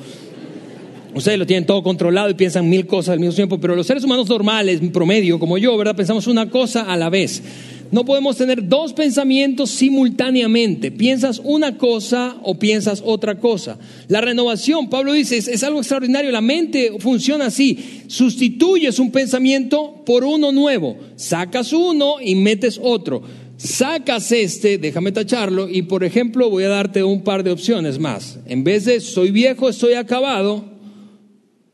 ustedes 1.14 1.38
lo 1.38 1.45
tienen 1.45 1.66
todo 1.66 1.84
controlado 1.84 2.30
y 2.30 2.36
piensan 2.36 2.70
mil 2.70 2.88
cosas 2.88 3.14
al 3.14 3.20
mismo 3.20 3.36
tiempo. 3.36 3.59
Pero 3.59 3.76
los 3.76 3.86
seres 3.86 4.05
humanos 4.05 4.30
normales, 4.30 4.80
promedio, 4.93 5.38
como 5.38 5.57
yo, 5.57 5.78
¿verdad? 5.78 5.97
Pensamos 5.97 6.26
una 6.28 6.49
cosa 6.49 6.84
a 6.84 6.95
la 6.95 7.09
vez. 7.09 7.43
No 7.92 8.06
podemos 8.06 8.38
tener 8.38 8.68
dos 8.70 8.94
pensamientos 8.94 9.70
simultáneamente. 9.70 10.92
Piensas 10.92 11.42
una 11.44 11.78
cosa 11.78 12.38
o 12.42 12.58
piensas 12.58 13.04
otra 13.06 13.38
cosa. 13.38 13.78
La 14.08 14.22
renovación, 14.22 14.89
Pablo 14.89 15.12
dice, 15.12 15.38
es, 15.38 15.64
algo 15.64 15.80
extraordinario. 15.80 16.32
La 16.32 16.39
mente 16.39 16.94
funciona 17.00 17.48
así. 17.48 18.04
Sustituyes 18.08 18.98
un 18.98 19.12
pensamiento 19.12 20.04
por 20.06 20.24
uno 20.24 20.54
nuevo. 20.54 20.98
Sacas 21.18 21.74
uno 21.74 22.16
y 22.22 22.36
metes 22.36 22.80
otro. 22.82 23.24
Sacas 23.58 24.32
este, 24.32 24.80
déjame 24.80 25.12
tacharlo, 25.12 25.70
y 25.70 25.84
por 25.84 26.04
ejemplo 26.04 26.50
voy 26.50 26.64
a 26.64 26.70
darte 26.70 27.04
un 27.04 27.24
par 27.24 27.44
de 27.44 27.52
opciones 27.52 28.00
más. 28.00 28.39
En 28.48 28.64
vez 28.64 28.86
de 28.86 29.00
soy 29.00 29.30
viejo, 29.30 29.70
estoy 29.70 29.94
acabado, 29.94 30.66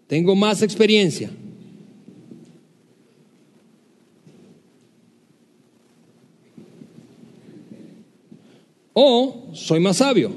tengo 0.07 0.35
más 0.35 0.61
experiencia. 0.61 1.29
O 8.99 9.51
soy 9.53 9.79
más 9.79 9.97
sabio. 9.97 10.31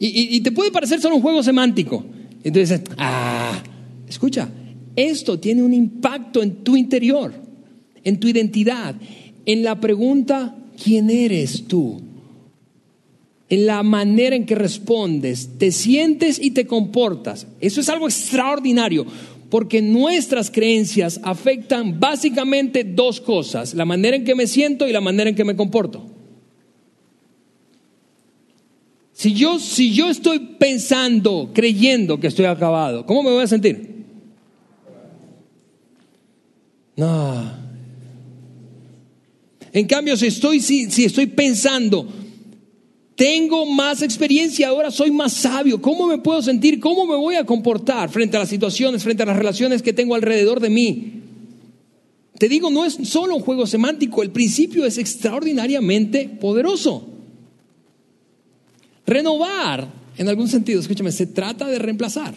Y, 0.00 0.40
te 0.40 0.50
puede 0.50 0.72
parecer 0.72 1.00
solo 1.00 1.14
un 1.14 1.22
juego 1.22 1.40
semántico. 1.42 2.04
Entonces, 2.42 2.82
ah, 2.98 3.62
escucha, 4.08 4.48
esto 4.96 5.38
tiene 5.38 5.62
un 5.62 5.72
impacto 5.72 6.42
en 6.42 6.64
tu 6.64 6.76
interior, 6.76 7.32
en 8.02 8.18
tu 8.18 8.26
identidad, 8.26 8.96
en 9.46 9.62
la 9.62 9.80
pregunta, 9.80 10.56
¿quién 10.82 11.08
eres 11.08 11.68
tú? 11.68 12.02
En 13.48 13.66
la 13.66 13.84
manera 13.84 14.34
en 14.34 14.46
que 14.46 14.56
respondes, 14.56 15.50
te 15.58 15.70
sientes 15.70 16.40
y 16.42 16.50
te 16.50 16.66
comportas. 16.66 17.46
Eso 17.60 17.80
es 17.80 17.88
algo 17.88 18.08
extraordinario 18.08 19.06
porque 19.56 19.80
nuestras 19.80 20.50
creencias 20.50 21.18
afectan 21.22 21.98
básicamente 21.98 22.84
dos 22.84 23.22
cosas, 23.22 23.72
la 23.72 23.86
manera 23.86 24.14
en 24.14 24.22
que 24.22 24.34
me 24.34 24.46
siento 24.46 24.86
y 24.86 24.92
la 24.92 25.00
manera 25.00 25.30
en 25.30 25.34
que 25.34 25.46
me 25.46 25.56
comporto. 25.56 26.04
Si 29.14 29.32
yo, 29.32 29.58
si 29.58 29.94
yo 29.94 30.10
estoy 30.10 30.56
pensando, 30.58 31.52
creyendo 31.54 32.20
que 32.20 32.26
estoy 32.26 32.44
acabado, 32.44 33.06
¿cómo 33.06 33.22
me 33.22 33.30
voy 33.30 33.44
a 33.44 33.46
sentir? 33.46 34.04
No. 36.94 37.50
En 39.72 39.86
cambio, 39.86 40.18
si 40.18 40.26
estoy, 40.26 40.60
si, 40.60 40.90
si 40.90 41.06
estoy 41.06 41.28
pensando, 41.28 42.06
tengo 43.16 43.64
más 43.64 44.02
experiencia, 44.02 44.68
ahora 44.68 44.90
soy 44.90 45.10
más 45.10 45.32
sabio. 45.32 45.80
¿Cómo 45.80 46.06
me 46.06 46.18
puedo 46.18 46.42
sentir? 46.42 46.78
¿Cómo 46.78 47.06
me 47.06 47.16
voy 47.16 47.36
a 47.36 47.46
comportar 47.46 48.10
frente 48.10 48.36
a 48.36 48.40
las 48.40 48.50
situaciones, 48.50 49.02
frente 49.02 49.22
a 49.22 49.26
las 49.26 49.36
relaciones 49.36 49.82
que 49.82 49.94
tengo 49.94 50.14
alrededor 50.14 50.60
de 50.60 50.70
mí? 50.70 51.12
Te 52.38 52.48
digo, 52.48 52.70
no 52.70 52.84
es 52.84 52.98
solo 53.04 53.36
un 53.36 53.42
juego 53.42 53.66
semántico, 53.66 54.22
el 54.22 54.30
principio 54.30 54.84
es 54.84 54.98
extraordinariamente 54.98 56.28
poderoso. 56.28 57.08
Renovar, 59.06 59.88
en 60.18 60.28
algún 60.28 60.48
sentido, 60.48 60.80
escúchame, 60.80 61.10
se 61.10 61.26
trata 61.26 61.66
de 61.66 61.78
reemplazar. 61.78 62.34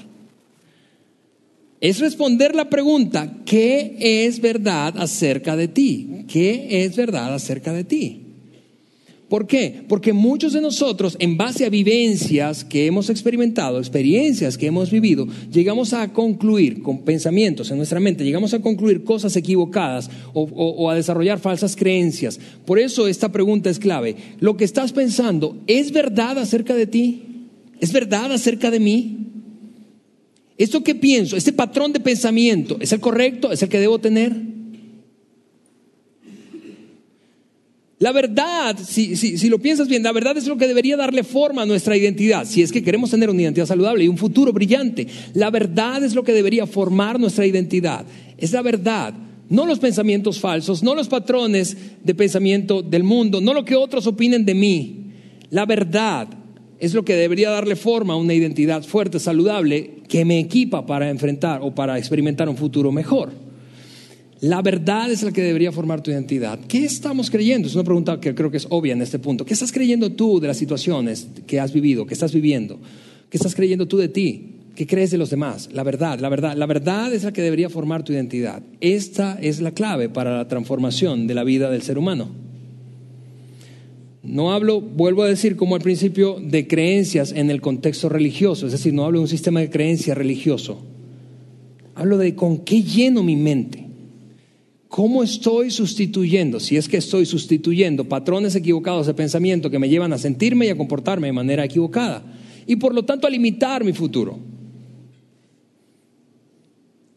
Es 1.82 2.00
responder 2.00 2.56
la 2.56 2.70
pregunta, 2.70 3.34
¿qué 3.46 3.98
es 4.00 4.40
verdad 4.40 4.98
acerca 4.98 5.58
de 5.58 5.68
ti? 5.68 6.26
¿Qué 6.30 6.86
es 6.86 6.96
verdad 6.96 7.34
acerca 7.34 7.74
de 7.74 7.84
ti? 7.84 8.29
¿Por 9.30 9.46
qué? 9.46 9.84
Porque 9.88 10.12
muchos 10.12 10.54
de 10.54 10.62
nosotros, 10.62 11.16
en 11.20 11.38
base 11.38 11.64
a 11.64 11.70
vivencias 11.70 12.64
que 12.64 12.88
hemos 12.88 13.12
experimentado, 13.12 13.78
experiencias 13.78 14.58
que 14.58 14.66
hemos 14.66 14.90
vivido, 14.90 15.28
llegamos 15.52 15.94
a 15.94 16.12
concluir 16.12 16.82
con 16.82 17.04
pensamientos 17.04 17.70
en 17.70 17.78
nuestra 17.78 18.00
mente, 18.00 18.24
llegamos 18.24 18.56
a 18.56 18.60
concluir 18.60 19.04
cosas 19.04 19.36
equivocadas 19.36 20.10
o, 20.34 20.90
a 20.90 20.96
desarrollar 20.96 21.40
falsas 21.40 21.76
creencias. 21.76 22.40
Por 22.66 22.80
eso 22.80 23.08
esta 23.08 23.32
pregunta 23.32 23.70
es 23.70 23.78
clave. 23.78 24.16
¿Lo 24.40 24.58
que 24.58 24.66
estás 24.66 24.94
pensando 24.94 25.58
es 25.68 25.92
verdad 25.92 26.40
acerca 26.40 26.74
de 26.74 26.88
ti? 26.88 27.22
¿Es 27.80 27.94
verdad 27.94 28.32
acerca 28.32 28.72
de 28.72 28.80
mí? 28.80 29.28
¿Esto 30.58 30.84
que 30.84 30.96
pienso, 30.96 31.38
este 31.38 31.54
patrón 31.54 31.94
de 31.94 32.00
pensamiento, 32.00 32.78
es 32.82 32.92
el 32.92 33.00
correcto? 33.00 33.52
¿Es 33.52 33.62
el 33.62 33.70
que 33.70 33.80
debo 33.80 34.00
tener? 34.00 34.49
La 38.00 38.14
verdad, 38.14 38.78
si, 38.82 39.18
si, 39.18 39.38
si, 39.38 39.50
lo 39.50 39.60
piensas 39.60 39.90
bien, 39.90 40.04
la 40.04 40.14
verdad 40.14 40.38
es 40.38 40.48
lo 40.48 40.56
que 40.56 40.70
debería 40.70 40.96
darle 40.96 41.24
forma 41.24 41.64
a 41.64 41.66
nuestra 41.66 41.98
identidad. 41.98 42.46
Si 42.46 42.62
es 42.62 42.72
que 42.72 42.82
queremos 42.82 43.12
tener 43.12 43.30
una 43.30 43.42
identidad 43.42 43.66
saludable 43.66 44.06
y 44.06 44.08
un 44.08 44.18
futuro 44.18 44.54
brillante, 44.54 45.06
la 45.34 45.50
verdad 45.50 46.02
es 46.02 46.16
lo 46.16 46.24
que 46.24 46.32
debería 46.32 46.66
formar 46.66 47.20
nuestra 47.20 47.46
identidad. 47.46 48.06
Es 48.38 48.54
la 48.54 48.62
verdad, 48.62 49.14
no 49.50 49.66
los 49.66 49.80
pensamientos 49.80 50.40
falsos, 50.40 50.82
no 50.82 50.96
los 50.96 51.10
patrones 51.10 51.76
de 52.02 52.16
pensamiento 52.16 52.82
del 52.82 53.04
mundo, 53.04 53.42
no 53.42 53.54
lo 53.54 53.66
que 53.66 53.76
otros 53.76 54.08
opinen 54.08 54.46
de 54.46 54.56
mí. 54.56 54.96
La 55.50 55.66
verdad 55.66 56.30
es 56.80 56.94
lo 56.94 57.04
que 57.04 57.16
debería 57.18 57.50
darle 57.50 57.76
forma 57.76 58.14
a 58.14 58.18
una 58.18 58.34
identidad 58.34 58.82
fuerte, 58.84 59.20
saludable, 59.20 59.96
que 60.08 60.24
me 60.24 60.40
equipa 60.40 60.86
para 60.86 61.10
enfrentar 61.10 61.60
o 61.64 61.76
para 61.76 61.98
experimentar 61.98 62.48
un 62.48 62.56
futuro 62.56 62.94
mejor. 62.94 63.49
La 64.42 64.62
verdad 64.62 65.12
es 65.12 65.22
la 65.24 65.34
que 65.34 65.42
debería 65.42 65.74
formar 65.74 66.02
tu 66.02 66.12
identidad. 66.12 66.60
¿Qué 66.68 66.86
estamos 66.86 67.30
creyendo? 67.30 67.68
Es 67.68 67.76
una 67.76 67.84
pregunta 67.84 68.22
que 68.22 68.34
creo 68.34 68.50
que 68.50 68.56
es 68.56 68.68
obvia 68.70 68.94
en 68.94 69.02
este 69.02 69.20
punto. 69.20 69.46
¿Qué 69.46 69.54
estás 69.54 69.74
creyendo 69.74 70.14
tú 70.14 70.40
de 70.40 70.48
las 70.48 70.56
situaciones 70.56 71.28
que 71.46 71.60
has 71.60 71.74
vivido, 71.74 72.06
que 72.06 72.14
estás 72.14 72.34
viviendo? 72.34 72.80
¿Qué 73.30 73.36
estás 73.36 73.54
creyendo 73.54 73.86
tú 73.86 73.98
de 73.98 74.08
ti? 74.08 74.56
¿Qué 74.76 74.88
crees 74.88 75.12
de 75.12 75.18
los 75.18 75.30
demás? 75.30 75.68
La 75.74 75.84
verdad, 75.84 76.20
la 76.20 76.30
verdad, 76.30 76.56
la 76.56 76.66
verdad 76.68 77.14
es 77.14 77.26
la 77.26 77.34
que 77.34 77.42
debería 77.42 77.70
formar 77.70 78.04
tu 78.04 78.14
identidad. 78.14 78.64
Esta 78.80 79.38
es 79.42 79.60
la 79.60 79.72
clave 79.72 80.08
para 80.08 80.38
la 80.38 80.48
transformación 80.48 81.28
de 81.28 81.36
la 81.36 81.44
vida 81.44 81.70
del 81.70 81.82
ser 81.82 81.98
humano. 81.98 82.30
No 84.24 84.54
hablo, 84.54 84.80
vuelvo 84.80 85.24
a 85.24 85.28
decir, 85.28 85.58
como 85.58 85.76
al 85.76 85.82
principio, 85.82 86.40
de 86.42 86.66
creencias 86.66 87.34
en 87.34 87.50
el 87.50 87.60
contexto 87.60 88.08
religioso, 88.08 88.68
es 88.68 88.72
decir, 88.72 88.94
no 88.94 89.04
hablo 89.04 89.20
de 89.20 89.24
un 89.24 89.30
sistema 89.30 89.60
de 89.60 89.70
creencia 89.70 90.16
religioso. 90.16 90.82
Hablo 91.96 92.18
de 92.18 92.36
con 92.36 92.60
qué 92.60 92.84
lleno 92.84 93.22
mi 93.22 93.36
mente 93.36 93.89
¿Cómo 94.90 95.22
estoy 95.22 95.70
sustituyendo, 95.70 96.60
si 96.60 96.76
es 96.76 96.90
que 96.90 96.98
estoy 96.98 97.28
sustituyendo 97.28 98.06
patrones 98.06 98.56
equivocados 98.56 99.06
de 99.06 99.14
pensamiento 99.14 99.70
que 99.70 99.78
me 99.78 99.88
llevan 99.88 100.14
a 100.14 100.18
sentirme 100.18 100.66
y 100.66 100.70
a 100.70 100.78
comportarme 100.78 101.28
de 101.28 101.34
manera 101.34 101.64
equivocada? 101.64 102.24
Y 102.66 102.76
por 102.76 102.96
lo 102.96 103.06
tanto 103.06 103.28
a 103.28 103.30
limitar 103.30 103.84
mi 103.84 103.94
futuro. 103.94 104.40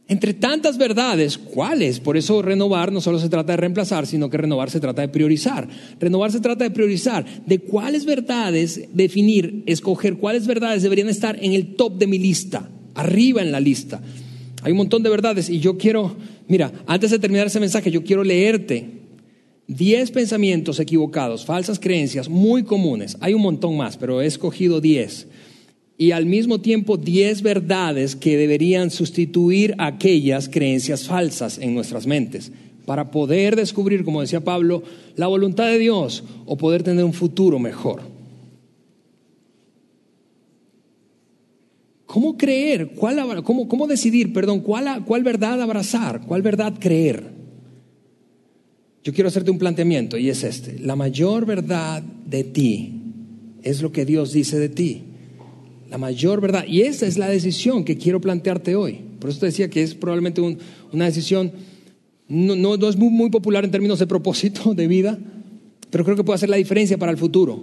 Entre 0.07 0.35
tantas 0.35 0.77
verdades, 0.77 1.39
¿cuáles? 1.39 1.99
Por 1.99 2.18
eso 2.18 2.43
renovar 2.43 2.93
no 2.93 3.01
solo 3.01 3.18
se 3.18 3.31
trata 3.31 3.55
de 3.55 3.57
reemplazar, 3.57 4.07
sino 4.07 4.29
que 4.29 4.37
renovar 4.37 4.68
se 4.68 4.79
trata 4.79 5.01
de 5.01 5.09
priorizar. 5.09 5.66
Renovar 5.99 6.31
se 6.31 6.41
trata 6.41 6.64
de 6.64 6.70
priorizar 6.70 7.25
de 7.47 7.59
cuáles 7.59 8.05
verdades 8.05 8.89
definir, 8.93 9.62
escoger 9.64 10.18
cuáles 10.18 10.47
verdades 10.47 10.83
deberían 10.83 11.09
estar 11.09 11.43
en 11.43 11.55
el 11.55 11.75
top 11.77 11.97
de 11.97 12.07
mi 12.07 12.18
lista, 12.18 12.68
arriba 12.95 13.41
en 13.41 13.51
la 13.51 13.61
lista. 13.61 14.03
Hay 14.62 14.73
un 14.73 14.79
montón 14.79 15.03
de 15.03 15.09
verdades 15.09 15.49
y 15.49 15.61
yo 15.61 15.79
quiero, 15.79 16.14
mira, 16.53 16.70
antes 16.86 17.11
de 17.11 17.18
terminar 17.18 17.46
ese 17.46 17.61
mensaje, 17.61 17.90
yo 17.90 18.05
quiero 18.05 18.22
leerte 18.22 18.86
10 19.68 20.11
pensamientos 20.11 20.80
equivocados, 20.80 21.46
falsas 21.46 21.78
creencias 21.78 22.28
muy 22.28 22.62
comunes. 22.62 23.16
Hay 23.20 23.32
un 23.32 23.40
montón 23.40 23.74
más, 23.74 23.96
pero 23.96 24.20
he 24.20 24.26
escogido 24.26 24.78
10 24.78 25.28
y 25.96 26.11
al 26.11 26.26
mismo 26.26 26.61
tiempo 26.61 26.98
diez 26.98 27.40
verdades 27.40 28.16
que 28.16 28.36
deberían 28.36 28.90
sustituir 28.90 29.74
aquellas 29.78 30.50
creencias 30.50 31.05
falsas 31.07 31.57
en 31.57 31.74
nuestras 31.74 32.07
mentes 32.07 32.53
para 32.84 33.11
poder 33.11 33.57
descubrir, 33.57 34.05
como 34.05 34.20
decía 34.20 34.44
Pablo, 34.44 34.82
la 35.16 35.28
voluntad 35.28 35.68
de 35.68 35.78
Dios 35.78 36.22
o 36.44 36.59
poder 36.59 36.82
tener 36.82 37.03
un 37.03 37.14
futuro 37.14 37.59
mejor. 37.59 38.11
¿Cómo 42.12 42.36
creer? 42.36 42.90
¿Cuál, 42.94 43.42
cómo, 43.42 43.66
cómo, 43.66 43.86
decidir, 43.86 44.32
perdón, 44.34 44.60
cuál, 44.60 45.04
cuál 45.06 45.22
verdad 45.22 45.62
abrazar? 45.62 46.20
¿Cuál 46.26 46.42
verdad 46.42 46.74
creer? 46.78 47.24
Yo 49.02 49.14
quiero 49.14 49.28
hacerte 49.28 49.50
un 49.50 49.58
planteamiento 49.58 50.18
y 50.18 50.28
es 50.28 50.44
este. 50.44 50.78
La 50.78 50.94
mayor 50.94 51.46
verdad 51.46 52.02
de 52.02 52.44
ti 52.44 52.92
es 53.62 53.80
lo 53.80 53.92
que 53.92 54.04
Dios 54.04 54.32
dice 54.32 54.58
de 54.58 54.68
ti 54.68 55.04
la 55.92 55.98
mayor 55.98 56.40
verdad. 56.40 56.64
Y 56.66 56.80
esa 56.80 57.06
es 57.06 57.18
la 57.18 57.28
decisión 57.28 57.84
que 57.84 57.98
quiero 57.98 58.18
plantearte 58.18 58.74
hoy. 58.74 59.00
Por 59.20 59.28
eso 59.28 59.40
te 59.40 59.46
decía 59.46 59.68
que 59.68 59.82
es 59.82 59.94
probablemente 59.94 60.40
una 60.90 61.04
decisión, 61.04 61.52
no, 62.28 62.56
no, 62.56 62.88
es 62.88 62.96
muy, 62.96 63.10
muy 63.10 63.28
popular 63.28 63.62
en 63.62 63.70
términos 63.70 63.98
de 63.98 64.06
propósito 64.06 64.72
de 64.74 64.86
vida, 64.86 65.18
pero 65.90 66.02
creo 66.02 66.16
que 66.16 66.24
puede 66.24 66.36
hacer 66.36 66.48
la 66.48 66.56
diferencia 66.56 66.96
para 66.96 67.12
el 67.12 67.18
futuro. 67.18 67.62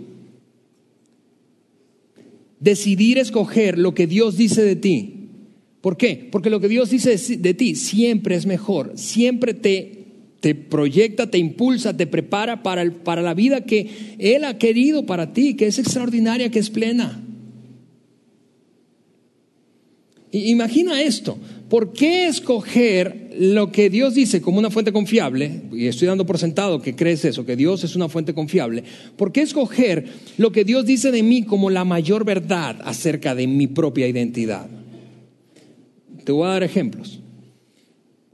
Decidir 2.60 3.18
escoger 3.18 3.78
lo 3.78 3.94
que 3.94 4.08
Dios 4.08 4.38
dice 4.38 4.64
de 4.64 4.76
ti. 4.76 5.16
¿Por 5.82 5.96
qué? 5.98 6.28
Porque 6.32 6.50
lo 6.50 6.60
que 6.60 6.68
Dios 6.68 6.90
dice 6.90 7.18
de 7.38 7.54
ti 7.54 7.76
siempre 7.76 8.36
es 8.36 8.46
mejor, 8.46 8.94
siempre 8.96 9.54
te, 9.54 10.06
te 10.42 10.56
proyecta, 10.56 11.32
te 11.32 11.38
impulsa, 11.38 11.96
te 11.96 12.06
prepara 12.06 12.64
para, 12.64 12.82
el, 12.82 12.92
para 12.92 13.22
la 13.22 13.34
vida 13.34 13.66
que 13.66 14.16
Él 14.20 14.44
ha 14.44 14.58
querido 14.58 15.06
para 15.06 15.32
ti, 15.32 15.56
que 15.56 15.68
es 15.68 15.80
extraordinaria, 15.80 16.52
que 16.52 16.60
es 16.60 16.70
plena. 16.70 17.24
Imagina 20.32 21.02
esto. 21.02 21.38
¿Por 21.70 21.94
qué 21.94 22.28
escoger 22.28 23.30
lo 23.38 23.72
que 23.72 23.92
Dios 23.92 24.16
dice 24.16 24.42
como 24.42 24.58
una 24.58 24.72
fuente 24.72 24.92
confiable? 24.92 25.62
Y 25.72 25.86
estoy 25.86 26.08
dando 26.08 26.26
por 26.26 26.40
sentado 26.40 26.82
que 26.82 26.96
crees 26.96 27.24
eso, 27.26 27.46
que 27.46 27.56
Dios 27.56 27.84
es 27.84 27.96
una 27.96 28.10
fuente 28.10 28.34
confiable. 28.34 28.84
¿Por 29.16 29.32
qué 29.32 29.42
escoger 29.42 30.06
lo 30.38 30.52
que 30.52 30.64
Dios 30.64 30.86
dice 30.86 31.12
de 31.12 31.22
mí 31.22 31.44
como 31.44 31.70
la 31.70 31.86
mayor 31.86 32.26
verdad 32.26 32.78
acerca 32.84 33.36
de 33.36 33.46
mi 33.46 33.68
propia 33.68 34.08
identidad? 34.08 34.68
Te 36.26 36.32
voy 36.32 36.48
a 36.48 36.54
dar 36.54 36.64
ejemplos. 36.64 37.20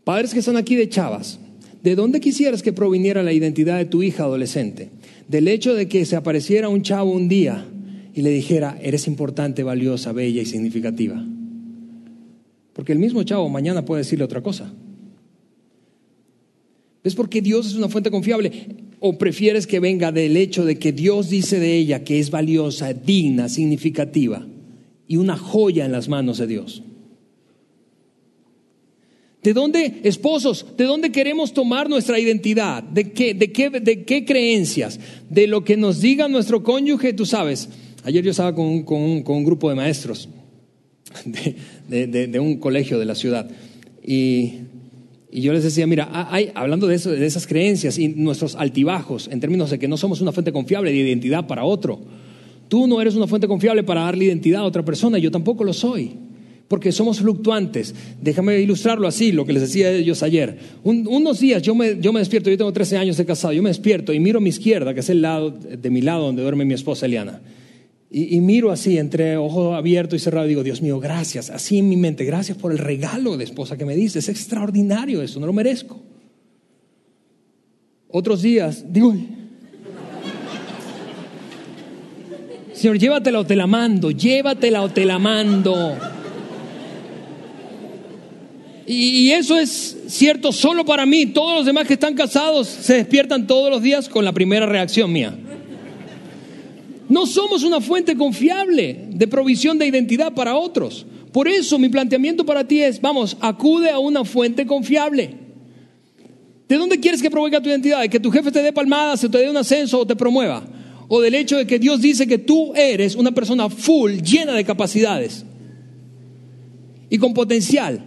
Padres 0.06 0.34
que 0.34 0.40
están 0.40 0.56
aquí 0.56 0.78
de 0.78 0.88
chavas, 0.88 1.40
¿de 1.84 1.96
dónde 1.96 2.22
quisieras 2.22 2.64
que 2.64 2.72
proviniera 2.72 3.22
la 3.22 3.34
identidad 3.34 3.78
de 3.78 3.86
tu 3.86 4.02
hija 4.02 4.24
adolescente? 4.24 4.92
Del 5.28 5.50
hecho 5.50 5.74
de 5.74 5.90
que 5.90 6.06
se 6.06 6.16
apareciera 6.16 6.70
un 6.70 6.84
chavo 6.84 7.12
un 7.12 7.28
día 7.28 7.66
y 8.14 8.22
le 8.22 8.30
dijera, 8.30 8.78
eres 8.82 9.08
importante, 9.08 9.64
valiosa, 9.64 10.14
bella 10.14 10.42
y 10.42 10.46
significativa. 10.46 11.22
Porque 12.76 12.92
el 12.92 13.00
mismo 13.00 13.24
chavo 13.24 13.48
mañana 13.48 13.86
puede 13.86 14.02
decirle 14.02 14.26
otra 14.26 14.44
cosa. 14.44 14.72
¿Es 17.06 17.16
porque 17.16 17.42
Dios 17.42 17.68
es 17.68 17.76
una 17.76 17.88
fuente 17.88 18.12
confiable? 18.12 18.52
¿O 19.00 19.18
prefieres 19.18 19.66
que 19.66 19.80
venga 19.80 20.12
del 20.12 20.36
hecho 20.36 20.66
de 20.66 20.78
que 20.78 20.92
Dios 20.92 21.30
dice 21.30 21.58
de 21.58 21.78
ella 21.78 22.04
que 22.04 22.20
es 22.20 22.30
valiosa, 22.30 22.92
digna, 22.92 23.48
significativa 23.48 24.46
y 25.08 25.16
una 25.16 25.38
joya 25.38 25.86
en 25.86 25.94
las 25.94 26.10
manos 26.10 26.38
de 26.38 26.48
Dios? 26.48 26.84
¿De 29.42 29.54
dónde, 29.54 30.02
esposos, 30.04 30.66
de 30.76 30.84
dónde 30.84 31.14
queremos 31.14 31.54
tomar 31.54 31.88
nuestra 31.88 32.20
identidad? 32.20 32.84
¿De 32.84 33.14
qué, 33.14 33.34
de 33.34 33.54
qué, 33.54 33.70
de 33.70 34.04
qué 34.04 34.26
creencias? 34.26 35.00
¿De 35.30 35.48
lo 35.48 35.64
que 35.64 35.78
nos 35.78 36.02
diga 36.02 36.28
nuestro 36.28 36.62
cónyuge? 36.62 37.14
Tú 37.14 37.26
sabes, 37.26 37.70
ayer 38.04 38.22
yo 38.22 38.32
estaba 38.32 38.54
con, 38.54 38.84
con 38.84 39.02
un 39.02 39.46
grupo 39.46 39.70
de 39.70 39.76
maestros 39.76 40.28
de, 41.88 42.40
un 42.40 42.58
colegio 42.58 43.00
de 43.00 43.06
la 43.06 43.16
ciudad. 43.16 43.50
Y, 44.06 44.54
yo 45.32 45.52
les 45.52 45.64
decía, 45.64 45.86
mira, 45.86 46.30
hay, 46.32 46.52
hablando 46.56 46.88
de, 46.88 46.96
eso, 46.96 47.12
de 47.12 47.26
esas 47.26 47.46
creencias 47.46 47.98
y 47.98 48.08
nuestros 48.08 48.56
altibajos, 48.56 49.28
en 49.28 49.42
términos 49.42 49.70
de 49.70 49.78
que 49.78 49.88
no 49.88 49.98
somos 49.98 50.22
una 50.22 50.32
fuente 50.32 50.54
confiable 50.54 50.92
de 50.92 50.98
identidad 50.98 51.46
para 51.46 51.66
otro. 51.66 52.00
Tú 52.70 52.88
no 52.88 53.02
eres 53.02 53.16
una 53.16 53.28
fuente 53.28 53.46
confiable 53.46 53.84
para 53.84 54.02
darle 54.02 54.26
identidad 54.26 54.62
a 54.62 54.66
otra 54.66 54.86
persona, 54.86 55.18
yo 55.18 55.32
tampoco 55.32 55.66
lo 55.66 55.74
soy 55.74 56.14
porque 56.68 56.92
somos 56.92 57.20
fluctuantes. 57.20 57.94
Déjame 58.22 58.60
ilustrarlo 58.60 59.08
así, 59.08 59.32
lo 59.32 59.46
que 59.46 59.54
les 59.54 59.62
decía 59.62 59.92
ellos 59.92 60.24
ayer. 60.24 60.58
unos 60.84 61.40
días 61.40 61.62
yo 61.62 61.76
me, 61.76 62.00
yo 62.00 62.12
me 62.12 62.20
despierto, 62.20 62.50
yo 62.50 62.58
tengo 62.58 62.74
13 62.74 62.98
años 62.98 63.18
de 63.18 63.26
casado, 63.26 63.54
yo 63.54 63.62
me 63.62 63.70
despierto 63.70 64.14
y 64.14 64.20
miro 64.20 64.40
a 64.40 64.42
mi 64.42 64.50
izquierda, 64.50 64.94
que 64.94 65.02
es 65.02 65.10
el 65.10 65.22
lado 65.22 65.52
de 65.52 65.90
mi 65.90 66.02
lado 66.02 66.26
donde 66.26 66.42
duerme 66.42 66.66
mi 66.66 66.74
esposa 66.74 67.06
Eliana. 67.06 67.42
Y, 68.18 68.40
miro 68.40 68.72
así, 68.72 68.98
entre 68.98 69.36
ojo 69.36 69.76
abierto 69.76 70.16
y 70.16 70.20
cerrado, 70.20 70.48
digo, 70.48 70.64
Dios 70.64 70.82
mío, 70.82 71.02
gracias. 71.02 71.50
Así 71.50 71.80
en 71.80 71.90
mi 71.90 71.98
mente, 71.98 72.24
gracias 72.24 72.58
por 72.58 72.72
el 72.72 72.78
regalo 72.78 73.36
de 73.36 73.44
esposa 73.44 73.78
que 73.78 73.84
me 73.84 73.94
diste. 73.94 74.20
Es 74.20 74.30
extraordinario 74.30 75.22
eso, 75.22 75.38
no 75.42 75.46
lo 75.46 75.52
merezco. 75.52 76.02
Otros 78.08 78.42
días, 78.42 78.86
digo, 78.88 79.14
Señor, 82.72 82.98
llévatela 83.00 83.42
o 83.42 83.46
te 83.46 83.58
la 83.58 83.68
mando, 83.68 84.12
llévatela 84.12 84.82
o 84.84 84.88
te 84.88 85.04
la 85.04 85.20
mando. 85.20 85.98
Y, 88.88 89.32
eso 89.32 89.58
es 89.60 90.04
cierto 90.08 90.54
solo 90.54 90.86
para 90.86 91.06
mí. 91.06 91.26
Todos 91.26 91.58
los 91.58 91.66
demás 91.66 91.86
que 91.86 91.96
están 91.96 92.14
casados 92.14 92.70
se 92.70 92.94
despiertan 92.94 93.46
todos 93.46 93.70
los 93.70 93.82
días 93.82 94.08
con 94.08 94.24
la 94.24 94.32
primera 94.32 94.66
reacción 94.66 95.12
mía. 95.12 95.38
No 97.16 97.26
somos 97.26 97.64
una 97.64 97.80
fuente 97.80 98.18
confiable 98.18 99.08
de 99.10 99.26
provisión 99.26 99.78
de 99.78 99.88
identidad 99.88 100.34
para 100.34 100.58
otros. 100.58 101.06
Por 101.32 101.48
eso 101.48 101.80
mi 101.80 101.88
planteamiento 101.88 102.46
para 102.46 102.68
ti 102.68 102.82
es, 102.82 103.00
vamos, 103.00 103.38
acude 103.40 103.90
a 103.90 104.00
una 104.00 104.26
fuente 104.26 104.66
confiable. 104.66 105.34
¿De 106.68 106.76
dónde 106.76 107.00
quieres 107.00 107.22
que 107.22 107.32
provenga 107.32 107.62
tu 107.62 107.70
identidad? 107.70 108.02
¿De 108.02 108.10
que 108.10 108.20
tu 108.20 108.30
jefe 108.32 108.52
te 108.52 108.62
dé 108.62 108.74
palmadas, 108.74 109.22
se 109.22 109.30
te 109.30 109.38
dé 109.38 109.50
un 109.50 109.56
ascenso 109.56 110.02
o 110.02 110.06
te 110.06 110.18
promueva? 110.18 110.68
¿O 111.08 111.22
del 111.22 111.36
hecho 111.36 111.56
de 111.56 111.66
que 111.66 111.80
Dios 111.80 112.02
dice 112.02 112.28
que 112.28 112.38
tú 112.38 112.74
eres 112.76 113.16
una 113.16 113.32
persona 113.32 113.70
full, 113.70 114.16
llena 114.16 114.52
de 114.52 114.66
capacidades 114.66 115.46
y 117.10 117.18
con 117.18 117.34
potencial? 117.34 118.04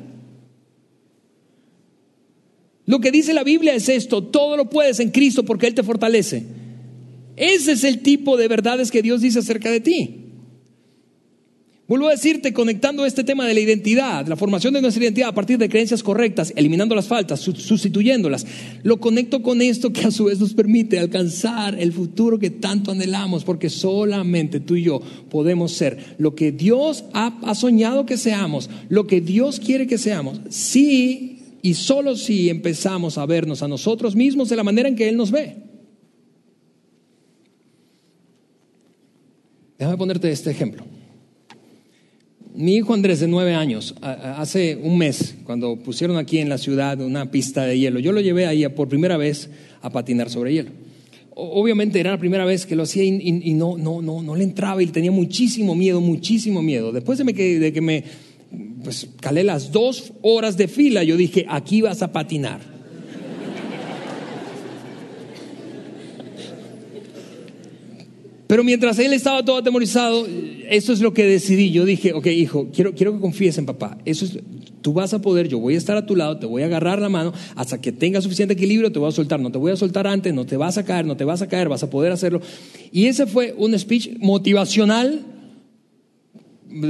Lo 2.84 3.00
que 3.00 3.10
dice 3.10 3.32
la 3.32 3.42
Biblia 3.42 3.72
es 3.72 3.88
esto, 3.88 4.22
todo 4.22 4.58
lo 4.58 4.68
puedes 4.68 5.00
en 5.00 5.12
Cristo 5.12 5.46
porque 5.46 5.66
Él 5.66 5.72
te 5.72 5.82
fortalece. 5.82 6.57
Ese 7.38 7.72
es 7.72 7.84
el 7.84 8.00
tipo 8.00 8.36
de 8.36 8.48
verdades 8.48 8.90
que 8.90 9.02
Dios 9.02 9.20
dice 9.20 9.38
acerca 9.38 9.70
de 9.70 9.80
ti. 9.80 10.28
Vuelvo 11.88 12.08
a 12.08 12.10
decirte, 12.10 12.52
conectando 12.52 13.06
este 13.06 13.24
tema 13.24 13.46
de 13.46 13.54
la 13.54 13.60
identidad, 13.60 14.26
la 14.26 14.36
formación 14.36 14.74
de 14.74 14.82
nuestra 14.82 15.02
identidad 15.02 15.30
a 15.30 15.34
partir 15.34 15.56
de 15.56 15.70
creencias 15.70 16.02
correctas, 16.02 16.52
eliminando 16.54 16.94
las 16.94 17.06
faltas, 17.06 17.40
sustituyéndolas, 17.40 18.44
lo 18.82 19.00
conecto 19.00 19.42
con 19.42 19.62
esto 19.62 19.90
que 19.90 20.02
a 20.02 20.10
su 20.10 20.24
vez 20.24 20.38
nos 20.38 20.52
permite 20.52 20.98
alcanzar 20.98 21.80
el 21.80 21.94
futuro 21.94 22.38
que 22.38 22.50
tanto 22.50 22.90
anhelamos, 22.90 23.42
porque 23.42 23.70
solamente 23.70 24.60
tú 24.60 24.76
y 24.76 24.82
yo 24.82 25.00
podemos 25.30 25.72
ser 25.72 26.16
lo 26.18 26.34
que 26.34 26.52
Dios 26.52 27.04
ha, 27.14 27.54
soñado 27.54 28.04
que 28.04 28.18
seamos, 28.18 28.68
lo 28.90 29.06
que 29.06 29.22
Dios 29.22 29.58
quiere 29.58 29.86
que 29.86 29.96
seamos, 29.96 30.42
si 30.50 31.38
y 31.62 31.72
solo 31.72 32.16
si 32.16 32.50
empezamos 32.50 33.16
a 33.16 33.24
vernos 33.24 33.62
a 33.62 33.68
nosotros 33.68 34.14
mismos 34.14 34.50
de 34.50 34.56
la 34.56 34.62
manera 34.62 34.90
en 34.90 34.94
que 34.94 35.08
Él 35.08 35.16
nos 35.16 35.30
ve. 35.30 35.67
Déjame 39.78 39.96
ponerte 39.96 40.28
este 40.30 40.50
ejemplo. 40.50 40.84
Mi 42.52 42.74
hijo 42.74 42.92
Andrés, 42.92 43.20
de 43.20 43.28
nueve 43.28 43.54
años, 43.54 43.94
hace 44.02 44.74
un 44.74 44.98
mes, 44.98 45.36
cuando 45.44 45.76
pusieron 45.76 46.16
aquí 46.16 46.38
en 46.38 46.48
la 46.48 46.58
ciudad 46.58 47.00
una 47.00 47.30
pista 47.30 47.64
de 47.64 47.78
hielo, 47.78 48.00
yo 48.00 48.10
lo 48.10 48.20
llevé 48.20 48.46
ahí 48.46 48.66
por 48.70 48.88
primera 48.88 49.16
vez 49.16 49.48
a 49.80 49.90
patinar 49.90 50.30
sobre 50.30 50.52
hielo. 50.52 50.70
Obviamente 51.36 52.00
era 52.00 52.10
la 52.10 52.18
primera 52.18 52.44
vez 52.44 52.66
que 52.66 52.74
lo 52.74 52.82
hacía 52.82 53.04
y, 53.04 53.54
no, 53.54 53.78
no, 53.78 54.02
no, 54.02 54.20
no 54.20 54.34
le 54.34 54.42
entraba 54.42 54.82
y 54.82 54.88
tenía 54.88 55.12
muchísimo 55.12 55.76
miedo, 55.76 56.00
muchísimo 56.00 56.60
miedo. 56.60 56.90
Después 56.90 57.18
de, 57.18 57.32
de 57.60 57.72
que 57.72 57.80
me 57.80 58.02
pues, 58.82 59.06
calé 59.20 59.44
las 59.44 59.70
dos 59.70 60.12
horas 60.22 60.56
de 60.56 60.66
fila, 60.66 61.04
yo 61.04 61.16
dije, 61.16 61.46
aquí 61.48 61.82
vas 61.82 62.02
a 62.02 62.10
patinar. 62.10 62.77
Pero 68.48 68.64
mientras 68.64 68.98
él 68.98 69.12
estaba 69.12 69.44
todo 69.44 69.58
atemorizado, 69.58 70.26
eso 70.70 70.94
es 70.94 71.00
lo 71.00 71.12
que 71.12 71.26
decidí. 71.26 71.70
Yo 71.70 71.84
dije, 71.84 72.14
ok, 72.14 72.26
hijo, 72.28 72.68
quiero, 72.72 72.94
quiero 72.94 73.12
que 73.12 73.20
confíes 73.20 73.58
en 73.58 73.66
papá. 73.66 73.98
Eso 74.06 74.24
es, 74.24 74.38
tú 74.80 74.94
vas 74.94 75.12
a 75.12 75.20
poder, 75.20 75.48
yo 75.48 75.58
voy 75.58 75.74
a 75.74 75.76
estar 75.76 75.98
a 75.98 76.06
tu 76.06 76.16
lado, 76.16 76.38
te 76.38 76.46
voy 76.46 76.62
a 76.62 76.64
agarrar 76.64 76.98
la 76.98 77.10
mano 77.10 77.34
hasta 77.56 77.78
que 77.78 77.92
tengas 77.92 78.24
suficiente 78.24 78.54
equilibrio, 78.54 78.90
te 78.90 78.98
voy 78.98 79.10
a 79.10 79.12
soltar. 79.12 79.38
No 79.38 79.52
te 79.52 79.58
voy 79.58 79.72
a 79.72 79.76
soltar 79.76 80.06
antes, 80.06 80.32
no 80.32 80.46
te 80.46 80.56
vas 80.56 80.78
a 80.78 80.84
caer, 80.86 81.04
no 81.04 81.14
te 81.14 81.24
vas 81.24 81.42
a 81.42 81.46
caer, 81.46 81.68
vas 81.68 81.82
a 81.82 81.90
poder 81.90 82.10
hacerlo. 82.10 82.40
Y 82.90 83.04
ese 83.04 83.26
fue 83.26 83.54
un 83.54 83.78
speech 83.78 84.16
motivacional, 84.18 85.26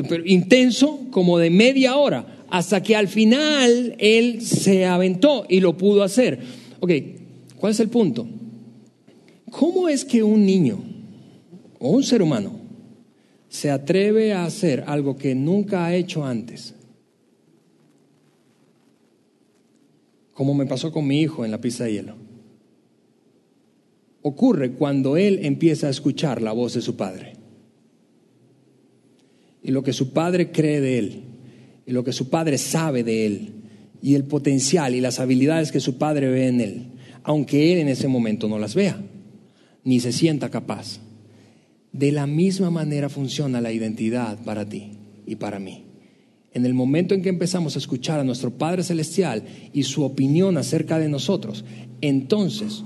pero 0.08 0.24
intenso, 0.24 1.00
como 1.10 1.38
de 1.38 1.50
media 1.50 1.96
hora, 1.96 2.44
hasta 2.50 2.84
que 2.84 2.94
al 2.94 3.08
final 3.08 3.96
él 3.98 4.42
se 4.42 4.86
aventó 4.86 5.44
y 5.48 5.58
lo 5.58 5.76
pudo 5.76 6.04
hacer. 6.04 6.38
Ok, 6.78 6.92
¿cuál 7.56 7.72
es 7.72 7.80
el 7.80 7.88
punto? 7.88 8.28
¿Cómo 9.50 9.88
es 9.88 10.04
que 10.04 10.22
un 10.22 10.46
niño 10.46 10.97
o 11.78 11.90
un 11.90 12.02
ser 12.02 12.22
humano 12.22 12.60
se 13.48 13.70
atreve 13.70 14.32
a 14.32 14.44
hacer 14.44 14.84
algo 14.86 15.16
que 15.16 15.34
nunca 15.34 15.86
ha 15.86 15.94
hecho 15.94 16.24
antes? 16.24 16.74
Como 20.32 20.54
me 20.54 20.66
pasó 20.66 20.92
con 20.92 21.06
mi 21.06 21.20
hijo 21.20 21.44
en 21.44 21.50
la 21.50 21.60
pista 21.60 21.84
de 21.84 21.92
hielo. 21.92 22.14
Ocurre 24.22 24.72
cuando 24.72 25.16
él 25.16 25.40
empieza 25.42 25.86
a 25.86 25.90
escuchar 25.90 26.42
la 26.42 26.52
voz 26.52 26.74
de 26.74 26.80
su 26.80 26.96
padre. 26.96 27.34
Y 29.62 29.70
lo 29.70 29.82
que 29.82 29.92
su 29.92 30.12
padre 30.12 30.50
cree 30.50 30.80
de 30.80 30.98
él, 30.98 31.22
y 31.86 31.92
lo 31.92 32.04
que 32.04 32.12
su 32.12 32.28
padre 32.28 32.58
sabe 32.58 33.02
de 33.02 33.26
él, 33.26 33.52
y 34.00 34.14
el 34.14 34.24
potencial 34.24 34.94
y 34.94 35.00
las 35.00 35.18
habilidades 35.18 35.72
que 35.72 35.80
su 35.80 35.98
padre 35.98 36.28
ve 36.28 36.48
en 36.48 36.60
él, 36.60 36.86
aunque 37.24 37.72
él 37.72 37.78
en 37.78 37.88
ese 37.88 38.08
momento 38.08 38.48
no 38.48 38.58
las 38.58 38.74
vea 38.74 39.02
ni 39.88 40.00
se 40.00 40.12
sienta 40.12 40.50
capaz. 40.50 41.00
De 41.92 42.12
la 42.12 42.26
misma 42.26 42.70
manera 42.70 43.08
funciona 43.08 43.60
la 43.60 43.72
identidad 43.72 44.38
para 44.44 44.68
ti 44.68 44.92
y 45.26 45.36
para 45.36 45.58
mí. 45.58 45.84
En 46.52 46.64
el 46.66 46.74
momento 46.74 47.14
en 47.14 47.22
que 47.22 47.28
empezamos 47.28 47.76
a 47.76 47.78
escuchar 47.78 48.20
a 48.20 48.24
nuestro 48.24 48.50
Padre 48.50 48.82
Celestial 48.82 49.44
y 49.72 49.82
su 49.82 50.02
opinión 50.02 50.56
acerca 50.56 50.98
de 50.98 51.08
nosotros, 51.08 51.64
entonces 52.00 52.84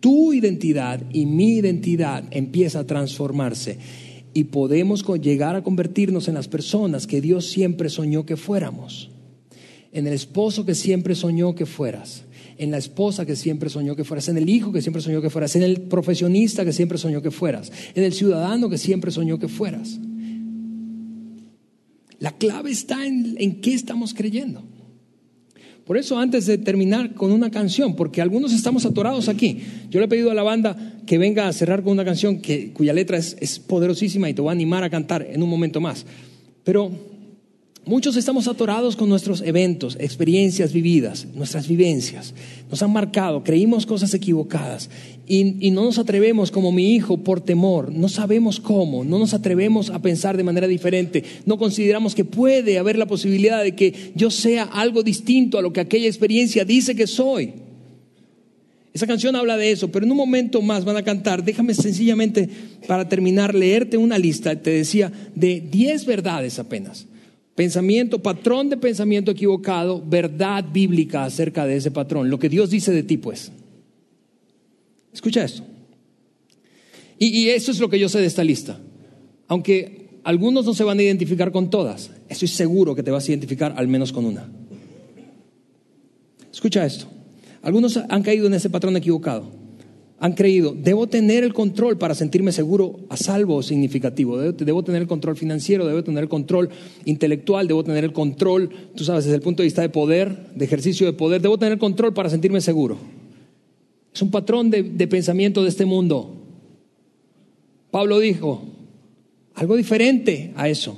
tu 0.00 0.32
identidad 0.32 1.02
y 1.12 1.26
mi 1.26 1.56
identidad 1.56 2.24
empieza 2.30 2.80
a 2.80 2.86
transformarse 2.86 3.78
y 4.34 4.44
podemos 4.44 5.04
llegar 5.20 5.56
a 5.56 5.62
convertirnos 5.62 6.28
en 6.28 6.34
las 6.34 6.48
personas 6.48 7.06
que 7.06 7.20
Dios 7.20 7.46
siempre 7.46 7.88
soñó 7.88 8.24
que 8.24 8.36
fuéramos, 8.36 9.10
en 9.92 10.06
el 10.06 10.12
esposo 10.12 10.64
que 10.64 10.74
siempre 10.74 11.14
soñó 11.14 11.54
que 11.54 11.66
fueras, 11.66 12.24
en 12.62 12.70
la 12.70 12.78
esposa 12.78 13.26
que 13.26 13.34
siempre 13.34 13.68
soñó 13.68 13.96
que 13.96 14.04
fueras, 14.04 14.28
en 14.28 14.36
el 14.36 14.48
hijo 14.48 14.72
que 14.72 14.80
siempre 14.80 15.02
soñó 15.02 15.20
que 15.20 15.30
fueras, 15.30 15.56
en 15.56 15.64
el 15.64 15.80
profesionista 15.82 16.64
que 16.64 16.72
siempre 16.72 16.96
soñó 16.96 17.20
que 17.20 17.30
fueras, 17.30 17.72
en 17.94 18.04
el 18.04 18.12
ciudadano 18.12 18.70
que 18.70 18.78
siempre 18.78 19.10
soñó 19.10 19.38
que 19.38 19.48
fueras. 19.48 19.98
La 22.20 22.30
clave 22.30 22.70
está 22.70 23.04
en, 23.04 23.34
en 23.38 23.60
qué 23.60 23.74
estamos 23.74 24.14
creyendo. 24.14 24.62
Por 25.84 25.96
eso 25.96 26.20
antes 26.20 26.46
de 26.46 26.58
terminar 26.58 27.14
con 27.14 27.32
una 27.32 27.50
canción, 27.50 27.96
porque 27.96 28.22
algunos 28.22 28.52
estamos 28.52 28.86
atorados 28.86 29.28
aquí, 29.28 29.58
yo 29.90 29.98
le 29.98 30.06
he 30.06 30.08
pedido 30.08 30.30
a 30.30 30.34
la 30.34 30.44
banda 30.44 31.00
que 31.04 31.18
venga 31.18 31.48
a 31.48 31.52
cerrar 31.52 31.82
con 31.82 31.92
una 31.92 32.04
canción 32.04 32.40
que, 32.40 32.72
cuya 32.72 32.92
letra 32.92 33.18
es, 33.18 33.36
es 33.40 33.58
poderosísima 33.58 34.30
y 34.30 34.34
te 34.34 34.40
voy 34.40 34.50
a 34.50 34.52
animar 34.52 34.84
a 34.84 34.90
cantar 34.90 35.26
en 35.28 35.42
un 35.42 35.50
momento 35.50 35.80
más. 35.80 36.06
Pero 36.62 37.11
Muchos 37.84 38.16
estamos 38.16 38.46
atorados 38.46 38.94
con 38.94 39.08
nuestros 39.08 39.40
eventos, 39.40 39.96
experiencias 39.98 40.72
vividas, 40.72 41.26
nuestras 41.34 41.66
vivencias. 41.66 42.32
Nos 42.70 42.80
han 42.80 42.92
marcado, 42.92 43.42
creímos 43.42 43.86
cosas 43.86 44.14
equivocadas 44.14 44.88
y, 45.26 45.70
no 45.72 45.82
nos 45.82 45.98
atrevemos 45.98 46.52
como 46.52 46.70
mi 46.70 46.94
hijo 46.94 47.16
por 47.16 47.40
temor, 47.40 47.90
no 47.90 48.08
sabemos 48.08 48.60
cómo, 48.60 49.02
no 49.02 49.18
nos 49.18 49.34
atrevemos 49.34 49.90
a 49.90 50.00
pensar 50.00 50.36
de 50.36 50.44
manera 50.44 50.68
diferente, 50.68 51.24
no 51.44 51.58
consideramos 51.58 52.14
que 52.14 52.24
puede 52.24 52.78
haber 52.78 52.96
la 52.96 53.06
posibilidad 53.06 53.64
de 53.64 53.74
que 53.74 54.12
yo 54.14 54.30
sea 54.30 54.62
algo 54.62 55.02
distinto 55.02 55.58
a 55.58 55.62
lo 55.62 55.72
que 55.72 55.80
aquella 55.80 56.06
experiencia 56.06 56.64
dice 56.64 56.94
que 56.94 57.08
soy. 57.08 57.52
Esa 58.94 59.08
canción 59.08 59.34
habla 59.34 59.56
de 59.56 59.72
eso, 59.72 59.90
pero 59.90 60.06
en 60.06 60.12
un 60.12 60.18
momento 60.18 60.62
más 60.62 60.84
van 60.84 60.98
a 60.98 61.02
cantar. 61.02 61.42
Déjame 61.42 61.74
sencillamente, 61.74 62.48
para 62.86 63.08
terminar, 63.08 63.56
leerte 63.56 63.96
una 63.96 64.18
lista, 64.18 64.54
te 64.54 64.70
decía, 64.70 65.10
de 65.34 65.60
10 65.60 66.06
verdades 66.06 66.60
apenas 66.60 67.08
Pensamiento, 67.54 68.22
patrón 68.22 68.70
de 68.70 68.76
pensamiento 68.76 69.30
equivocado, 69.30 70.02
verdad 70.04 70.64
bíblica 70.72 71.24
acerca 71.24 71.66
de 71.66 71.76
ese 71.76 71.90
patrón. 71.90 72.30
Lo 72.30 72.38
que 72.38 72.48
Dios 72.48 72.70
dice 72.70 72.92
de 72.92 73.02
ti, 73.02 73.18
pues. 73.18 73.52
Escucha 75.12 75.44
esto. 75.44 75.62
Y, 77.18 77.48
eso 77.50 77.70
es 77.70 77.78
lo 77.78 77.88
que 77.88 77.98
yo 77.98 78.08
sé 78.08 78.18
de 78.18 78.26
esta 78.26 78.42
lista. 78.42 78.80
Aunque 79.46 80.08
algunos 80.24 80.64
no 80.64 80.74
se 80.74 80.82
van 80.82 80.98
a 80.98 81.02
identificar 81.02 81.52
con 81.52 81.70
todas, 81.70 82.10
estoy 82.28 82.48
seguro 82.48 82.94
que 82.96 83.02
te 83.02 83.12
vas 83.12 83.28
a 83.28 83.30
identificar 83.30 83.74
al 83.76 83.86
menos 83.86 84.12
con 84.12 84.24
una. 84.24 84.50
Escucha 86.50 86.84
esto. 86.84 87.06
Algunos 87.62 87.96
han 87.96 88.22
caído 88.22 88.48
en 88.48 88.54
ese 88.54 88.70
patrón 88.70 88.96
equivocado 88.96 89.61
han 90.22 90.34
creído, 90.34 90.72
debo 90.72 91.08
tener 91.08 91.42
el 91.42 91.52
control 91.52 91.98
para 91.98 92.14
sentirme 92.14 92.52
seguro, 92.52 93.00
a 93.08 93.16
salvo 93.16 93.60
significativo, 93.60 94.38
debo, 94.38 94.84
tener 94.84 95.02
el 95.02 95.08
control 95.08 95.36
financiero, 95.36 95.84
debo 95.84 96.04
tener 96.04 96.22
el 96.22 96.28
control 96.28 96.70
intelectual, 97.04 97.66
debo 97.66 97.82
tener 97.82 98.04
el 98.04 98.12
control, 98.12 98.70
tú 98.94 99.02
sabes, 99.02 99.24
desde 99.24 99.34
el 99.34 99.42
punto 99.42 99.62
de 99.62 99.66
vista 99.66 99.82
de 99.82 99.88
poder, 99.88 100.54
de 100.54 100.64
ejercicio 100.64 101.06
de 101.06 101.12
poder, 101.12 101.42
debo 101.42 101.58
tener 101.58 101.76
control 101.76 102.14
para 102.14 102.30
sentirme 102.30 102.60
seguro. 102.60 102.98
Es 104.14 104.22
un 104.22 104.30
patrón 104.30 104.70
de, 104.70 104.84
de 104.84 105.08
pensamiento 105.08 105.64
de 105.64 105.70
este 105.70 105.86
mundo. 105.86 106.36
Pablo 107.90 108.20
dijo, 108.20 108.62
algo 109.54 109.74
diferente 109.74 110.52
a 110.54 110.68
eso. 110.68 110.96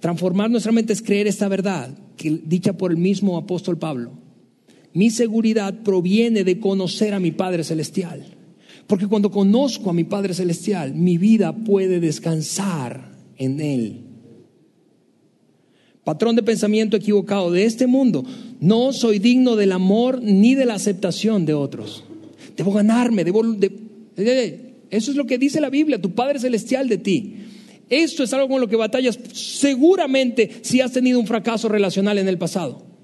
Transformar 0.00 0.50
nuestra 0.50 0.72
mente 0.72 0.94
es 0.94 1.02
creer 1.02 1.26
esta 1.26 1.46
verdad, 1.46 1.90
que, 2.16 2.40
dicha 2.42 2.72
por 2.72 2.90
el 2.90 2.96
mismo 2.96 3.36
apóstol 3.36 3.76
Pablo 3.76 4.12
mi 4.96 5.10
seguridad 5.10 5.82
proviene 5.82 6.42
de 6.42 6.58
conocer 6.58 7.12
a 7.12 7.20
mi 7.20 7.30
Padre 7.30 7.64
Celestial. 7.64 8.24
Porque 8.86 9.06
cuando 9.06 9.30
conozco 9.30 9.90
a 9.90 9.92
mi 9.92 10.04
Padre 10.04 10.32
Celestial, 10.32 10.94
mi 10.94 11.18
vida 11.18 11.54
puede 11.54 12.00
descansar 12.00 13.12
en 13.36 13.60
Él. 13.60 14.00
Patrón 16.02 16.34
de 16.34 16.42
pensamiento 16.42 16.96
equivocado 16.96 17.50
de 17.50 17.66
este 17.66 17.86
mundo. 17.86 18.24
No 18.58 18.94
soy 18.94 19.18
digno 19.18 19.54
del 19.54 19.72
amor 19.72 20.22
ni 20.22 20.54
de 20.54 20.64
la 20.64 20.76
aceptación 20.76 21.44
de 21.44 21.52
otros. 21.52 22.02
Debo 22.56 22.72
ganarme, 22.72 23.22
debo... 23.22 23.42
eso 24.14 25.10
es 25.10 25.14
lo 25.14 25.26
que 25.26 25.36
dice 25.36 25.60
la 25.60 25.68
Biblia, 25.68 26.00
tu 26.00 26.14
Padre 26.14 26.38
Celestial 26.38 26.88
de 26.88 26.96
ti. 26.96 27.34
Esto 27.90 28.22
es 28.22 28.32
algo 28.32 28.48
con 28.48 28.62
lo 28.62 28.68
que 28.68 28.76
batallas 28.76 29.18
seguramente 29.34 30.52
si 30.62 30.80
has 30.80 30.92
tenido 30.92 31.20
un 31.20 31.26
fracaso 31.26 31.68
relacional 31.68 32.16
en 32.16 32.28
el 32.28 32.38
pasado. 32.38 32.95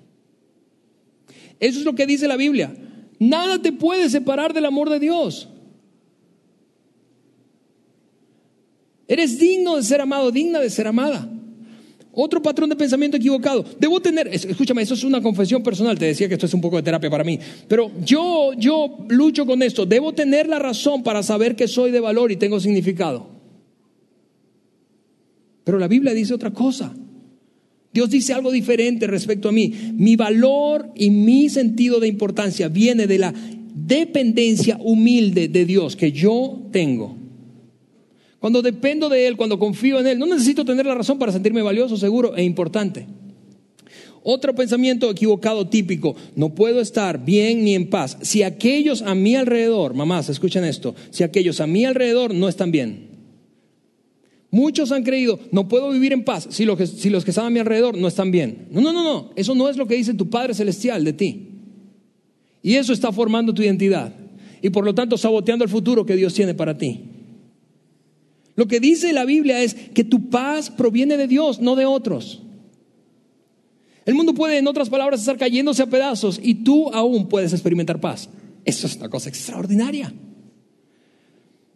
Eso 1.63 1.79
es 1.79 1.85
lo 1.85 1.95
que 1.95 2.07
dice 2.07 2.27
la 2.27 2.37
Biblia. 2.37 2.75
Nada 3.21 3.63
te 3.63 3.71
puede 3.71 4.11
separar 4.11 4.53
del 4.53 4.65
amor 4.67 4.91
de 4.91 4.99
Dios. 4.99 5.49
Eres 9.07 9.39
digno 9.39 9.77
de 9.77 9.85
ser 9.85 10.01
amado, 10.01 10.33
digna 10.33 10.59
de 10.59 10.69
ser 10.69 10.89
amada. 10.89 11.31
Otro 12.11 12.43
patrón 12.43 12.69
de 12.69 12.75
pensamiento 12.75 13.17
equivocado. 13.17 13.65
Debo 13.79 14.03
tener, 14.03 14.27
escúchame, 14.27 14.83
eso 14.83 14.95
es 14.95 15.05
una 15.05 15.23
confesión 15.23 15.63
personal, 15.63 15.97
te 15.97 16.07
decía 16.07 16.27
que 16.27 16.35
esto 16.35 16.47
es 16.47 16.55
un 16.55 16.61
poco 16.61 16.77
de 16.77 16.83
terapia 16.83 17.09
para 17.09 17.23
mí, 17.23 17.39
pero 17.69 17.93
yo 18.05 18.55
yo 18.59 19.07
lucho 19.09 19.47
con 19.47 19.63
esto, 19.63 19.87
debo 19.87 20.13
tener 20.13 20.49
la 20.49 20.59
razón 20.59 21.05
para 21.05 21.23
saber 21.23 21.55
que 21.55 21.69
soy 21.69 21.93
de 21.93 22.01
valor 22.01 22.33
y 22.33 22.37
tengo 22.37 22.59
significado. 22.59 23.29
Pero 25.63 25.79
la 25.79 25.87
Biblia 25.87 26.13
dice 26.13 26.35
otra 26.35 26.51
cosa. 26.51 26.93
Dios 27.93 28.11
dice 28.11 28.33
algo 28.33 28.51
diferente 28.51 29.07
respecto 29.07 29.49
a 29.49 29.53
mí. 29.53 29.73
Mi 29.95 30.17
valor 30.17 30.91
y 30.95 31.11
mi 31.11 31.49
sentido 31.49 32.01
de 32.01 32.09
importancia 32.09 32.69
viene 32.69 33.07
de 33.07 33.19
la 33.19 33.35
dependencia 33.75 34.79
humilde 34.81 35.49
de 35.49 35.67
Dios 35.67 35.97
que 35.97 36.13
yo 36.13 36.69
tengo. 36.73 37.17
Cuando 38.39 38.63
dependo 38.63 39.09
de 39.09 39.27
Él, 39.27 39.37
cuando 39.37 39.59
confío 39.59 40.01
en 40.01 40.07
Él, 40.07 40.19
no 40.19 40.27
necesito 40.27 40.65
tener 40.65 40.87
la 40.87 40.95
razón 40.95 41.19
para 41.19 41.33
sentirme 41.33 41.63
valioso, 41.63 41.97
seguro 41.97 42.35
e 42.37 42.43
importante. 42.43 43.07
Otro 44.25 44.55
pensamiento 44.55 45.11
equivocado 45.11 45.69
típico, 45.69 46.17
no 46.37 46.55
puedo 46.55 46.81
estar 46.81 47.25
bien 47.25 47.65
ni 47.65 47.75
en 47.75 47.91
paz 47.91 48.17
si 48.23 48.43
aquellos 48.43 49.03
a 49.03 49.15
mi 49.15 49.35
alrededor, 49.35 49.95
mamás, 49.95 50.29
escuchen 50.29 50.65
esto, 50.65 50.95
si 51.11 51.25
aquellos 51.25 51.61
a 51.61 51.67
mi 51.67 51.85
alrededor 51.85 52.33
no 52.33 52.49
están 52.49 52.71
bien. 52.71 53.12
Muchos 54.53 54.93
han 54.93 55.03
creído, 55.03 55.41
no 55.51 55.67
puedo 55.67 55.91
vivir 55.91 56.13
en 56.13 56.25
paz 56.25 56.47
si 56.51 56.67
los, 56.67 56.77
que, 56.77 56.87
si 56.87 57.09
los 57.09 57.25
que 57.25 57.31
están 57.31 57.47
a 57.47 57.51
mi 57.51 57.59
alrededor 57.59 57.97
no 57.97 58.07
están 58.07 58.31
bien. 58.31 58.69
No, 58.71 58.83
no, 58.83 58.93
no, 58.93 59.03
no. 59.03 59.31
Eso 59.35 59.55
no 59.55 59.71
es 59.71 59.79
lo 59.79 59.87
que 59.87 59.95
dice 59.95 60.13
tu 60.13 60.29
Padre 60.29 60.53
Celestial 60.53 61.03
de 61.05 61.15
ti. 61.15 61.49
Y 62.63 62.75
eso 62.75 62.93
está 62.93 63.11
formando 63.13 63.55
tu 63.55 63.63
identidad. 63.63 64.15
Y 64.61 64.69
por 64.69 64.85
lo 64.85 64.95
tanto 64.95 65.17
saboteando 65.17 65.65
el 65.65 65.71
futuro 65.71 66.05
que 66.05 66.17
Dios 66.17 66.35
tiene 66.35 66.53
para 66.53 66.77
ti. 66.77 67.01
Lo 68.55 68.69
que 68.69 68.79
dice 68.79 69.15
la 69.15 69.25
Biblia 69.25 69.63
es 69.63 69.75
que 69.75 70.05
tu 70.05 70.29
paz 70.29 70.69
proviene 70.71 71.17
de 71.17 71.29
Dios, 71.29 71.59
no 71.59 71.75
de 71.75 71.87
otros. 71.87 72.43
El 74.05 74.15
mundo 74.15 74.35
puede, 74.35 74.59
en 74.59 74.67
otras 74.67 74.91
palabras, 74.91 75.21
estar 75.21 75.39
cayéndose 75.39 75.83
a 75.83 75.87
pedazos 75.87 76.39
y 76.43 76.57
tú 76.57 76.91
aún 76.93 77.27
puedes 77.27 77.55
experimentar 77.55 78.01
paz. 78.01 78.29
Eso 78.67 78.87
es 78.87 78.97
una 78.97 79.09
cosa 79.09 79.31
extraordinaria. 79.31 80.13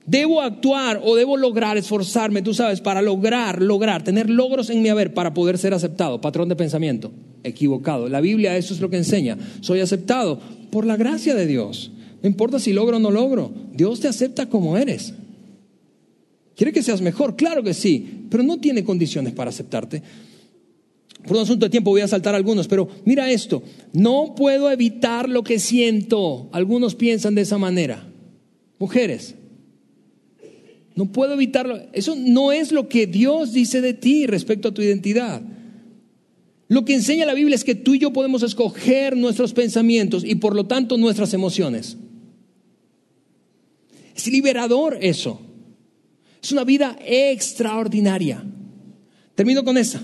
Debo 0.06 0.40
actuar 0.40 1.00
o 1.02 1.16
debo 1.16 1.36
lograr, 1.36 1.76
esforzarme, 1.76 2.40
tú 2.40 2.54
sabes, 2.54 2.80
para 2.80 3.02
lograr, 3.02 3.60
lograr, 3.60 4.04
tener 4.04 4.30
logros 4.30 4.70
en 4.70 4.80
mi 4.80 4.88
haber 4.88 5.12
para 5.12 5.34
poder 5.34 5.58
ser 5.58 5.74
aceptado. 5.74 6.20
Patrón 6.20 6.48
de 6.48 6.54
pensamiento, 6.54 7.10
equivocado. 7.42 8.08
La 8.08 8.20
Biblia 8.20 8.56
eso 8.56 8.72
es 8.72 8.80
lo 8.80 8.88
que 8.88 8.98
enseña. 8.98 9.36
Soy 9.60 9.80
aceptado 9.80 10.40
por 10.70 10.86
la 10.86 10.96
gracia 10.96 11.34
de 11.34 11.46
Dios. 11.46 11.90
No 12.22 12.28
importa 12.28 12.60
si 12.60 12.72
logro 12.72 12.98
o 12.98 13.00
no 13.00 13.10
logro, 13.10 13.52
Dios 13.72 13.98
te 13.98 14.06
acepta 14.06 14.48
como 14.48 14.76
eres. 14.76 15.12
¿Quiere 16.54 16.72
que 16.72 16.84
seas 16.84 17.00
mejor? 17.02 17.34
Claro 17.34 17.64
que 17.64 17.74
sí, 17.74 18.26
pero 18.30 18.44
no 18.44 18.58
tiene 18.58 18.84
condiciones 18.84 19.32
para 19.32 19.50
aceptarte. 19.50 20.02
Por 21.26 21.36
un 21.36 21.42
asunto 21.42 21.66
de 21.66 21.70
tiempo 21.70 21.90
voy 21.90 22.02
a 22.02 22.08
saltar 22.08 22.36
algunos, 22.36 22.68
pero 22.68 22.88
mira 23.04 23.30
esto, 23.30 23.62
no 23.92 24.34
puedo 24.36 24.70
evitar 24.70 25.28
lo 25.28 25.42
que 25.42 25.58
siento. 25.58 26.48
Algunos 26.52 26.94
piensan 26.94 27.34
de 27.34 27.42
esa 27.42 27.58
manera. 27.58 28.06
Mujeres, 28.78 29.34
no 30.96 31.12
puedo 31.12 31.34
evitarlo. 31.34 31.78
Eso 31.92 32.16
no 32.16 32.50
es 32.50 32.72
lo 32.72 32.88
que 32.88 33.06
Dios 33.06 33.52
dice 33.52 33.80
de 33.80 33.94
ti 33.94 34.26
respecto 34.26 34.68
a 34.68 34.74
tu 34.74 34.82
identidad. 34.82 35.42
Lo 36.68 36.84
que 36.84 36.94
enseña 36.94 37.26
la 37.26 37.34
Biblia 37.34 37.54
es 37.54 37.62
que 37.62 37.76
tú 37.76 37.94
y 37.94 38.00
yo 38.00 38.12
podemos 38.12 38.42
escoger 38.42 39.16
nuestros 39.16 39.52
pensamientos 39.52 40.24
y 40.24 40.34
por 40.36 40.56
lo 40.56 40.66
tanto 40.66 40.96
nuestras 40.96 41.32
emociones. 41.34 41.98
Es 44.16 44.26
liberador 44.26 44.98
eso. 45.00 45.40
Es 46.42 46.50
una 46.50 46.64
vida 46.64 46.96
extraordinaria. 47.04 48.42
Termino 49.34 49.64
con 49.64 49.76
esa. 49.76 50.02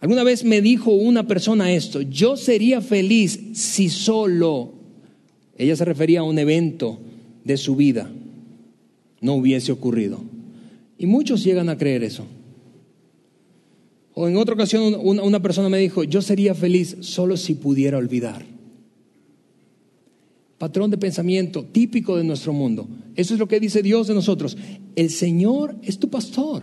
Alguna 0.00 0.24
vez 0.24 0.44
me 0.44 0.60
dijo 0.60 0.90
una 0.90 1.26
persona 1.26 1.72
esto, 1.72 2.02
yo 2.02 2.36
sería 2.36 2.80
feliz 2.80 3.40
si 3.54 3.88
solo, 3.88 4.74
ella 5.56 5.74
se 5.76 5.84
refería 5.84 6.20
a 6.20 6.24
un 6.24 6.38
evento 6.38 6.98
de 7.44 7.56
su 7.56 7.76
vida, 7.76 8.10
no 9.26 9.34
hubiese 9.34 9.72
ocurrido. 9.72 10.20
Y 10.96 11.06
muchos 11.06 11.42
llegan 11.44 11.68
a 11.68 11.76
creer 11.76 12.04
eso. 12.04 12.24
O 14.14 14.28
en 14.28 14.36
otra 14.36 14.54
ocasión 14.54 14.96
una, 15.02 15.42
persona 15.42 15.68
me 15.68 15.78
dijo, 15.78 16.04
yo 16.04 16.22
sería 16.22 16.54
feliz 16.54 16.96
solo 17.00 17.36
si 17.36 17.54
pudiera 17.54 17.98
olvidar. 17.98 18.46
Patrón 20.56 20.90
de 20.90 20.96
pensamiento 20.96 21.64
típico 21.64 22.16
de 22.16 22.24
nuestro 22.24 22.54
mundo. 22.54 22.88
Eso 23.14 23.34
es 23.34 23.40
lo 23.40 23.48
que 23.48 23.60
dice 23.60 23.82
Dios 23.82 24.06
de 24.06 24.14
nosotros. 24.14 24.56
El 24.94 25.10
Señor 25.10 25.76
es 25.82 25.98
tu 25.98 26.08
pastor 26.08 26.62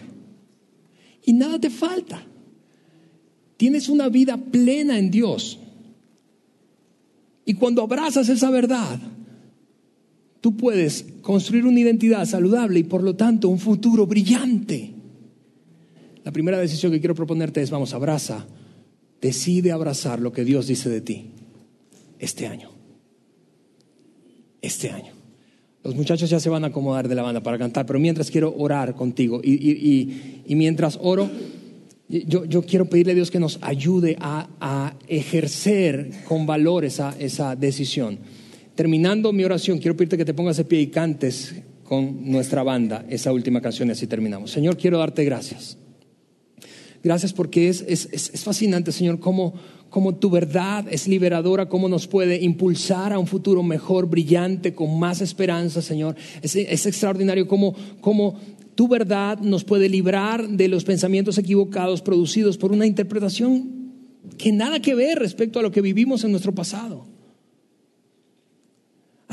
y 1.23 1.33
nada 1.33 1.59
te 1.59 1.69
falta. 1.69 2.25
Tienes 3.57 3.89
una 3.89 4.09
vida 4.09 4.37
plena 4.37 4.97
en 4.97 5.11
Dios. 5.11 5.59
Y 7.45 7.53
cuando 7.55 7.83
abrazas 7.83 8.29
esa 8.29 8.49
verdad, 8.49 8.99
tú 10.43 10.57
puedes 10.57 11.05
construir 11.21 11.65
una 11.65 11.79
identidad 11.79 12.25
saludable 12.25 12.77
y 12.81 12.83
por 12.83 13.01
lo 13.01 13.15
tanto 13.15 13.47
un 13.47 13.59
futuro 13.59 14.05
brillante. 14.05 14.91
La 16.25 16.33
primera 16.33 16.59
decisión 16.59 16.91
que 16.91 16.99
quiero 16.99 17.15
proponerte 17.15 17.61
es, 17.61 17.71
vamos, 17.71 17.93
abraza, 17.93 18.45
decide 19.21 19.71
abrazar 19.71 20.19
lo 20.19 20.33
que 20.33 20.43
Dios 20.43 20.67
dice 20.67 20.89
de 20.89 20.99
ti 20.99 21.31
este 22.19 22.45
año. 22.45 22.71
Este 24.61 24.89
año. 24.89 25.13
Los 25.81 25.95
muchachos 25.95 26.29
ya 26.29 26.41
se 26.41 26.49
van 26.49 26.65
a 26.65 26.67
acomodar 26.67 27.07
de 27.07 27.15
la 27.15 27.21
banda 27.21 27.41
para 27.41 27.57
cantar, 27.57 27.85
pero 27.85 27.99
mientras 27.99 28.29
quiero 28.29 28.53
orar 28.57 28.95
contigo 28.95 29.39
y, 29.41 30.43
mientras 30.49 30.99
oro, 31.01 31.29
yo, 32.09 32.65
quiero 32.65 32.89
pedirle 32.89 33.13
a 33.13 33.15
Dios 33.15 33.31
que 33.31 33.39
nos 33.39 33.59
ayude 33.61 34.17
a, 34.19 34.93
ejercer 35.07 36.11
con 36.27 36.45
valor 36.45 36.83
esa 36.83 37.55
decisión. 37.55 38.42
Terminando 38.75 39.31
mi 39.31 39.43
oración, 39.43 39.77
quiero 39.77 39.95
pedirte 39.95 40.17
que 40.17 40.25
te 40.25 40.33
pongas 40.33 40.57
de 40.57 40.65
pie 40.65 40.81
y 40.81 40.87
cantes 40.87 41.53
con 41.83 42.31
nuestra 42.31 42.63
banda 42.63 43.05
esa 43.07 43.31
última 43.31 43.61
canción 43.61 43.89
y 43.89 43.91
así 43.91 44.07
terminamos. 44.07 44.49
Señor, 44.49 44.77
quiero 44.77 44.97
darte 44.97 45.23
gracias. 45.23 45.77
Gracias 47.03 47.33
porque 47.33 47.67
es, 47.67 48.41
fascinante, 48.43 48.93
Señor, 48.93 49.19
cómo, 49.19 49.53
tu 50.19 50.29
verdad 50.29 50.85
es 50.89 51.07
liberadora, 51.07 51.67
cómo 51.67 51.89
nos 51.89 52.07
puede 52.07 52.41
impulsar 52.41 53.11
a 53.11 53.19
un 53.19 53.27
futuro 53.27 53.61
mejor, 53.61 54.07
brillante, 54.07 54.73
con 54.73 54.97
más 54.97 55.21
esperanza, 55.21 55.81
Señor. 55.81 56.15
Es, 56.41 56.55
extraordinario 56.85 57.47
cómo, 57.47 57.75
cómo 57.99 58.39
tu 58.73 58.87
verdad 58.87 59.37
nos 59.39 59.65
puede 59.65 59.89
librar 59.89 60.47
de 60.47 60.69
los 60.69 60.85
pensamientos 60.85 61.37
equivocados 61.37 62.01
producidos 62.01 62.57
por 62.57 62.71
una 62.71 62.87
interpretación 62.87 63.83
que 64.37 64.53
nada 64.53 64.79
que 64.79 64.95
ver 64.95 65.19
respecto 65.19 65.59
a 65.59 65.61
lo 65.61 65.71
que 65.71 65.81
vivimos 65.81 66.23
en 66.23 66.31
nuestro 66.31 66.55
pasado. 66.55 67.12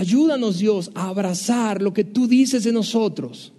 Ayúdanos 0.00 0.58
Dios 0.58 0.90
a 0.94 1.08
abrazar 1.08 1.82
lo 1.82 1.92
que 1.92 2.04
tú 2.04 2.26
dices 2.26 2.64
de 2.64 2.72
nosotros. 2.72 3.52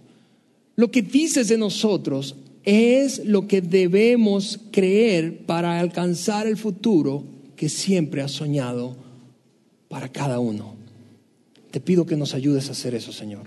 Lo 0.76 0.90
que 0.90 1.04
dices 1.04 1.50
de 1.50 1.58
nosotros 1.60 2.36
es 2.64 3.24
lo 3.26 3.48
que 3.48 3.62
debemos 3.62 4.60
creer 4.72 5.46
para 5.46 5.80
alcanzar 5.80 6.48
el 6.48 6.58
futuro 6.58 7.24
que 7.56 7.70
siempre 7.70 8.24
has 8.24 8.32
soñado 8.32 8.98
para 9.88 10.10
cada 10.10 10.40
uno. 10.40 10.74
Te 11.70 11.80
pido 11.80 12.08
que 12.08 12.18
nos 12.18 12.34
ayudes 12.34 12.70
a 12.70 12.72
hacer 12.72 12.96
eso, 12.96 13.14
Señor, 13.14 13.44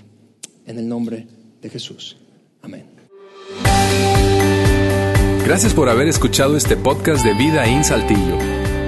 en 0.65 0.79
el 0.79 0.87
nombre 0.87 1.27
de 1.61 1.71
Jesús. 1.71 2.17
Amén. 2.63 2.85
Gracias 5.45 5.75
por 5.75 5.89
haber 5.89 6.07
escuchado 6.07 6.57
este 6.57 6.77
podcast 6.77 7.25
de 7.25 7.35
Vida 7.35 7.67
en 7.67 7.83
Saltillo. 7.83 8.39